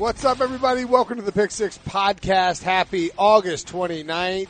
What's 0.00 0.24
up, 0.24 0.40
everybody? 0.40 0.86
Welcome 0.86 1.18
to 1.18 1.22
the 1.22 1.30
Pick 1.30 1.50
Six 1.50 1.78
Podcast. 1.86 2.62
Happy 2.62 3.10
August 3.18 3.68
29th, 3.68 4.48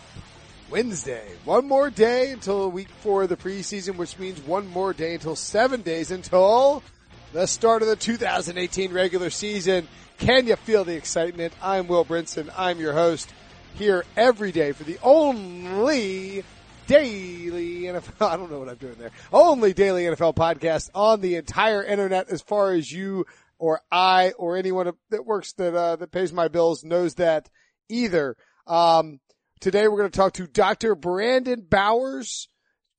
Wednesday. 0.71 1.27
One 1.45 1.67
more 1.67 1.91
day 1.91 2.31
until 2.31 2.71
week 2.71 2.89
four 3.01 3.25
of 3.25 3.31
the 3.31 3.37
preseason, 3.37 3.97
which 3.97 4.17
means 4.17 4.41
one 4.43 4.69
more 4.69 4.93
day 4.93 5.15
until 5.15 5.35
seven 5.35 5.83
days 5.83 6.13
until 6.13 6.85
the 7.33 7.47
start 7.47 7.83
of 7.83 7.89
the 7.89 7.97
2018 7.97 8.93
regular 8.93 9.29
season. 9.29 9.89
Can 10.19 10.47
you 10.47 10.55
feel 10.55 10.85
the 10.85 10.95
excitement? 10.95 11.53
I'm 11.61 11.89
Will 11.89 12.05
Brinson. 12.05 12.49
I'm 12.57 12.79
your 12.79 12.93
host 12.93 13.35
here 13.75 14.05
every 14.17 14.53
day 14.53 14.71
for 14.71 14.85
the 14.85 15.01
only 15.03 16.45
daily 16.87 17.81
NFL. 17.83 18.13
I 18.31 18.37
don't 18.37 18.53
know 18.53 18.61
what 18.61 18.69
I'm 18.69 18.77
doing 18.77 18.95
there. 19.01 19.11
Only 19.33 19.73
daily 19.73 20.05
NFL 20.05 20.37
podcast 20.37 20.91
on 20.95 21.21
the 21.21 21.35
entire 21.35 21.83
internet 21.83 22.29
as 22.29 22.41
far 22.41 22.73
as 22.73 22.93
you 22.93 23.27
or 23.61 23.83
I 23.93 24.33
or 24.39 24.57
anyone 24.57 24.91
that 25.11 25.27
works 25.27 25.53
that, 25.53 25.75
uh, 25.75 25.97
that 25.97 26.11
pays 26.11 26.33
my 26.33 26.49
bills 26.49 26.83
knows 26.83 27.15
that 27.17 27.49
either. 27.89 28.37
Um, 28.67 29.21
today 29.61 29.87
we're 29.87 29.99
going 29.99 30.11
to 30.11 30.17
talk 30.17 30.33
to 30.35 30.47
Dr. 30.47 30.95
Brandon 30.95 31.65
Bowers. 31.69 32.49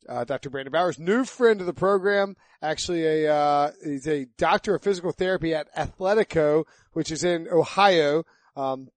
Uh, 0.08 0.24
Dr. 0.24 0.50
Brandon 0.50 0.72
Bowers, 0.72 1.00
new 1.00 1.26
friend 1.26 1.62
of 1.62 1.68
the 1.68 1.74
program, 1.74 2.36
actually 2.62 3.06
a, 3.06 3.34
uh, 3.34 3.72
he's 3.84 4.08
a 4.08 4.26
doctor 4.38 4.76
of 4.76 4.82
physical 4.82 5.12
therapy 5.12 5.54
at 5.54 5.74
Athletico, 5.76 6.66
which 6.94 7.12
is 7.12 7.24
in 7.24 7.48
Ohio. 7.52 8.24
Um, 8.56 8.90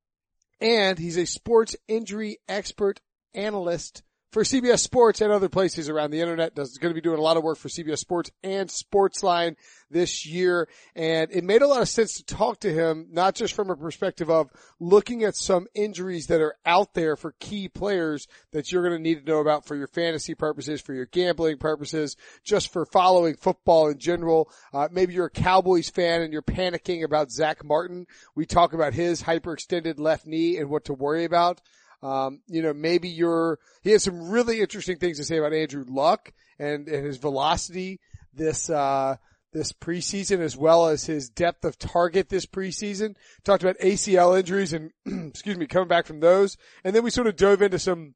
and 0.61 0.99
he's 0.99 1.19
a 1.19 1.27
sports 1.27 1.77
injury 1.89 2.39
expert 2.49 3.01
analyst 3.35 4.03
for 4.35 4.43
CBS 4.43 4.81
Sports 4.81 5.21
and 5.21 5.31
other 5.31 5.49
places 5.49 5.89
around 5.89 6.11
the 6.11 6.21
internet. 6.21 6.57
Does 6.57 6.77
going 6.79 6.91
to 6.91 7.01
be 7.01 7.01
doing 7.01 7.21
a 7.21 7.23
lot 7.23 7.37
of 7.37 7.45
work 7.45 7.57
for 7.57 7.69
CBS 7.69 7.99
Sports 7.99 8.33
and 8.43 8.69
Sportsline 8.69 9.55
this 9.89 10.27
year. 10.27 10.69
And 10.97 11.31
it 11.31 11.45
made 11.45 11.63
a 11.63 11.69
lot 11.69 11.83
of 11.83 11.89
sense 11.89 12.15
to 12.15 12.25
talk 12.25 12.59
to 12.61 12.73
him, 12.73 13.07
not 13.13 13.37
just 13.37 13.55
from 13.55 13.71
a 13.71 13.77
perspective 13.77 14.29
of 14.29 14.51
looking 14.81 15.23
at 15.23 15.37
some 15.37 15.69
injuries 15.73 16.27
that 16.27 16.41
are 16.41 16.57
out 16.67 16.95
there 16.95 17.15
for 17.15 17.37
key 17.39 17.69
players 17.69 18.27
that 18.51 18.73
you're 18.73 18.83
going 18.83 18.97
to 18.97 19.03
need 19.03 19.25
to 19.25 19.31
know 19.31 19.39
about 19.39 19.67
for 19.67 19.77
your 19.77 19.87
fantasy 19.87 20.35
purposes, 20.35 20.81
for 20.81 20.95
your 20.95 21.07
gambling 21.07 21.59
purposes, 21.59 22.17
just 22.43 22.73
for 22.73 22.85
following 22.87 23.37
football 23.37 23.87
in 23.87 23.99
general. 23.99 24.51
Uh, 24.73 24.89
maybe 24.91 25.15
you're 25.15 25.27
a 25.27 25.31
Cowboys 25.31 25.91
fan 25.91 26.23
and 26.23 26.33
you're 26.33 26.43
panicking 26.43 27.05
about 27.05 27.31
Zach 27.31 27.65
Martin. 27.65 28.09
We 28.35 28.47
talk 28.47 28.73
about 28.73 28.95
his 28.95 29.23
hyperextended 29.23 30.01
left 30.01 30.27
knee 30.27 30.57
and 30.57 30.69
what 30.69 30.87
to 30.87 30.93
worry 30.93 31.23
about. 31.23 31.61
Um, 32.05 32.41
you 32.47 32.61
know, 32.61 32.75
maybe 32.75 33.09
you're, 33.09 33.59
he 33.83 33.93
has 33.93 34.03
some 34.03 34.29
really 34.29 34.61
interesting 34.61 34.99
things 34.99 35.17
to 35.17 35.25
say 35.25 35.39
about 35.39 35.55
Andrew 35.55 35.85
Luck 35.89 36.33
and, 36.59 36.87
and 36.87 37.07
his 37.07 37.17
velocity 37.17 37.99
this, 38.35 38.69
uh, 38.69 39.17
this 39.55 39.73
preseason 39.73 40.41
as 40.41 40.55
well 40.55 40.89
as 40.89 41.07
his 41.07 41.31
depth 41.31 41.65
of 41.65 41.79
target 41.79 42.29
this 42.29 42.45
preseason. 42.45 43.15
Talked 43.43 43.63
about 43.63 43.79
ACL 43.79 44.39
injuries 44.39 44.75
and, 44.75 44.91
excuse 45.31 45.57
me, 45.57 45.67
coming 45.67 45.89
back 45.89 46.05
from 46.05 46.21
those. 46.21 46.59
And 46.85 46.95
then 46.95 47.05
we 47.05 47.11
sort 47.11 47.27
of 47.27 47.37
dove 47.37 47.63
into 47.63 47.79
some, 47.79 48.15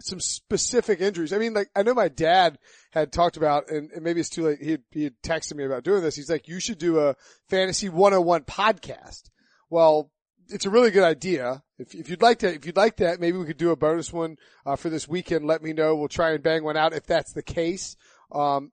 some 0.00 0.18
specific 0.18 1.00
injuries. 1.00 1.32
I 1.32 1.38
mean, 1.38 1.54
like, 1.54 1.68
I 1.76 1.84
know 1.84 1.94
my 1.94 2.08
dad 2.08 2.58
had 2.90 3.12
talked 3.12 3.36
about, 3.36 3.70
and, 3.70 3.92
and 3.92 4.02
maybe 4.02 4.18
it's 4.18 4.30
too 4.30 4.46
late, 4.46 4.58
he 4.60 4.72
had, 4.72 4.82
he 4.90 5.04
had 5.04 5.14
texted 5.22 5.54
me 5.54 5.64
about 5.64 5.84
doing 5.84 6.02
this. 6.02 6.16
He's 6.16 6.30
like, 6.30 6.48
you 6.48 6.58
should 6.58 6.78
do 6.78 6.98
a 6.98 7.14
fantasy 7.48 7.88
101 7.88 8.42
podcast. 8.42 9.30
Well, 9.68 10.10
it's 10.50 10.66
a 10.66 10.70
really 10.70 10.90
good 10.90 11.04
idea. 11.04 11.62
If, 11.78 11.94
if 11.94 12.08
you'd 12.08 12.22
like 12.22 12.40
to, 12.40 12.52
if 12.52 12.66
you'd 12.66 12.76
like 12.76 12.96
that, 12.96 13.20
maybe 13.20 13.38
we 13.38 13.46
could 13.46 13.56
do 13.56 13.70
a 13.70 13.76
bonus 13.76 14.12
one 14.12 14.36
uh, 14.66 14.76
for 14.76 14.90
this 14.90 15.08
weekend. 15.08 15.46
Let 15.46 15.62
me 15.62 15.72
know. 15.72 15.96
We'll 15.96 16.08
try 16.08 16.32
and 16.32 16.42
bang 16.42 16.64
one 16.64 16.76
out 16.76 16.92
if 16.92 17.06
that's 17.06 17.32
the 17.32 17.42
case. 17.42 17.96
Um, 18.32 18.72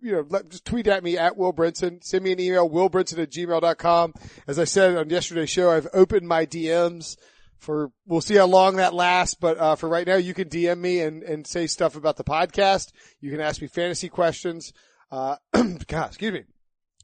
you 0.00 0.12
know, 0.12 0.26
let, 0.28 0.48
just 0.48 0.64
tweet 0.64 0.86
at 0.86 1.04
me 1.04 1.18
at 1.18 1.36
Will 1.36 1.52
Brinson. 1.52 2.02
Send 2.02 2.24
me 2.24 2.32
an 2.32 2.40
email, 2.40 2.68
willbrinson 2.68 3.18
at 3.18 3.30
gmail.com. 3.30 4.14
As 4.46 4.58
I 4.58 4.64
said 4.64 4.96
on 4.96 5.10
yesterday's 5.10 5.50
show, 5.50 5.70
I've 5.70 5.88
opened 5.92 6.26
my 6.26 6.46
DMs 6.46 7.16
for, 7.58 7.90
we'll 8.06 8.20
see 8.20 8.36
how 8.36 8.46
long 8.46 8.76
that 8.76 8.94
lasts, 8.94 9.34
but, 9.34 9.58
uh, 9.58 9.74
for 9.76 9.88
right 9.88 10.06
now, 10.06 10.16
you 10.16 10.34
can 10.34 10.48
DM 10.48 10.78
me 10.78 11.00
and, 11.00 11.22
and 11.22 11.46
say 11.46 11.66
stuff 11.66 11.96
about 11.96 12.16
the 12.16 12.24
podcast. 12.24 12.92
You 13.20 13.30
can 13.30 13.40
ask 13.40 13.60
me 13.60 13.68
fantasy 13.68 14.08
questions. 14.08 14.72
Uh, 15.10 15.36
God, 15.52 16.08
excuse 16.08 16.32
me. 16.32 16.44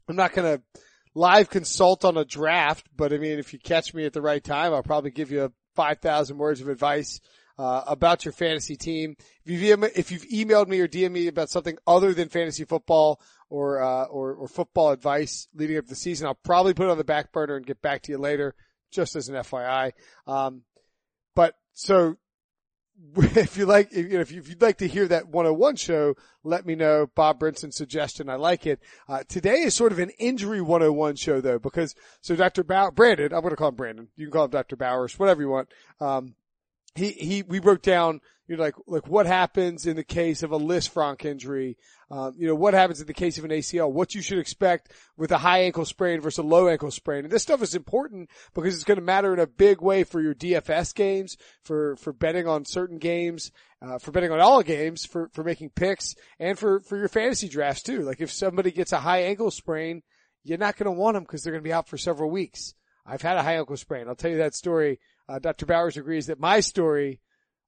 I'm 0.07 0.15
not 0.15 0.33
going 0.33 0.57
to, 0.57 0.81
live 1.13 1.49
consult 1.49 2.05
on 2.05 2.17
a 2.17 2.25
draft, 2.25 2.87
but 2.95 3.13
I 3.13 3.17
mean, 3.17 3.39
if 3.39 3.53
you 3.53 3.59
catch 3.59 3.93
me 3.93 4.05
at 4.05 4.13
the 4.13 4.21
right 4.21 4.43
time, 4.43 4.73
I'll 4.73 4.83
probably 4.83 5.11
give 5.11 5.31
you 5.31 5.51
5,000 5.75 6.37
words 6.37 6.61
of 6.61 6.69
advice 6.69 7.19
uh, 7.57 7.83
about 7.87 8.25
your 8.25 8.31
fantasy 8.31 8.75
team. 8.75 9.15
If 9.45 9.61
you've, 9.61 9.83
if 9.95 10.11
you've 10.11 10.27
emailed 10.29 10.67
me 10.67 10.79
or 10.79 10.87
DM 10.87 11.11
me 11.11 11.27
about 11.27 11.49
something 11.49 11.77
other 11.85 12.13
than 12.13 12.29
fantasy 12.29 12.65
football 12.65 13.21
or, 13.49 13.81
uh, 13.81 14.05
or, 14.05 14.33
or 14.33 14.47
football 14.47 14.91
advice 14.91 15.47
leading 15.53 15.77
up 15.77 15.85
to 15.85 15.89
the 15.89 15.95
season, 15.95 16.27
I'll 16.27 16.33
probably 16.33 16.73
put 16.73 16.87
it 16.87 16.91
on 16.91 16.97
the 16.97 17.03
back 17.03 17.31
burner 17.31 17.57
and 17.57 17.65
get 17.65 17.81
back 17.81 18.03
to 18.03 18.11
you 18.11 18.17
later, 18.17 18.55
just 18.91 19.15
as 19.15 19.29
an 19.29 19.35
FYI. 19.35 19.91
Um, 20.25 20.63
but 21.35 21.55
so 21.73 22.17
if 23.15 23.57
you 23.57 23.65
like, 23.65 23.91
if, 23.91 24.11
you 24.11 24.15
know, 24.15 24.21
if, 24.21 24.31
you, 24.31 24.41
would 24.41 24.61
like 24.61 24.77
to 24.77 24.87
hear 24.87 25.07
that 25.07 25.27
101 25.27 25.75
show, 25.75 26.15
let 26.43 26.65
me 26.65 26.75
know. 26.75 27.07
Bob 27.13 27.39
Brinson's 27.39 27.75
suggestion. 27.75 28.29
I 28.29 28.35
like 28.35 28.65
it. 28.65 28.79
Uh, 29.07 29.23
today 29.27 29.61
is 29.61 29.73
sort 29.73 29.91
of 29.91 29.99
an 29.99 30.11
injury 30.19 30.61
101 30.61 31.15
show 31.15 31.41
though, 31.41 31.59
because, 31.59 31.95
so 32.21 32.35
Dr. 32.35 32.63
Bow, 32.63 32.91
Brandon, 32.91 33.33
I'm 33.33 33.41
going 33.41 33.51
to 33.51 33.55
call 33.55 33.69
him 33.69 33.75
Brandon. 33.75 34.07
You 34.15 34.27
can 34.27 34.31
call 34.31 34.45
him 34.45 34.51
Dr. 34.51 34.75
Bowers, 34.75 35.17
whatever 35.17 35.41
you 35.41 35.49
want. 35.49 35.69
Um, 35.99 36.35
he, 36.95 37.11
he, 37.11 37.43
we 37.43 37.59
broke 37.59 37.81
down, 37.81 38.21
you 38.51 38.57
know, 38.57 38.63
like, 38.63 38.75
like 38.85 39.07
what 39.07 39.25
happens 39.27 39.87
in 39.87 39.95
the 39.95 40.03
case 40.03 40.43
of 40.43 40.51
a 40.51 40.59
Lisfranc 40.59 41.23
injury, 41.23 41.77
um, 42.09 42.33
you 42.37 42.47
know, 42.47 42.53
what 42.53 42.73
happens 42.73 42.99
in 42.99 43.07
the 43.07 43.13
case 43.13 43.37
of 43.37 43.45
an 43.45 43.51
ACL, 43.51 43.89
what 43.89 44.13
you 44.13 44.21
should 44.21 44.39
expect 44.39 44.91
with 45.15 45.31
a 45.31 45.37
high 45.37 45.59
ankle 45.59 45.85
sprain 45.85 46.19
versus 46.19 46.39
a 46.39 46.43
low 46.43 46.67
ankle 46.67 46.91
sprain. 46.91 47.23
And 47.23 47.31
this 47.31 47.43
stuff 47.43 47.61
is 47.61 47.75
important 47.75 48.29
because 48.53 48.75
it's 48.75 48.83
going 48.83 48.97
to 48.97 49.01
matter 49.01 49.31
in 49.31 49.39
a 49.39 49.47
big 49.47 49.81
way 49.81 50.03
for 50.03 50.19
your 50.19 50.35
DFS 50.35 50.93
games, 50.93 51.37
for, 51.63 51.95
for 51.95 52.11
betting 52.11 52.45
on 52.45 52.65
certain 52.65 52.97
games, 52.97 53.53
uh, 53.81 53.99
for 53.99 54.11
betting 54.11 54.33
on 54.33 54.41
all 54.41 54.61
games, 54.63 55.05
for, 55.05 55.29
for 55.31 55.45
making 55.45 55.69
picks 55.69 56.15
and 56.37 56.59
for, 56.59 56.81
for 56.81 56.97
your 56.97 57.07
fantasy 57.07 57.47
drafts 57.47 57.83
too. 57.83 58.01
Like 58.01 58.19
if 58.19 58.33
somebody 58.33 58.71
gets 58.71 58.91
a 58.91 58.99
high 58.99 59.21
ankle 59.21 59.49
sprain, 59.49 60.03
you're 60.43 60.57
not 60.57 60.75
going 60.75 60.93
to 60.93 60.99
want 60.99 61.13
them 61.13 61.23
because 61.23 61.41
they're 61.41 61.53
going 61.53 61.63
to 61.63 61.69
be 61.69 61.71
out 61.71 61.87
for 61.87 61.97
several 61.97 62.29
weeks. 62.29 62.73
I've 63.05 63.21
had 63.21 63.37
a 63.37 63.43
high 63.43 63.55
ankle 63.55 63.77
sprain. 63.77 64.09
I'll 64.09 64.15
tell 64.15 64.31
you 64.31 64.39
that 64.39 64.55
story. 64.55 64.99
Uh, 65.29 65.39
Dr. 65.39 65.65
Bowers 65.65 65.95
agrees 65.95 66.27
that 66.27 66.37
my 66.37 66.59
story, 66.59 67.21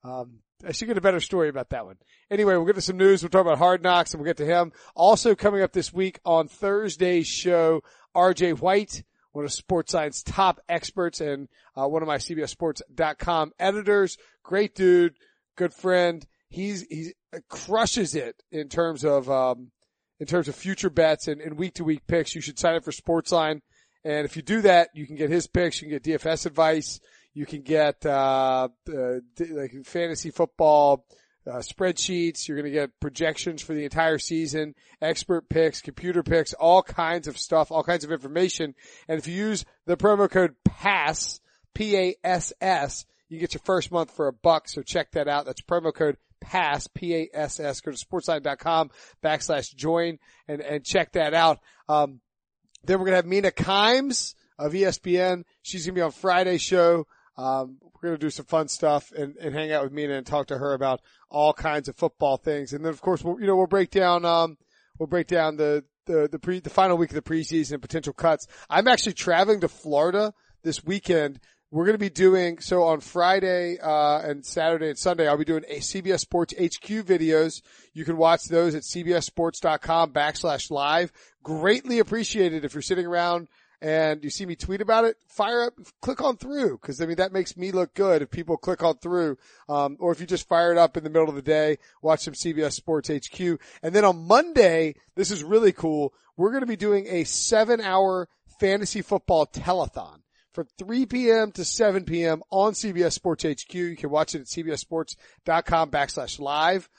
um, 0.04 0.40
I 0.66 0.72
should 0.72 0.88
get 0.88 0.98
a 0.98 1.02
better 1.02 1.20
story 1.20 1.50
about 1.50 1.70
that 1.70 1.86
one. 1.86 1.98
Anyway, 2.30 2.56
we'll 2.56 2.66
get 2.66 2.76
to 2.76 2.82
some 2.82 2.98
news. 2.98 3.22
We'll 3.22 3.30
talk 3.30 3.42
about 3.42 3.58
hard 3.58 3.84
knocks 3.84 4.14
and 4.14 4.22
we'll 4.22 4.30
get 4.30 4.38
to 4.38 4.46
him. 4.46 4.72
Also 4.96 5.36
coming 5.36 5.62
up 5.62 5.74
this 5.74 5.94
week 5.94 6.20
on 6.26 6.48
Thursday's 6.48 7.28
show, 7.28 7.82
RJ 8.16 8.60
White, 8.60 9.04
one 9.34 9.46
of 9.46 9.52
Sports 9.52 9.92
Science 9.92 10.24
top 10.24 10.62
experts 10.70 11.20
and 11.20 11.48
uh, 11.76 11.88
one 11.88 12.02
of 12.02 12.08
my 12.08 12.18
CBSSports.com 12.18 13.52
editors. 13.60 14.18
Great 14.44 14.76
dude, 14.76 15.16
good 15.56 15.74
friend. 15.74 16.26
He's, 16.50 16.84
he 16.84 17.14
crushes 17.50 18.16
it 18.16 18.44
in 18.52 18.70
terms 18.70 19.04
of, 19.04 19.30
um, 19.30 19.72
in 20.20 20.28
terms 20.28 20.48
of 20.48 20.56
future 20.56 20.92
bets 20.92 21.28
and, 21.28 21.58
week 21.58 21.74
to 21.76 21.84
week 21.84 22.06
picks. 22.08 22.36
You 22.36 22.42
should 22.42 22.60
sign 22.60 22.76
up 22.76 22.84
for 22.84 22.92
Sportsline. 22.92 23.62
And 24.06 24.26
if 24.26 24.36
you 24.36 24.42
do 24.42 24.62
that, 24.62 24.90
you 24.94 25.08
can 25.08 25.16
get 25.16 25.30
his 25.30 25.48
picks. 25.48 25.82
You 25.82 25.90
can 25.90 25.98
get 25.98 26.22
DFS 26.22 26.46
advice. 26.46 27.00
You 27.34 27.46
can 27.46 27.62
get 27.62 28.06
uh, 28.06 28.70
uh 28.88 29.20
like 29.40 29.86
fantasy 29.86 30.32
football 30.32 31.06
uh, 31.46 31.58
spreadsheets. 31.58 32.48
You're 32.48 32.58
going 32.58 32.72
to 32.72 32.80
get 32.80 33.00
projections 33.00 33.62
for 33.62 33.74
the 33.74 33.84
entire 33.84 34.18
season, 34.18 34.76
expert 35.02 35.50
picks, 35.50 35.82
computer 35.82 36.24
picks, 36.24 36.54
all 36.54 36.84
kinds 36.84 37.28
of 37.28 37.38
stuff, 37.38 37.72
all 37.72 37.84
kinds 37.84 38.04
of 38.04 38.12
information. 38.12 38.76
And 39.08 39.20
if 39.20 39.28
you 39.28 39.36
use 39.36 39.66
the 39.86 39.98
promo 39.98 40.30
code 40.30 40.56
PASS, 40.64 41.42
P-A-S-S, 41.74 43.06
you 43.30 43.40
get 43.40 43.54
your 43.54 43.62
first 43.66 43.92
month 43.92 44.12
for 44.12 44.28
a 44.28 44.34
buck. 44.34 44.68
So 44.68 44.82
check 44.82 45.12
that 45.12 45.28
out. 45.28 45.46
That's 45.46 45.62
promo 45.62 45.94
code 45.94 46.18
PASS, 46.40 46.88
P-A-S-S. 46.88 47.82
Go 47.82 47.92
to 47.92 48.06
sportsline.com 48.06 48.92
backslash 49.24 49.76
join 49.76 50.20
and, 50.48 50.62
and 50.62 50.84
check 50.84 51.14
that 51.14 51.34
out. 51.34 51.60
Um, 51.90 52.22
then 52.84 53.00
we're 53.00 53.06
going 53.06 53.14
to 53.14 53.18
have 53.18 53.26
Mina 53.26 53.52
Kimes 53.52 54.36
of 54.60 54.74
ESPN. 54.74 55.44
She's 55.62 55.86
going 55.86 55.96
to 55.96 56.00
be 56.00 56.04
on 56.04 56.12
Friday's 56.12 56.62
show. 56.62 57.08
Um, 57.38 57.78
we're 57.82 58.10
going 58.10 58.20
to 58.20 58.26
do 58.26 58.30
some 58.30 58.46
fun 58.46 58.68
stuff 58.68 59.12
and, 59.12 59.36
and 59.38 59.56
hang 59.56 59.72
out 59.72 59.84
with 59.84 59.92
Mina 59.92 60.14
and 60.14 60.26
talk 60.26 60.48
to 60.48 60.58
her 60.58 60.74
about 60.74 61.02
all 61.30 61.54
kinds 61.54 61.90
of 61.90 61.96
football 61.96 62.38
things. 62.38 62.74
And 62.74 62.86
then 62.86 62.92
of 62.92 63.02
course, 63.02 63.24
we'll, 63.24 63.40
you 63.40 63.48
know, 63.48 63.56
we'll 63.56 63.68
break 63.68 63.90
down, 63.90 64.26
um, 64.26 64.58
we'll 65.00 65.08
break 65.08 65.28
down 65.28 65.58
the, 65.58 65.84
the, 66.06 66.28
the 66.32 66.40
pre, 66.40 66.60
the 66.60 66.70
final 66.70 66.98
week 66.98 67.10
of 67.10 67.16
the 67.16 67.22
preseason 67.22 67.74
and 67.74 67.82
potential 67.82 68.14
cuts. 68.14 68.48
I'm 68.70 68.88
actually 68.88 69.14
traveling 69.14 69.62
to 69.62 69.68
Florida 69.68 70.34
this 70.64 70.84
weekend. 70.84 71.40
We're 71.72 71.86
going 71.86 71.96
to 71.96 72.00
be 72.00 72.12
doing, 72.12 72.60
so 72.60 72.84
on 72.84 73.00
Friday, 73.00 73.80
uh, 73.82 74.20
and 74.20 74.46
Saturday 74.46 74.90
and 74.90 74.98
Sunday, 74.98 75.28
I'll 75.28 75.40
be 75.40 75.44
doing 75.44 75.64
a 75.68 75.80
CBS 75.80 76.20
Sports 76.20 76.54
HQ 76.54 76.88
videos. 77.04 77.64
You 77.94 78.06
can 78.06 78.16
watch 78.16 78.44
those 78.44 78.76
at 78.76 78.84
cbssports.com 78.84 80.14
backslash 80.14 80.70
live. 80.70 81.12
Greatly 81.42 81.98
appreciated 81.98 82.64
if 82.64 82.76
you're 82.76 82.84
sitting 82.84 83.08
around 83.08 83.48
and 83.84 84.24
you 84.24 84.30
see 84.30 84.46
me 84.46 84.56
tweet 84.56 84.80
about 84.80 85.04
it, 85.04 85.18
fire 85.28 85.64
up, 85.64 85.74
click 86.02 86.22
on 86.22 86.38
through. 86.38 86.78
Cause 86.78 87.02
I 87.02 87.06
mean, 87.06 87.18
that 87.18 87.34
makes 87.34 87.58
me 87.58 87.74
look 87.74 87.94
good 87.94 88.22
if 88.22 88.32
people 88.32 88.56
click 88.56 88.82
on 88.82 88.98
through. 88.98 89.38
Um, 89.68 89.98
or 90.00 90.14
if 90.14 90.22
you 90.22 90.26
just 90.26 90.48
fire 90.48 90.72
it 90.72 90.78
up 90.78 90.96
in 90.96 91.04
the 91.04 91.10
middle 91.10 91.28
of 91.28 91.36
the 91.36 91.42
day, 91.42 91.78
watch 92.02 92.22
some 92.22 92.34
CBS 92.34 92.72
Sports 92.72 93.10
HQ. 93.10 93.60
And 93.84 93.94
then 93.94 94.06
on 94.06 94.26
Monday, 94.26 94.96
this 95.16 95.32
is 95.32 95.44
really 95.44 95.74
cool. 95.74 96.14
We're 96.38 96.52
going 96.52 96.62
to 96.62 96.68
be 96.68 96.78
doing 96.78 97.08
a 97.10 97.26
seven 97.26 97.82
hour 97.82 98.30
fantasy 98.58 99.02
football 99.02 99.46
telethon 99.46 100.22
from 100.54 100.68
3 100.78 101.06
p.m. 101.08 101.52
to 101.52 101.66
7 101.66 102.06
p.m. 102.06 102.42
on 102.52 102.72
CBS 102.72 103.12
Sports 103.12 103.44
HQ. 103.44 103.74
You 103.74 103.98
can 103.98 104.12
watch 104.12 104.34
it 104.34 104.42
at 104.42 104.48
cbssports.com 104.48 105.92
backslash 105.92 106.40
live. 106.40 106.90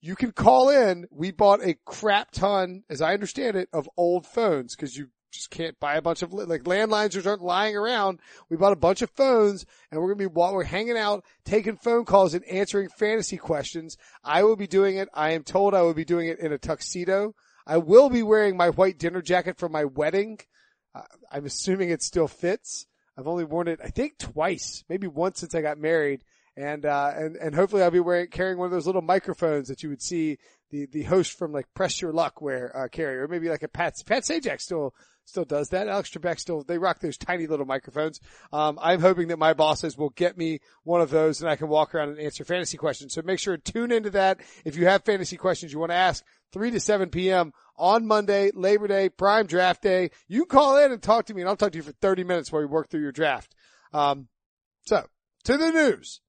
You 0.00 0.14
can 0.14 0.30
call 0.30 0.68
in. 0.68 1.08
We 1.10 1.32
bought 1.32 1.64
a 1.64 1.76
crap 1.84 2.30
ton, 2.30 2.84
as 2.88 3.02
I 3.02 3.14
understand 3.14 3.56
it, 3.56 3.68
of 3.72 3.90
old 3.96 4.24
phones 4.24 4.76
because 4.76 4.96
you 4.96 5.08
just 5.38 5.50
can't 5.50 5.78
buy 5.78 5.94
a 5.94 6.02
bunch 6.02 6.22
of 6.22 6.32
like 6.32 6.64
landlines 6.64 7.24
aren't 7.24 7.42
lying 7.42 7.76
around. 7.76 8.18
We 8.50 8.56
bought 8.56 8.72
a 8.72 8.76
bunch 8.76 9.02
of 9.02 9.10
phones 9.10 9.64
and 9.90 10.00
we're 10.00 10.08
going 10.08 10.18
to 10.18 10.28
be 10.28 10.34
while 10.34 10.52
we're 10.52 10.64
hanging 10.64 10.98
out, 10.98 11.24
taking 11.44 11.76
phone 11.76 12.04
calls 12.04 12.34
and 12.34 12.44
answering 12.44 12.88
fantasy 12.88 13.36
questions. 13.36 13.96
I 14.24 14.42
will 14.42 14.56
be 14.56 14.66
doing 14.66 14.96
it. 14.96 15.08
I 15.14 15.32
am 15.32 15.44
told 15.44 15.74
I 15.74 15.82
will 15.82 15.94
be 15.94 16.04
doing 16.04 16.28
it 16.28 16.40
in 16.40 16.52
a 16.52 16.58
tuxedo. 16.58 17.34
I 17.66 17.78
will 17.78 18.10
be 18.10 18.22
wearing 18.22 18.56
my 18.56 18.70
white 18.70 18.98
dinner 18.98 19.22
jacket 19.22 19.58
for 19.58 19.68
my 19.68 19.84
wedding. 19.84 20.40
Uh, 20.94 21.02
I'm 21.30 21.46
assuming 21.46 21.90
it 21.90 22.02
still 22.02 22.28
fits. 22.28 22.86
I've 23.16 23.28
only 23.28 23.44
worn 23.44 23.68
it, 23.68 23.80
I 23.82 23.88
think 23.88 24.18
twice, 24.18 24.84
maybe 24.88 25.06
once 25.06 25.40
since 25.40 25.54
I 25.54 25.60
got 25.60 25.78
married. 25.78 26.22
And, 26.58 26.86
uh, 26.86 27.12
and, 27.14 27.36
and 27.36 27.54
hopefully 27.54 27.84
I'll 27.84 27.92
be 27.92 28.00
wearing, 28.00 28.26
carrying 28.30 28.58
one 28.58 28.66
of 28.66 28.72
those 28.72 28.86
little 28.86 29.00
microphones 29.00 29.68
that 29.68 29.84
you 29.84 29.90
would 29.90 30.02
see 30.02 30.38
the, 30.72 30.86
the 30.86 31.04
host 31.04 31.38
from 31.38 31.52
like 31.52 31.72
Press 31.72 32.02
Your 32.02 32.12
Luck 32.12 32.42
wear, 32.42 32.76
uh, 32.76 32.88
carry, 32.88 33.16
or 33.18 33.28
maybe 33.28 33.48
like 33.48 33.62
a 33.62 33.68
Pat, 33.68 33.94
Pat 34.04 34.24
Sajak 34.24 34.60
still, 34.60 34.92
still 35.24 35.44
does 35.44 35.68
that. 35.68 35.86
Alex 35.86 36.10
Trebek 36.10 36.40
still, 36.40 36.64
they 36.64 36.76
rock 36.76 36.98
those 36.98 37.16
tiny 37.16 37.46
little 37.46 37.64
microphones. 37.64 38.18
Um, 38.52 38.76
I'm 38.82 39.00
hoping 39.00 39.28
that 39.28 39.38
my 39.38 39.54
bosses 39.54 39.96
will 39.96 40.10
get 40.10 40.36
me 40.36 40.58
one 40.82 41.00
of 41.00 41.10
those 41.10 41.40
and 41.40 41.48
I 41.48 41.54
can 41.54 41.68
walk 41.68 41.94
around 41.94 42.08
and 42.08 42.18
answer 42.18 42.44
fantasy 42.44 42.76
questions. 42.76 43.14
So 43.14 43.22
make 43.22 43.38
sure 43.38 43.56
to 43.56 43.72
tune 43.72 43.92
into 43.92 44.10
that. 44.10 44.40
If 44.64 44.76
you 44.76 44.86
have 44.86 45.04
fantasy 45.04 45.36
questions 45.36 45.72
you 45.72 45.78
want 45.78 45.92
to 45.92 45.96
ask, 45.96 46.24
3 46.52 46.72
to 46.72 46.80
7 46.80 47.08
p.m. 47.10 47.52
on 47.76 48.04
Monday, 48.04 48.50
Labor 48.52 48.88
Day, 48.88 49.10
prime 49.10 49.46
draft 49.46 49.80
day. 49.80 50.10
You 50.26 50.44
call 50.44 50.76
in 50.78 50.90
and 50.90 51.00
talk 51.00 51.26
to 51.26 51.34
me 51.34 51.42
and 51.42 51.48
I'll 51.48 51.56
talk 51.56 51.70
to 51.70 51.78
you 51.78 51.84
for 51.84 51.92
30 51.92 52.24
minutes 52.24 52.50
while 52.50 52.62
we 52.62 52.66
work 52.66 52.90
through 52.90 53.02
your 53.02 53.12
draft. 53.12 53.54
Um, 53.92 54.26
so 54.86 55.06
to 55.44 55.56
the 55.56 55.70
news. 55.70 56.20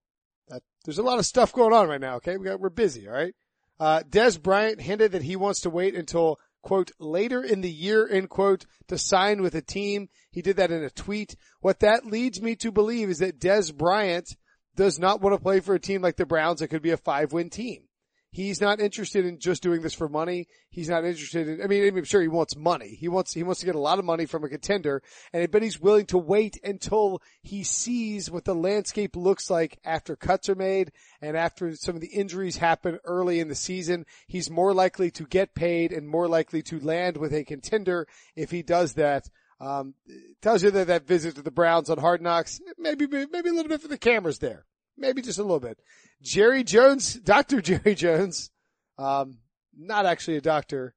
There's 0.86 0.98
a 0.98 1.04
lot 1.04 1.20
of 1.20 1.26
stuff 1.26 1.54
going 1.54 1.74
on 1.74 1.88
right 1.88 2.02
now. 2.02 2.16
Okay. 2.16 2.38
We 2.38 2.46
got, 2.46 2.60
we're 2.60 2.70
busy. 2.70 3.08
All 3.08 3.14
right. 3.14 3.36
Uh, 3.80 4.02
Dez 4.10 4.42
Bryant 4.42 4.82
hinted 4.82 5.14
that 5.14 5.24
he 5.24 5.36
wants 5.36 5.62
to 5.62 5.70
wait 5.70 5.96
until 5.96 6.40
quote, 6.62 6.92
later 7.00 7.44
in 7.44 7.62
the 7.62 7.72
year, 7.72 8.08
end 8.08 8.30
quote, 8.30 8.66
to 8.88 8.98
sign 8.98 9.42
with 9.42 9.56
a 9.56 9.62
team. 9.62 10.10
He 10.32 10.42
did 10.42 10.58
that 10.58 10.72
in 10.72 10.84
a 10.84 10.90
tweet. 10.90 11.36
What 11.62 11.80
that 11.80 12.06
leads 12.06 12.42
me 12.42 12.56
to 12.58 12.72
believe 12.72 13.10
is 13.10 13.20
that 13.20 13.40
Dez 13.40 13.74
Bryant 13.74 14.36
does 14.76 15.00
not 15.00 15.22
want 15.22 15.36
to 15.36 15.42
play 15.42 15.60
for 15.60 15.76
a 15.76 15.80
team 15.80 16.02
like 16.02 16.16
the 16.16 16.26
Browns 16.26 16.60
that 16.60 16.70
could 16.70 16.82
be 16.82 16.92
a 16.92 16.98
five 16.98 17.34
win 17.34 17.50
team. 17.50 17.84
He's 18.32 18.62
not 18.62 18.80
interested 18.80 19.26
in 19.26 19.40
just 19.40 19.64
doing 19.64 19.82
this 19.82 19.96
for 19.96 20.08
money. 20.08 20.48
He's 20.70 20.90
not 20.90 21.04
interested 21.04 21.48
in, 21.48 21.64
I 21.64 21.68
mean, 21.68 21.98
I'm 21.98 22.04
sure 22.04 22.22
he 22.22 22.28
wants 22.28 22.56
money. 22.56 22.90
He 22.90 23.08
wants, 23.08 23.34
he 23.34 23.42
wants 23.42 23.60
to 23.62 23.66
get 23.66 23.76
a 23.76 23.80
lot 23.80 23.98
of 23.98 24.06
money 24.06 24.28
from 24.28 24.44
a 24.44 24.50
contender 24.50 25.02
and, 25.34 25.50
but 25.50 25.64
he's 25.64 25.80
willing 25.80 26.06
to 26.08 26.18
wait 26.18 26.60
until 26.64 27.22
he 27.42 27.64
sees 27.64 28.30
what 28.30 28.46
the 28.46 28.54
landscape 28.54 29.16
looks 29.16 29.50
like 29.50 29.80
after 29.84 30.16
cuts 30.16 30.48
are 30.48 30.56
made 30.56 30.92
and 31.22 31.36
after 31.36 31.76
some 31.76 31.96
of 31.96 32.02
the 32.02 32.08
injuries 32.08 32.58
happen 32.58 33.00
early 33.04 33.40
in 33.40 33.48
the 33.48 33.56
season. 33.56 34.06
He's 34.28 34.50
more 34.50 34.74
likely 34.74 35.10
to 35.12 35.26
get 35.26 35.56
paid 35.56 35.92
and 35.92 36.08
more 36.08 36.28
likely 36.28 36.62
to 36.64 36.80
land 36.80 37.18
with 37.18 37.34
a 37.34 37.44
contender 37.44 38.08
if 38.36 38.52
he 38.52 38.62
does 38.62 38.94
that. 38.94 39.28
Um, 39.62 39.96
tells 40.42 40.64
you 40.64 40.72
that 40.72 40.88
that 40.88 41.06
visit 41.06 41.36
to 41.36 41.42
the 41.42 41.52
Browns 41.52 41.90
on 41.90 41.98
Hard 41.98 42.22
Knocks, 42.22 42.62
maybe, 42.78 43.08
maybe 43.08 43.50
a 43.50 43.54
little 43.54 43.68
bit 43.68 43.82
for 43.82 43.90
the 43.90 43.98
cameras 43.98 44.40
there. 44.40 44.66
Maybe 45.00 45.22
just 45.22 45.40
a 45.40 45.44
little 45.44 45.60
bit. 45.60 45.80
Jerry 46.22 46.64
Jones, 46.64 47.14
Dr. 47.24 47.62
Jerry 47.62 47.96
Jones, 47.96 48.52
um, 48.98 49.40
not 49.78 50.06
actually 50.06 50.38
a 50.38 50.42
doctor. 50.42 50.94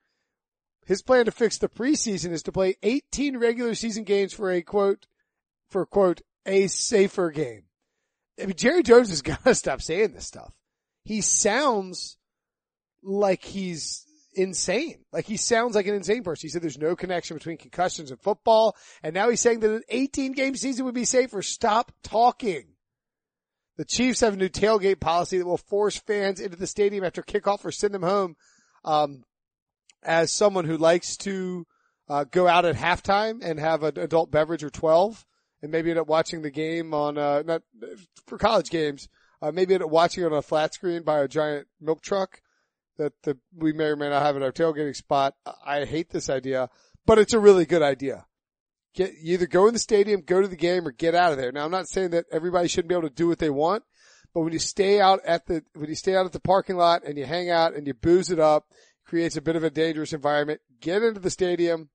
His 0.87 1.03
plan 1.03 1.27
to 1.27 1.31
fix 1.31 1.59
the 1.59 1.69
preseason 1.69 2.33
is 2.33 2.43
to 2.45 2.53
play 2.53 2.77
18 2.83 3.39
regular 3.39 3.75
season 3.75 4.03
games 4.05 4.33
for 4.33 4.51
a 4.51 4.63
quote, 4.63 5.07
for 5.71 5.87
quote, 5.87 6.23
a 6.45 6.67
safer 6.67 7.31
game. 7.31 7.63
I 8.41 8.47
mean, 8.47 8.57
Jerry 8.57 8.83
Jones 8.83 9.11
has 9.11 9.23
got 9.23 9.45
to 9.45 9.55
stop 9.55 9.81
saying 9.81 10.13
this 10.13 10.27
stuff. 10.27 10.53
He 11.05 11.21
sounds 11.21 12.17
like 13.03 13.45
he's 13.45 14.05
insane. 14.35 15.05
Like 15.13 15.27
he 15.27 15.37
sounds 15.37 15.75
like 15.75 15.87
an 15.87 15.95
insane 15.95 16.23
person. 16.23 16.47
He 16.47 16.51
said 16.51 16.63
there's 16.63 16.79
no 16.79 16.97
connection 16.97 17.37
between 17.37 17.59
concussions 17.59 18.11
and 18.11 18.21
football. 18.21 18.77
And 19.03 19.15
now 19.15 19.29
he's 19.29 19.41
saying 19.41 19.61
that 19.61 19.75
an 19.75 19.83
18 19.89 20.33
game 20.33 20.57
season 20.57 20.85
would 20.85 20.95
be 20.95 21.05
safer. 21.05 21.43
Stop 21.43 21.93
talking. 22.03 22.65
The 23.77 23.85
Chiefs 23.85 24.21
have 24.21 24.35
a 24.35 24.37
new 24.37 24.49
tailgate 24.49 25.01
policy 25.01 25.39
that 25.39 25.47
will 25.47 25.57
force 25.57 25.97
fans 25.97 26.41
into 26.41 26.57
the 26.57 26.67
stadium 26.67 27.05
after 27.05 27.23
kickoff 27.23 27.65
or 27.65 27.73
send 27.73 27.95
them 27.95 28.03
home. 28.03 28.37
Um, 28.85 29.25
as 30.03 30.33
someone 30.33 30.65
who 30.65 30.77
likes 30.77 31.17
to 31.19 31.67
uh, 32.09 32.25
go 32.25 32.49
out 32.49 32.65
at 32.65 32.77
halftime 32.77 33.41
and 33.43 33.59
have 33.59 33.83
an 33.83 33.99
adult 33.99 34.31
beverage 34.31 34.65
or 34.65 34.71
12 34.71 35.25
and 35.63 35.71
maybe 35.71 35.91
end 35.91 35.99
up 35.99 36.09
watching 36.09 36.43
the 36.43 36.51
game 36.51 36.93
on, 36.93 37.17
uh, 37.17 37.43
not 37.47 37.63
for 38.27 38.37
college 38.37 38.69
games, 38.69 39.09
uh, 39.41 39.53
maybe 39.53 39.75
end 39.75 39.83
up 39.83 39.91
watching 39.91 40.25
it 40.25 40.27
on 40.27 40.33
a 40.33 40.43
flat 40.43 40.75
screen 40.75 41.03
by 41.03 41.21
a 41.21 41.29
giant 41.29 41.67
milk 41.81 42.03
truck 42.03 42.43
that 42.99 43.13
the, 43.23 43.39
we 43.57 43.73
may 43.73 43.85
or 43.85 43.97
may 43.97 44.11
not 44.11 44.23
have 44.23 44.37
at 44.37 44.43
our 44.43 44.53
tailgating 44.53 44.95
spot. 44.95 45.35
I 45.65 45.85
hate 45.85 46.11
this 46.11 46.29
idea, 46.29 46.69
but 47.07 47.19
it's 47.19 47.33
a 47.33 47.39
really 47.39 47.65
good 47.65 47.83
idea. 47.83 48.27
Get 48.95 49.13
either 49.23 49.47
go 49.47 49.67
in 49.67 49.73
the 49.73 49.79
stadium, 49.79 50.21
go 50.21 50.43
to 50.43 50.49
the 50.49 50.57
game, 50.57 50.87
or 50.87 50.93
get 50.93 51.15
out 51.15 51.33
of 51.33 51.39
there. 51.39 51.51
Now, 51.51 51.65
I'm 51.65 51.71
not 51.71 51.89
saying 51.89 52.11
that 52.11 52.27
everybody 52.31 52.69
shouldn't 52.69 52.89
be 52.89 52.95
able 52.95 53.09
to 53.09 53.15
do 53.15 53.27
what 53.27 53.39
they 53.39 53.51
want, 53.51 53.85
but 54.35 54.43
when 54.43 54.53
you 54.53 54.59
stay 54.59 55.01
out 55.01 55.21
at 55.25 55.47
the 55.47 55.65
when 55.75 55.89
you 55.89 55.95
stay 55.95 56.15
out 56.15 56.27
at 56.27 56.33
the 56.33 56.41
parking 56.41 56.77
lot 56.77 57.05
and 57.05 57.17
you 57.17 57.25
hang 57.25 57.51
out 57.51 57.75
and 57.75 57.87
you 57.87 57.95
booze 57.95 58.31
it 58.31 58.39
up, 58.39 58.67
creates 59.07 59.37
a 59.37 59.43
bit 59.43 59.57
of 59.57 59.65
a 59.65 59.71
dangerous 59.71 60.13
environment. 60.13 60.61
Get 60.81 61.03
into 61.03 61.21
the 61.21 61.31
stadium. 61.31 61.89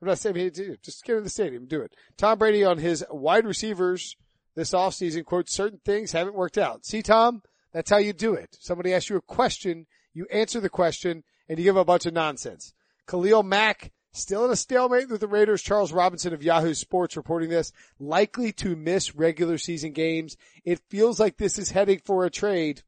I'm 0.00 0.08
not 0.08 0.18
saying 0.18 0.52
just 0.82 1.04
get 1.04 1.16
in 1.16 1.24
the 1.24 1.30
stadium, 1.30 1.66
do 1.66 1.82
it. 1.82 1.94
Tom 2.16 2.38
Brady 2.38 2.64
on 2.64 2.78
his 2.78 3.04
wide 3.10 3.44
receivers 3.44 4.16
this 4.54 4.72
offseason, 4.72 5.24
quote, 5.24 5.50
certain 5.50 5.80
things 5.84 6.12
haven't 6.12 6.34
worked 6.34 6.58
out. 6.58 6.86
See, 6.86 7.02
Tom, 7.02 7.42
that's 7.72 7.90
how 7.90 7.98
you 7.98 8.12
do 8.12 8.34
it. 8.34 8.56
Somebody 8.60 8.94
asks 8.94 9.10
you 9.10 9.16
a 9.16 9.22
question, 9.22 9.86
you 10.12 10.26
answer 10.30 10.58
the 10.58 10.70
question, 10.70 11.22
and 11.48 11.58
you 11.58 11.64
give 11.64 11.76
a 11.76 11.84
bunch 11.84 12.06
of 12.06 12.14
nonsense. 12.14 12.72
Khalil 13.06 13.42
Mack 13.42 13.92
Still 14.12 14.44
in 14.44 14.50
a 14.50 14.56
stalemate 14.56 15.08
with 15.08 15.20
the 15.20 15.28
Raiders. 15.28 15.62
Charles 15.62 15.92
Robinson 15.92 16.34
of 16.34 16.42
Yahoo 16.42 16.74
Sports 16.74 17.16
reporting 17.16 17.48
this. 17.48 17.72
Likely 18.00 18.52
to 18.54 18.74
miss 18.74 19.14
regular 19.14 19.56
season 19.56 19.92
games. 19.92 20.36
It 20.64 20.80
feels 20.88 21.20
like 21.20 21.36
this 21.36 21.58
is 21.58 21.70
heading 21.70 22.00
for 22.04 22.24
a 22.24 22.30
trade. 22.30 22.82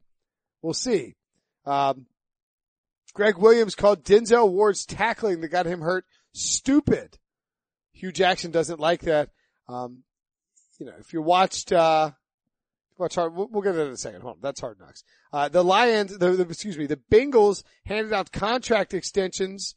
We'll 0.61 0.73
see. 0.73 1.15
Um, 1.65 2.07
Gregg 3.13 3.37
Williams 3.37 3.75
called 3.75 4.03
Denzel 4.03 4.51
Ward's 4.51 4.85
tackling 4.85 5.39
that 5.41 5.47
got 5.47 5.65
him 5.65 5.81
hurt 5.81 6.05
stupid. 6.33 7.19
Hue 7.93 8.11
Jackson 8.11 8.51
doesn't 8.51 8.79
like 8.79 9.01
that. 9.01 9.29
Um, 9.69 10.03
you 10.77 10.87
know, 10.87 10.93
if 10.99 11.13
you 11.13 11.21
watched, 11.21 11.71
uh, 11.71 12.11
watch 12.97 13.15
hard, 13.15 13.33
we'll, 13.33 13.47
we'll 13.47 13.61
get 13.61 13.75
it 13.75 13.81
in 13.81 13.93
a 13.93 13.97
second. 13.97 14.21
Hold 14.21 14.35
on. 14.35 14.41
That's 14.41 14.59
hard 14.59 14.77
knocks. 14.79 15.05
Uh, 15.31 15.47
the 15.47 15.63
Lions, 15.63 16.17
the, 16.17 16.31
the, 16.31 16.43
excuse 16.43 16.77
me, 16.77 16.85
the 16.85 16.97
Bengals 16.97 17.63
handed 17.85 18.11
out 18.11 18.33
contract 18.33 18.93
extensions 18.93 19.75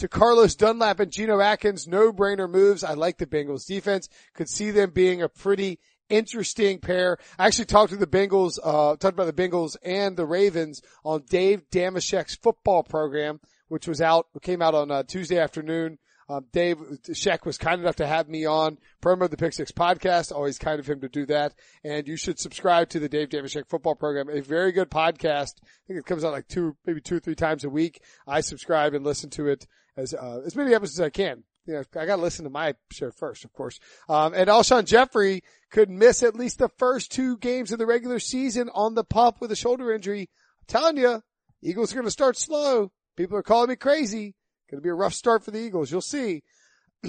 to 0.00 0.08
Carlos 0.08 0.54
Dunlap 0.54 0.98
and 0.98 1.12
Geno 1.12 1.40
Atkins, 1.40 1.86
no 1.86 2.10
brainer 2.12 2.50
moves. 2.50 2.82
I 2.82 2.94
like 2.94 3.18
the 3.18 3.26
Bengals 3.26 3.66
defense. 3.66 4.08
Could 4.34 4.48
see 4.48 4.70
them 4.70 4.90
being 4.90 5.20
a 5.22 5.28
pretty 5.28 5.78
interesting 6.08 6.78
pair. 6.78 7.18
I 7.38 7.46
actually 7.46 7.66
talked 7.66 7.92
to 7.92 7.98
the 7.98 8.06
Bengals, 8.06 8.58
uh, 8.62 8.96
talked 8.96 9.18
about 9.18 9.34
the 9.34 9.48
Bengals 9.48 9.76
and 9.82 10.16
the 10.16 10.24
Ravens 10.24 10.80
on 11.04 11.24
Dave 11.28 11.68
Dameshek's 11.70 12.34
football 12.34 12.82
program, 12.82 13.40
which 13.68 13.86
was 13.86 14.00
out, 14.00 14.26
came 14.40 14.62
out 14.62 14.74
on 14.74 14.90
uh, 14.90 15.02
Tuesday 15.02 15.38
afternoon. 15.38 15.98
Um, 16.30 16.46
Dave 16.52 16.78
Sheck 17.08 17.44
was 17.44 17.58
kind 17.58 17.80
enough 17.80 17.96
to 17.96 18.06
have 18.06 18.28
me 18.28 18.46
on 18.46 18.78
promo 19.02 19.28
the 19.28 19.36
Pick 19.36 19.52
Six 19.52 19.72
podcast. 19.72 20.32
Always 20.32 20.58
kind 20.58 20.78
of 20.78 20.88
him 20.88 21.00
to 21.00 21.08
do 21.08 21.26
that. 21.26 21.54
And 21.82 22.06
you 22.06 22.16
should 22.16 22.38
subscribe 22.38 22.88
to 22.90 23.00
the 23.00 23.08
Dave 23.08 23.30
Dameshek 23.30 23.68
football 23.68 23.96
program. 23.96 24.30
A 24.30 24.40
very 24.40 24.70
good 24.70 24.90
podcast. 24.90 25.54
I 25.60 25.88
think 25.88 25.98
it 25.98 26.06
comes 26.06 26.24
out 26.24 26.30
like 26.30 26.46
two, 26.46 26.76
maybe 26.86 27.00
two 27.00 27.16
or 27.16 27.20
three 27.20 27.34
times 27.34 27.64
a 27.64 27.68
week. 27.68 28.00
I 28.28 28.42
subscribe 28.42 28.94
and 28.94 29.04
listen 29.04 29.28
to 29.30 29.48
it 29.48 29.66
as, 30.00 30.14
uh, 30.14 30.42
as 30.44 30.56
many 30.56 30.74
episodes 30.74 31.00
as 31.00 31.06
I 31.06 31.10
can. 31.10 31.44
You 31.66 31.74
know, 31.74 31.84
I 32.00 32.06
gotta 32.06 32.22
listen 32.22 32.44
to 32.44 32.50
my 32.50 32.74
show 32.90 33.10
first, 33.10 33.44
of 33.44 33.52
course. 33.52 33.78
Um, 34.08 34.34
and 34.34 34.48
Alshon 34.48 34.86
Jeffery 34.86 35.42
could 35.70 35.90
miss 35.90 36.22
at 36.22 36.34
least 36.34 36.58
the 36.58 36.70
first 36.78 37.12
two 37.12 37.36
games 37.36 37.70
of 37.70 37.78
the 37.78 37.86
regular 37.86 38.18
season 38.18 38.70
on 38.74 38.94
the 38.94 39.04
pup 39.04 39.40
with 39.40 39.52
a 39.52 39.56
shoulder 39.56 39.92
injury. 39.92 40.22
I'm 40.22 40.66
telling 40.66 40.96
you, 40.96 41.22
Eagles 41.62 41.92
are 41.92 41.96
gonna 41.96 42.10
start 42.10 42.36
slow. 42.36 42.90
People 43.16 43.36
are 43.36 43.42
calling 43.42 43.68
me 43.68 43.76
crazy. 43.76 44.34
Going 44.70 44.80
to 44.80 44.84
be 44.84 44.90
a 44.90 44.94
rough 44.94 45.14
start 45.14 45.44
for 45.44 45.50
the 45.50 45.58
Eagles. 45.58 45.90
You'll 45.90 46.00
see. 46.00 46.42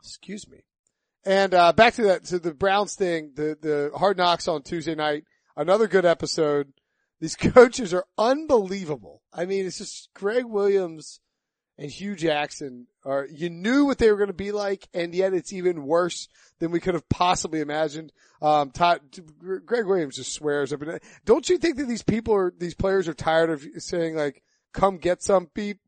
Excuse 0.00 0.48
me. 0.48 0.58
And 1.24 1.54
uh, 1.54 1.72
back 1.72 1.94
to 1.94 2.02
that 2.02 2.24
to 2.26 2.38
the 2.38 2.54
Browns 2.54 2.94
thing, 2.94 3.32
the 3.34 3.56
the 3.60 3.90
Hard 3.96 4.16
Knocks 4.16 4.48
on 4.48 4.62
Tuesday 4.62 4.94
night. 4.94 5.24
Another 5.56 5.86
good 5.86 6.04
episode. 6.04 6.72
These 7.20 7.36
coaches 7.36 7.94
are 7.94 8.04
unbelievable. 8.18 9.22
I 9.32 9.46
mean, 9.46 9.64
it's 9.64 9.78
just 9.78 10.10
Gregg 10.14 10.44
Williams 10.44 11.20
and 11.78 11.90
Hue 11.90 12.14
Jackson 12.16 12.86
are. 13.04 13.26
You 13.26 13.50
knew 13.50 13.84
what 13.84 13.98
they 13.98 14.10
were 14.10 14.16
going 14.16 14.28
to 14.28 14.34
be 14.34 14.52
like, 14.52 14.88
and 14.94 15.14
yet 15.14 15.34
it's 15.34 15.52
even 15.52 15.86
worse 15.86 16.28
than 16.58 16.70
we 16.70 16.80
could 16.80 16.94
have 16.94 17.08
possibly 17.08 17.60
imagined. 17.60 18.12
Um, 18.40 18.70
Todd, 18.70 19.00
Gregg 19.64 19.86
Williams 19.86 20.16
just 20.16 20.32
swears 20.32 20.72
up. 20.72 20.82
And 20.82 21.00
don't 21.24 21.48
you 21.48 21.58
think 21.58 21.76
that 21.76 21.88
these 21.88 22.02
people 22.02 22.34
are 22.34 22.52
these 22.56 22.74
players 22.74 23.08
are 23.08 23.14
tired 23.14 23.50
of 23.50 23.66
saying 23.78 24.16
like, 24.16 24.42
"Come 24.72 24.98
get 24.98 25.22
some 25.22 25.50
beep"? 25.54 25.78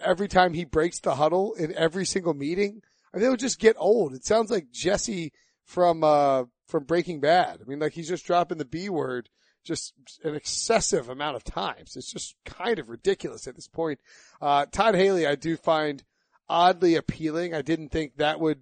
every 0.00 0.28
time 0.28 0.54
he 0.54 0.64
breaks 0.64 1.00
the 1.00 1.16
huddle 1.16 1.54
in 1.54 1.74
every 1.74 2.04
single 2.04 2.34
meeting. 2.34 2.82
I 3.12 3.16
mean, 3.16 3.24
they 3.24 3.30
would 3.30 3.40
just 3.40 3.58
get 3.58 3.76
old. 3.78 4.14
It 4.14 4.24
sounds 4.24 4.50
like 4.50 4.70
Jesse 4.70 5.32
from, 5.64 6.04
uh, 6.04 6.44
from 6.66 6.84
Breaking 6.84 7.20
Bad. 7.20 7.60
I 7.60 7.68
mean, 7.68 7.78
like 7.78 7.92
he's 7.92 8.08
just 8.08 8.26
dropping 8.26 8.58
the 8.58 8.64
B 8.64 8.88
word 8.88 9.28
just 9.68 9.92
an 10.24 10.34
excessive 10.34 11.08
amount 11.08 11.36
of 11.36 11.44
times. 11.44 11.94
It's 11.94 12.10
just 12.10 12.34
kind 12.44 12.78
of 12.78 12.88
ridiculous 12.88 13.46
at 13.46 13.54
this 13.54 13.68
point. 13.68 14.00
Uh, 14.40 14.66
Todd 14.72 14.94
Haley, 14.94 15.26
I 15.26 15.34
do 15.34 15.56
find 15.56 16.02
oddly 16.48 16.96
appealing. 16.96 17.54
I 17.54 17.62
didn't 17.62 17.90
think 17.90 18.16
that 18.16 18.40
would, 18.40 18.60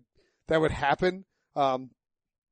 that 0.48 0.60
would 0.60 0.72
happen. 0.72 1.25
Um, 1.54 1.90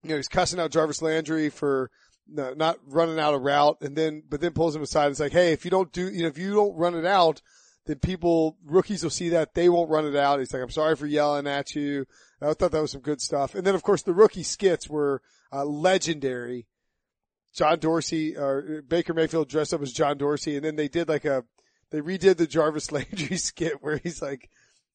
you 0.05 0.11
know, 0.11 0.17
he's 0.17 0.29
cussing 0.29 0.61
out 0.61 0.71
Jarvis 0.71 1.03
Landry 1.03 1.51
for 1.51 1.91
no, 2.29 2.55
not 2.55 2.79
running 2.87 3.19
out 3.19 3.35
a 3.35 3.39
route 3.39 3.79
and 3.83 3.97
then, 3.97 4.23
but 4.29 4.41
then 4.41 4.53
pulls 4.53 4.77
him 4.77 4.83
aside. 4.83 5.11
It's 5.11 5.21
like, 5.21 5.33
Hey, 5.33 5.53
if 5.53 5.65
you 5.65 5.71
don't 5.71 5.93
do, 5.93 6.09
you 6.09 6.23
know, 6.23 6.29
if 6.29 6.39
you 6.39 6.55
don't 6.55 6.77
run 6.77 6.95
it 6.95 7.05
out, 7.05 7.43
then 7.87 7.99
people, 7.99 8.57
rookies 8.65 9.03
will 9.03 9.11
see 9.11 9.31
that 9.31 9.55
they 9.55 9.69
won't 9.69 9.91
run 9.91 10.07
it 10.07 10.17
out. 10.17 10.39
He's 10.39 10.55
like, 10.55 10.63
I'm 10.63 10.71
sorry 10.71 10.97
for 10.97 11.07
yelling 11.07 11.47
at 11.47 11.75
you. 11.75 12.07
I 12.41 12.55
thought 12.55 12.71
that 12.71 12.81
was 12.81 12.93
some 12.93 13.01
good 13.01 13.21
stuff. 13.21 13.55
And 13.55 13.67
then 13.67 13.75
of 13.75 13.83
course 13.83 14.03
the 14.03 14.15
rookie 14.15 14.45
skits 14.45 14.89
were 14.89 15.21
uh, 15.53 15.65
legendary. 15.65 16.67
John 17.55 17.79
Dorsey 17.79 18.37
or 18.37 18.83
Baker 18.87 19.15
Mayfield 19.15 19.49
dressed 19.49 19.73
up 19.73 19.83
as 19.83 19.93
John 19.93 20.19
Dorsey, 20.19 20.57
and 20.57 20.65
then 20.65 20.77
they 20.77 20.89
did 20.89 21.09
like 21.09 21.25
a 21.25 21.45
they 21.91 22.01
redid 22.01 22.37
the 22.37 22.47
Jarvis 22.47 22.91
Landry 22.93 23.37
skit 23.37 23.83
where 23.83 23.99
he's 24.03 24.21
like, 24.21 24.51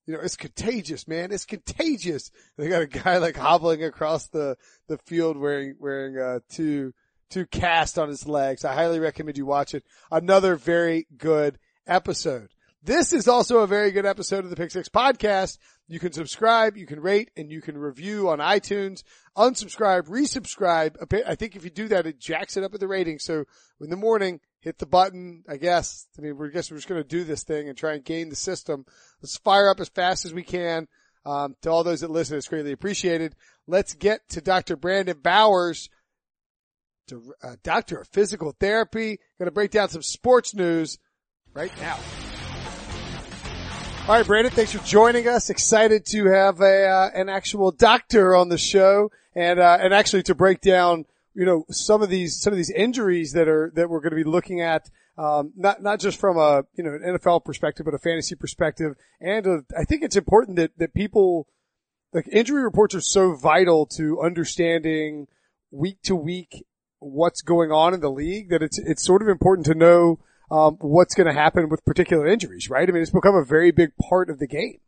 you 0.05 0.13
know, 0.13 0.19
it's 0.21 0.35
contagious, 0.35 1.07
man. 1.07 1.31
It's 1.31 1.45
contagious. 1.45 2.31
And 2.57 2.65
they 2.65 2.69
got 2.69 2.81
a 2.81 2.87
guy 2.87 3.17
like 3.17 3.37
hobbling 3.37 3.83
across 3.83 4.27
the 4.27 4.57
the 4.87 4.97
field 4.97 5.37
wearing 5.37 5.75
wearing 5.79 6.17
uh, 6.17 6.39
two 6.49 6.93
two 7.29 7.45
cast 7.45 7.97
on 7.97 8.09
his 8.09 8.27
legs. 8.27 8.65
I 8.65 8.73
highly 8.73 8.99
recommend 8.99 9.37
you 9.37 9.45
watch 9.45 9.73
it. 9.73 9.85
Another 10.11 10.55
very 10.55 11.07
good 11.17 11.59
episode. 11.87 12.49
This 12.81 13.13
is 13.13 13.27
also 13.27 13.59
a 13.59 13.67
very 13.67 13.91
good 13.91 14.05
episode 14.05 14.43
of 14.43 14.49
the 14.49 14.55
Pick 14.55 14.71
Six 14.71 14.89
podcast. 14.89 15.57
You 15.91 16.00
can 16.00 16.12
subscribe, 16.12 16.77
you 16.77 16.86
can 16.86 17.00
rate, 17.00 17.31
and 17.36 17.51
you 17.51 17.62
can 17.62 17.75
review 17.75 18.29
on 18.29 18.38
iTunes. 18.38 19.01
Unsubscribe, 19.36 20.08
resubscribe. 20.08 20.96
I 21.25 21.34
think 21.34 21.55
if 21.55 21.63
you 21.63 21.72
do 21.72 21.88
that, 21.88 22.05
it 22.05 22.19
jacks 22.19 22.55
it 22.58 22.63
up 22.63 22.75
at 22.75 22.79
the 22.79 22.88
rating. 22.88 23.17
So 23.17 23.46
in 23.81 23.89
the 23.89 23.96
morning, 23.96 24.39
hit 24.60 24.77
the 24.77 24.86
button, 24.86 25.43
I 25.50 25.58
guess. 25.58 26.05
I 26.15 26.22
mean, 26.22 26.38
we're 26.38 26.50
guess 26.50 26.69
we're 26.69 26.77
just 26.77 26.88
going 26.88 27.01
to 27.01 27.08
do 27.08 27.24
this 27.24 27.43
thing 27.43 27.67
and 27.67 27.75
try 27.75 27.93
and 27.93 28.05
gain 28.05 28.29
the 28.29 28.36
system. 28.36 28.86
Let's 29.19 29.38
fire 29.38 29.67
up 29.67 29.79
as 29.79 29.89
fast 29.89 30.25
as 30.25 30.34
we 30.34 30.43
can. 30.43 30.88
Um, 31.25 31.55
to 31.63 31.72
all 31.72 31.84
those 31.84 32.01
that 32.01 32.12
listen, 32.12 32.38
it's 32.38 32.48
greatly 32.48 32.72
appreciated. 32.72 33.36
Let's 33.65 33.96
get 33.96 34.22
to 34.29 34.41
Dr. 34.41 34.75
Brandon 34.75 35.17
Bowers, 35.19 35.89
to, 37.08 37.34
uh, 37.41 37.55
doctor 37.63 38.01
of 38.01 38.08
physical 38.10 38.55
therapy. 38.60 39.17
Going 39.39 39.48
to 39.48 39.51
break 39.51 39.72
down 39.72 39.89
some 39.89 40.03
sports 40.03 40.53
news 40.53 41.00
right 41.53 41.72
now. 41.81 41.98
All 44.09 44.15
right, 44.15 44.25
Brandon, 44.25 44.51
thanks 44.51 44.71
for 44.71 44.83
joining 44.83 45.27
us. 45.27 45.51
Excited 45.51 46.03
to 46.07 46.25
have 46.25 46.61
a 46.61 46.87
uh, 46.87 47.09
an 47.13 47.29
actual 47.29 47.69
doctor 47.69 48.35
on 48.35 48.49
the 48.49 48.57
show, 48.57 49.11
and 49.35 49.59
uh, 49.59 49.77
and 49.79 49.93
actually 49.93 50.23
to 50.23 50.33
break 50.33 50.61
down, 50.61 51.05
you 51.35 51.45
know, 51.45 51.63
some 51.69 52.01
of 52.01 52.09
these 52.09 52.41
some 52.41 52.51
of 52.51 52.57
these 52.57 52.71
injuries 52.71 53.33
that 53.33 53.47
are 53.47 53.71
that 53.75 53.87
we're 53.87 53.99
going 53.99 54.09
to 54.09 54.15
be 54.15 54.23
looking 54.23 54.61
at, 54.61 54.89
um, 55.15 55.53
not 55.55 55.83
not 55.83 55.99
just 55.99 56.19
from 56.19 56.37
a 56.37 56.63
you 56.73 56.83
know 56.83 56.95
an 56.95 57.19
NFL 57.19 57.45
perspective, 57.45 57.85
but 57.85 57.93
a 57.93 57.99
fantasy 57.99 58.33
perspective, 58.33 58.95
and 59.21 59.45
a, 59.45 59.53
uh, 59.57 59.61
I 59.77 59.83
think 59.83 60.01
it's 60.01 60.15
important 60.15 60.57
that 60.57 60.71
that 60.79 60.95
people 60.95 61.45
like 62.11 62.27
injury 62.31 62.63
reports 62.63 62.95
are 62.95 63.01
so 63.01 63.35
vital 63.35 63.85
to 63.97 64.23
understanding 64.23 65.27
week 65.69 66.01
to 66.05 66.15
week 66.15 66.65
what's 66.97 67.43
going 67.43 67.71
on 67.71 67.93
in 67.93 67.99
the 67.99 68.09
league 68.09 68.49
that 68.49 68.63
it's 68.63 68.79
it's 68.79 69.05
sort 69.05 69.21
of 69.21 69.27
important 69.27 69.67
to 69.67 69.75
know 69.75 70.17
um, 70.51 70.77
what's 70.82 71.15
going 71.15 71.27
to 71.27 71.34
happen 71.34 71.70
with 71.70 71.84
particular 71.86 72.27
injuries, 72.27 72.70
right? 72.70 72.88
I 72.88 72.91
mean, 72.91 73.01
it's 73.01 73.12
become 73.12 73.36
a 73.36 73.46
very 73.46 73.72
big 73.72 73.91
part 74.10 74.29
of 74.29 74.39
the 74.39 74.48
game. 74.48 74.79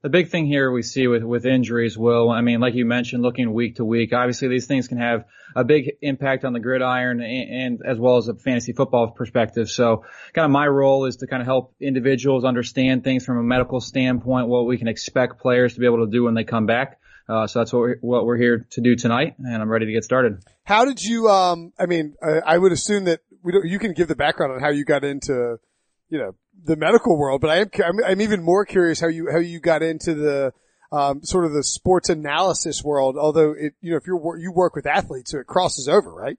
The 0.00 0.08
big 0.08 0.28
thing 0.28 0.46
here 0.46 0.70
we 0.70 0.82
see 0.82 1.08
with, 1.08 1.24
with 1.24 1.44
injuries, 1.44 1.98
Will, 1.98 2.30
I 2.30 2.40
mean, 2.40 2.60
like 2.60 2.74
you 2.74 2.84
mentioned, 2.84 3.20
looking 3.20 3.52
week 3.52 3.76
to 3.76 3.84
week, 3.84 4.12
obviously 4.12 4.46
these 4.46 4.68
things 4.68 4.86
can 4.86 4.98
have 4.98 5.24
a 5.56 5.64
big 5.64 5.90
impact 6.02 6.44
on 6.44 6.52
the 6.52 6.60
gridiron 6.60 7.20
and, 7.20 7.50
and 7.50 7.80
as 7.84 7.98
well 7.98 8.16
as 8.16 8.28
a 8.28 8.34
fantasy 8.34 8.72
football 8.72 9.10
perspective. 9.10 9.68
So 9.68 10.04
kind 10.34 10.44
of 10.44 10.52
my 10.52 10.68
role 10.68 11.06
is 11.06 11.16
to 11.16 11.26
kind 11.26 11.42
of 11.42 11.46
help 11.46 11.74
individuals 11.80 12.44
understand 12.44 13.02
things 13.02 13.24
from 13.24 13.38
a 13.38 13.42
medical 13.42 13.80
standpoint, 13.80 14.46
what 14.46 14.66
we 14.66 14.78
can 14.78 14.86
expect 14.86 15.40
players 15.40 15.74
to 15.74 15.80
be 15.80 15.86
able 15.86 16.06
to 16.06 16.12
do 16.12 16.22
when 16.22 16.34
they 16.34 16.44
come 16.44 16.66
back. 16.66 17.00
Uh, 17.28 17.46
so 17.48 17.58
that's 17.58 17.72
what 17.72 17.80
we're, 17.80 17.98
what 18.00 18.24
we're 18.24 18.38
here 18.38 18.66
to 18.70 18.80
do 18.80 18.94
tonight, 18.96 19.34
and 19.38 19.60
I'm 19.60 19.68
ready 19.68 19.86
to 19.86 19.92
get 19.92 20.04
started. 20.04 20.42
How 20.64 20.86
did 20.86 21.02
you? 21.02 21.28
Um, 21.28 21.74
I 21.78 21.84
mean, 21.84 22.14
I, 22.22 22.54
I 22.54 22.56
would 22.56 22.72
assume 22.72 23.04
that 23.04 23.20
we 23.42 23.52
don't, 23.52 23.66
you 23.66 23.78
can 23.78 23.92
give 23.92 24.08
the 24.08 24.16
background 24.16 24.52
on 24.52 24.60
how 24.60 24.70
you 24.70 24.84
got 24.84 25.04
into, 25.04 25.58
you 26.08 26.18
know, 26.18 26.34
the 26.64 26.76
medical 26.76 27.18
world, 27.18 27.40
but 27.40 27.50
I 27.50 27.56
am, 27.58 27.70
I'm, 27.84 28.04
I'm 28.04 28.20
even 28.20 28.42
more 28.42 28.64
curious 28.64 29.00
how 29.00 29.08
you, 29.08 29.28
how 29.30 29.38
you 29.38 29.60
got 29.60 29.82
into 29.82 30.14
the, 30.14 30.52
um, 30.90 31.22
sort 31.22 31.44
of 31.44 31.52
the 31.52 31.62
sports 31.62 32.08
analysis 32.08 32.82
world, 32.82 33.16
although 33.18 33.52
it, 33.52 33.74
you 33.80 33.90
know, 33.90 33.96
if 33.96 34.06
you're, 34.06 34.38
you 34.38 34.52
work 34.52 34.74
with 34.74 34.86
athletes, 34.86 35.32
so 35.32 35.38
it 35.38 35.46
crosses 35.46 35.88
over, 35.88 36.12
right? 36.12 36.38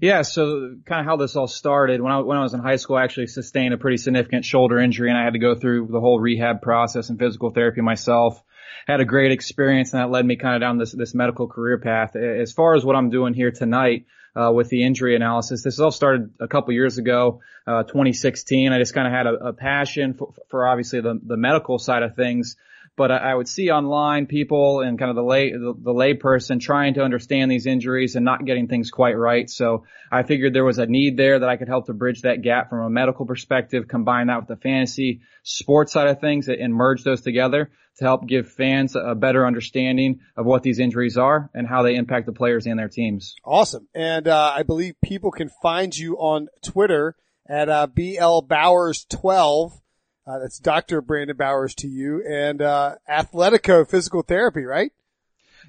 Yeah, 0.00 0.22
so 0.22 0.76
kind 0.86 1.00
of 1.00 1.06
how 1.06 1.16
this 1.16 1.36
all 1.36 1.46
started 1.46 2.00
when 2.00 2.12
I 2.12 2.20
when 2.20 2.36
I 2.36 2.42
was 2.42 2.54
in 2.54 2.60
high 2.60 2.76
school, 2.76 2.96
I 2.96 3.04
actually 3.04 3.28
sustained 3.28 3.74
a 3.74 3.78
pretty 3.78 3.96
significant 3.96 4.44
shoulder 4.44 4.78
injury, 4.78 5.08
and 5.08 5.18
I 5.18 5.24
had 5.24 5.34
to 5.34 5.38
go 5.38 5.54
through 5.54 5.88
the 5.90 6.00
whole 6.00 6.18
rehab 6.18 6.62
process 6.62 7.10
and 7.10 7.18
physical 7.18 7.50
therapy 7.50 7.80
myself. 7.80 8.42
Had 8.86 9.00
a 9.00 9.04
great 9.04 9.32
experience, 9.32 9.92
and 9.92 10.02
that 10.02 10.10
led 10.10 10.26
me 10.26 10.36
kind 10.36 10.56
of 10.56 10.60
down 10.60 10.78
this 10.78 10.92
this 10.92 11.14
medical 11.14 11.46
career 11.46 11.78
path. 11.78 12.16
As 12.16 12.52
far 12.52 12.74
as 12.74 12.84
what 12.84 12.96
I'm 12.96 13.10
doing 13.10 13.34
here 13.34 13.50
tonight, 13.50 14.06
uh, 14.36 14.52
with 14.52 14.68
the 14.68 14.84
injury 14.84 15.16
analysis. 15.16 15.62
This 15.62 15.78
all 15.78 15.90
started 15.90 16.30
a 16.40 16.48
couple 16.48 16.72
years 16.72 16.98
ago, 16.98 17.40
uh, 17.66 17.84
2016. 17.84 18.72
I 18.72 18.78
just 18.78 18.94
kind 18.94 19.06
of 19.06 19.12
had 19.12 19.26
a, 19.26 19.48
a 19.48 19.52
passion 19.52 20.14
for, 20.14 20.32
for, 20.48 20.66
obviously 20.66 21.00
the, 21.00 21.20
the 21.22 21.36
medical 21.36 21.78
side 21.78 22.02
of 22.02 22.16
things. 22.16 22.56
But 22.96 23.10
I, 23.10 23.16
I 23.16 23.34
would 23.34 23.48
see 23.48 23.70
online 23.70 24.26
people 24.26 24.80
and 24.80 24.98
kind 24.98 25.10
of 25.10 25.16
the 25.16 25.22
lay 25.22 25.50
the, 25.52 25.74
the 25.76 26.58
trying 26.60 26.94
to 26.94 27.02
understand 27.02 27.50
these 27.50 27.66
injuries 27.66 28.16
and 28.16 28.24
not 28.24 28.44
getting 28.44 28.68
things 28.68 28.90
quite 28.90 29.16
right. 29.18 29.48
So 29.50 29.84
I 30.10 30.22
figured 30.22 30.54
there 30.54 30.64
was 30.64 30.78
a 30.78 30.86
need 30.86 31.16
there 31.16 31.38
that 31.38 31.48
I 31.48 31.56
could 31.56 31.68
help 31.68 31.86
to 31.86 31.94
bridge 31.94 32.22
that 32.22 32.42
gap 32.42 32.70
from 32.70 32.80
a 32.80 32.90
medical 32.90 33.26
perspective, 33.26 33.88
combine 33.88 34.28
that 34.28 34.38
with 34.38 34.48
the 34.48 34.56
fantasy 34.56 35.20
sports 35.42 35.92
side 35.92 36.08
of 36.08 36.20
things 36.20 36.48
and 36.48 36.74
merge 36.74 37.04
those 37.04 37.22
together 37.22 37.70
to 37.96 38.04
help 38.04 38.26
give 38.26 38.50
fans 38.50 38.96
a 38.96 39.14
better 39.14 39.46
understanding 39.46 40.20
of 40.36 40.46
what 40.46 40.62
these 40.62 40.78
injuries 40.78 41.16
are 41.16 41.50
and 41.54 41.66
how 41.66 41.82
they 41.82 41.94
impact 41.94 42.26
the 42.26 42.32
players 42.32 42.66
and 42.66 42.78
their 42.78 42.88
teams. 42.88 43.36
Awesome. 43.44 43.88
And, 43.94 44.26
uh, 44.26 44.52
I 44.54 44.62
believe 44.62 44.94
people 45.02 45.30
can 45.30 45.50
find 45.62 45.96
you 45.96 46.16
on 46.16 46.48
Twitter 46.62 47.16
at, 47.48 47.68
uh, 47.68 47.86
BL 47.86 48.40
Bowers 48.40 49.06
12. 49.10 49.80
Uh, 50.26 50.38
that's 50.38 50.58
Dr. 50.58 51.02
Brandon 51.02 51.36
Bowers 51.36 51.74
to 51.76 51.88
you 51.88 52.24
and, 52.26 52.62
uh, 52.62 52.96
Athletico 53.08 53.88
Physical 53.88 54.22
Therapy, 54.22 54.64
right? 54.64 54.90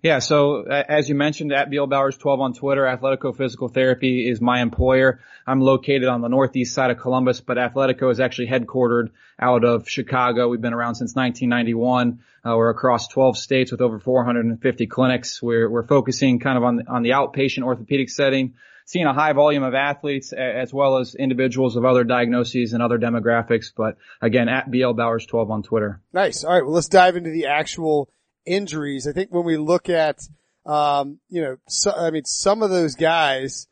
Yeah, 0.01 0.19
so 0.19 0.63
as 0.63 1.09
you 1.09 1.15
mentioned, 1.15 1.51
at 1.51 1.69
BL 1.69 1.85
Bowers 1.85 2.17
12 2.17 2.39
on 2.39 2.53
Twitter, 2.53 2.83
Athletico 2.83 3.35
Physical 3.35 3.69
Therapy 3.69 4.29
is 4.29 4.41
my 4.41 4.61
employer. 4.61 5.19
I'm 5.47 5.61
located 5.61 6.05
on 6.05 6.21
the 6.21 6.27
northeast 6.27 6.73
side 6.73 6.91
of 6.91 6.99
Columbus, 6.99 7.41
but 7.41 7.57
Athletico 7.57 8.11
is 8.11 8.19
actually 8.19 8.47
headquartered 8.47 9.09
out 9.39 9.63
of 9.63 9.89
Chicago. 9.89 10.49
We've 10.49 10.61
been 10.61 10.73
around 10.73 10.95
since 10.95 11.15
1991. 11.15 12.19
Uh, 12.45 12.55
we're 12.55 12.69
across 12.69 13.07
12 13.07 13.37
states 13.37 13.71
with 13.71 13.81
over 13.81 13.99
450 13.99 14.87
clinics. 14.87 15.41
We're, 15.41 15.69
we're 15.69 15.87
focusing 15.87 16.39
kind 16.39 16.57
of 16.57 16.63
on, 16.63 16.87
on 16.87 17.03
the 17.03 17.11
outpatient 17.11 17.63
orthopedic 17.63 18.09
setting, 18.09 18.55
seeing 18.85 19.05
a 19.05 19.13
high 19.13 19.33
volume 19.33 19.63
of 19.63 19.73
athletes 19.73 20.31
as 20.31 20.73
well 20.73 20.97
as 20.97 21.15
individuals 21.15 21.75
of 21.75 21.85
other 21.85 22.03
diagnoses 22.03 22.73
and 22.73 22.81
other 22.81 22.99
demographics. 22.99 23.71
But 23.75 23.97
again, 24.21 24.47
at 24.47 24.69
BL 24.71 24.91
Bowers 24.91 25.25
12 25.25 25.51
on 25.51 25.63
Twitter. 25.63 26.01
Nice. 26.13 26.43
All 26.43 26.53
right. 26.53 26.63
Well, 26.63 26.73
let's 26.73 26.87
dive 26.87 27.15
into 27.15 27.31
the 27.31 27.47
actual 27.47 28.09
injuries. 28.45 29.07
I 29.07 29.11
think 29.11 29.33
when 29.33 29.43
we 29.43 29.57
look 29.57 29.89
at, 29.89 30.19
um, 30.65 31.19
you 31.29 31.41
know, 31.41 31.57
so, 31.67 31.91
I 31.91 32.11
mean, 32.11 32.25
some 32.25 32.61
of 32.61 32.69
those 32.69 32.95
guys 32.95 33.67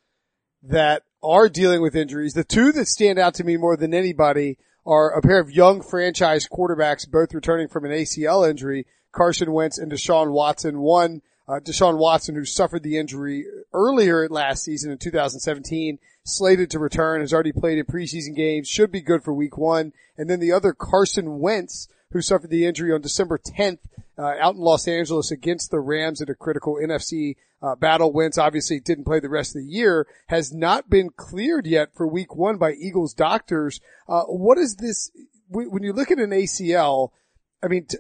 that 0.63 1.03
are 1.22 1.48
dealing 1.48 1.82
with 1.82 1.96
injuries, 1.96 2.34
the 2.34 2.43
two 2.43 2.72
that 2.72 2.88
stand 2.88 3.20
out 3.20 3.36
to 3.36 3.43
me 3.43 3.55
more 3.55 3.77
than 3.77 3.93
anybody 3.93 4.58
are 4.86 5.12
a 5.12 5.22
pair 5.22 5.39
of 5.39 5.51
young 5.51 5.82
franchise 5.82 6.48
quarterbacks, 6.48 7.10
both 7.10 7.34
returning 7.34 7.67
from 7.67 7.86
an 7.86 7.91
ACL 7.91 8.50
injury, 8.50 8.86
Carson 9.12 9.51
Wentz 9.51 9.77
and 9.77 9.91
Deshaun 9.91 10.32
Watson. 10.32 10.79
One, 10.79 11.22
uh, 11.48 11.60
Deshaun 11.60 11.98
Watson, 11.98 12.36
who 12.36 12.46
suffered 12.46 12.84
the 12.84 12.98
injury 12.98 13.46
earlier 13.74 14.27
last 14.30 14.63
season 14.63 14.92
in 14.92 14.98
2017, 14.98 16.00
slated 16.24 16.70
to 16.72 16.80
return, 16.80 17.22
has 17.22 17.34
already 17.34 17.51
played 17.51 17.77
in 17.77 17.86
preseason 17.86 18.36
games, 18.36 18.68
should 18.68 18.92
be 18.92 19.01
good 19.01 19.24
for 19.24 19.34
week 19.34 19.58
one. 19.58 19.94
And 20.18 20.30
then 20.30 20.39
the 20.39 20.51
other, 20.51 20.74
Carson 20.74 21.39
Wentz, 21.39 21.88
who 22.12 22.22
suffered 22.22 22.50
the 22.50 22.65
injury 22.65 22.94
on 22.94 23.01
December 23.01 23.38
10th 23.38 23.80
uh, 24.18 24.34
out 24.39 24.56
in 24.56 24.62
Los 24.62 24.88
Angeles 24.88 25.32
against 25.32 25.72
the 25.72 25.80
Rams 25.80 26.22
in 26.22 26.30
a 26.30 26.36
critical 26.36 26.75
NFC 26.75 27.36
uh, 27.62 27.75
battle. 27.75 28.12
Wentz 28.12 28.38
obviously 28.38 28.80
didn't 28.80 29.06
play 29.06 29.20
the 29.20 29.30
rest 29.30 29.56
of 29.56 29.63
the 29.63 29.68
year, 29.68 30.06
has 30.27 30.53
not 30.53 30.89
been 30.89 31.10
cleared 31.10 31.65
yet 31.65 31.94
for 31.96 32.08
week 32.08 32.36
one 32.36 32.58
by 32.58 32.74
Eagles 32.74 33.13
doctors. 33.13 33.80
Uh, 34.08 34.24
what 34.24 34.58
is 34.58 34.75
this, 34.75 35.12
when 35.50 35.84
you 35.84 35.94
look 35.94 36.12
at 36.12 36.20
an 36.20 36.32
ACL, 36.32 37.10
I 37.63 37.68
mean, 37.68 37.86
t- 37.86 37.98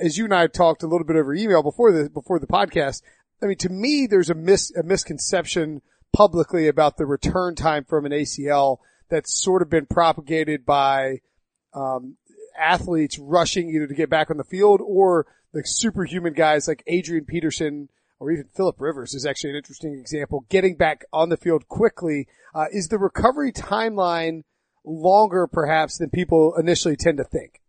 as 0.00 0.16
you 0.16 0.24
and 0.24 0.34
I 0.34 0.46
talked 0.46 0.82
a 0.82 0.86
little 0.86 1.06
bit 1.06 1.16
over 1.16 1.34
email 1.34 1.62
before 1.62 1.92
the, 1.92 2.08
before 2.08 2.38
the 2.38 2.46
podcast, 2.46 3.02
I 3.44 3.46
mean, 3.46 3.58
to 3.58 3.68
me, 3.68 4.06
there's 4.06 4.30
a 4.30 4.34
mis, 4.34 4.74
a 4.74 4.82
misconception 4.82 5.82
publicly 6.14 6.66
about 6.66 6.96
the 6.96 7.04
return 7.04 7.54
time 7.54 7.84
from 7.84 8.06
an 8.06 8.12
ACL 8.12 8.78
that's 9.10 9.38
sort 9.38 9.60
of 9.60 9.68
been 9.68 9.84
propagated 9.84 10.64
by, 10.64 11.20
um, 11.74 12.16
athletes 12.58 13.18
rushing 13.18 13.68
either 13.68 13.86
to 13.86 13.94
get 13.94 14.08
back 14.08 14.30
on 14.30 14.36
the 14.36 14.44
field 14.44 14.80
or 14.82 15.26
like 15.52 15.66
superhuman 15.66 16.32
guys 16.32 16.68
like 16.68 16.82
Adrian 16.86 17.24
Peterson 17.24 17.88
or 18.20 18.30
even 18.30 18.46
Philip 18.56 18.76
Rivers 18.80 19.12
is 19.12 19.26
actually 19.26 19.50
an 19.50 19.56
interesting 19.56 19.92
example. 19.92 20.46
Getting 20.48 20.76
back 20.76 21.04
on 21.12 21.28
the 21.28 21.36
field 21.36 21.68
quickly 21.68 22.28
uh, 22.54 22.66
is 22.72 22.88
the 22.88 22.98
recovery 22.98 23.52
timeline 23.52 24.44
longer 24.84 25.46
perhaps 25.46 25.98
than 25.98 26.10
people 26.10 26.54
initially 26.56 26.96
tend 26.96 27.18
to 27.18 27.24
think 27.24 27.60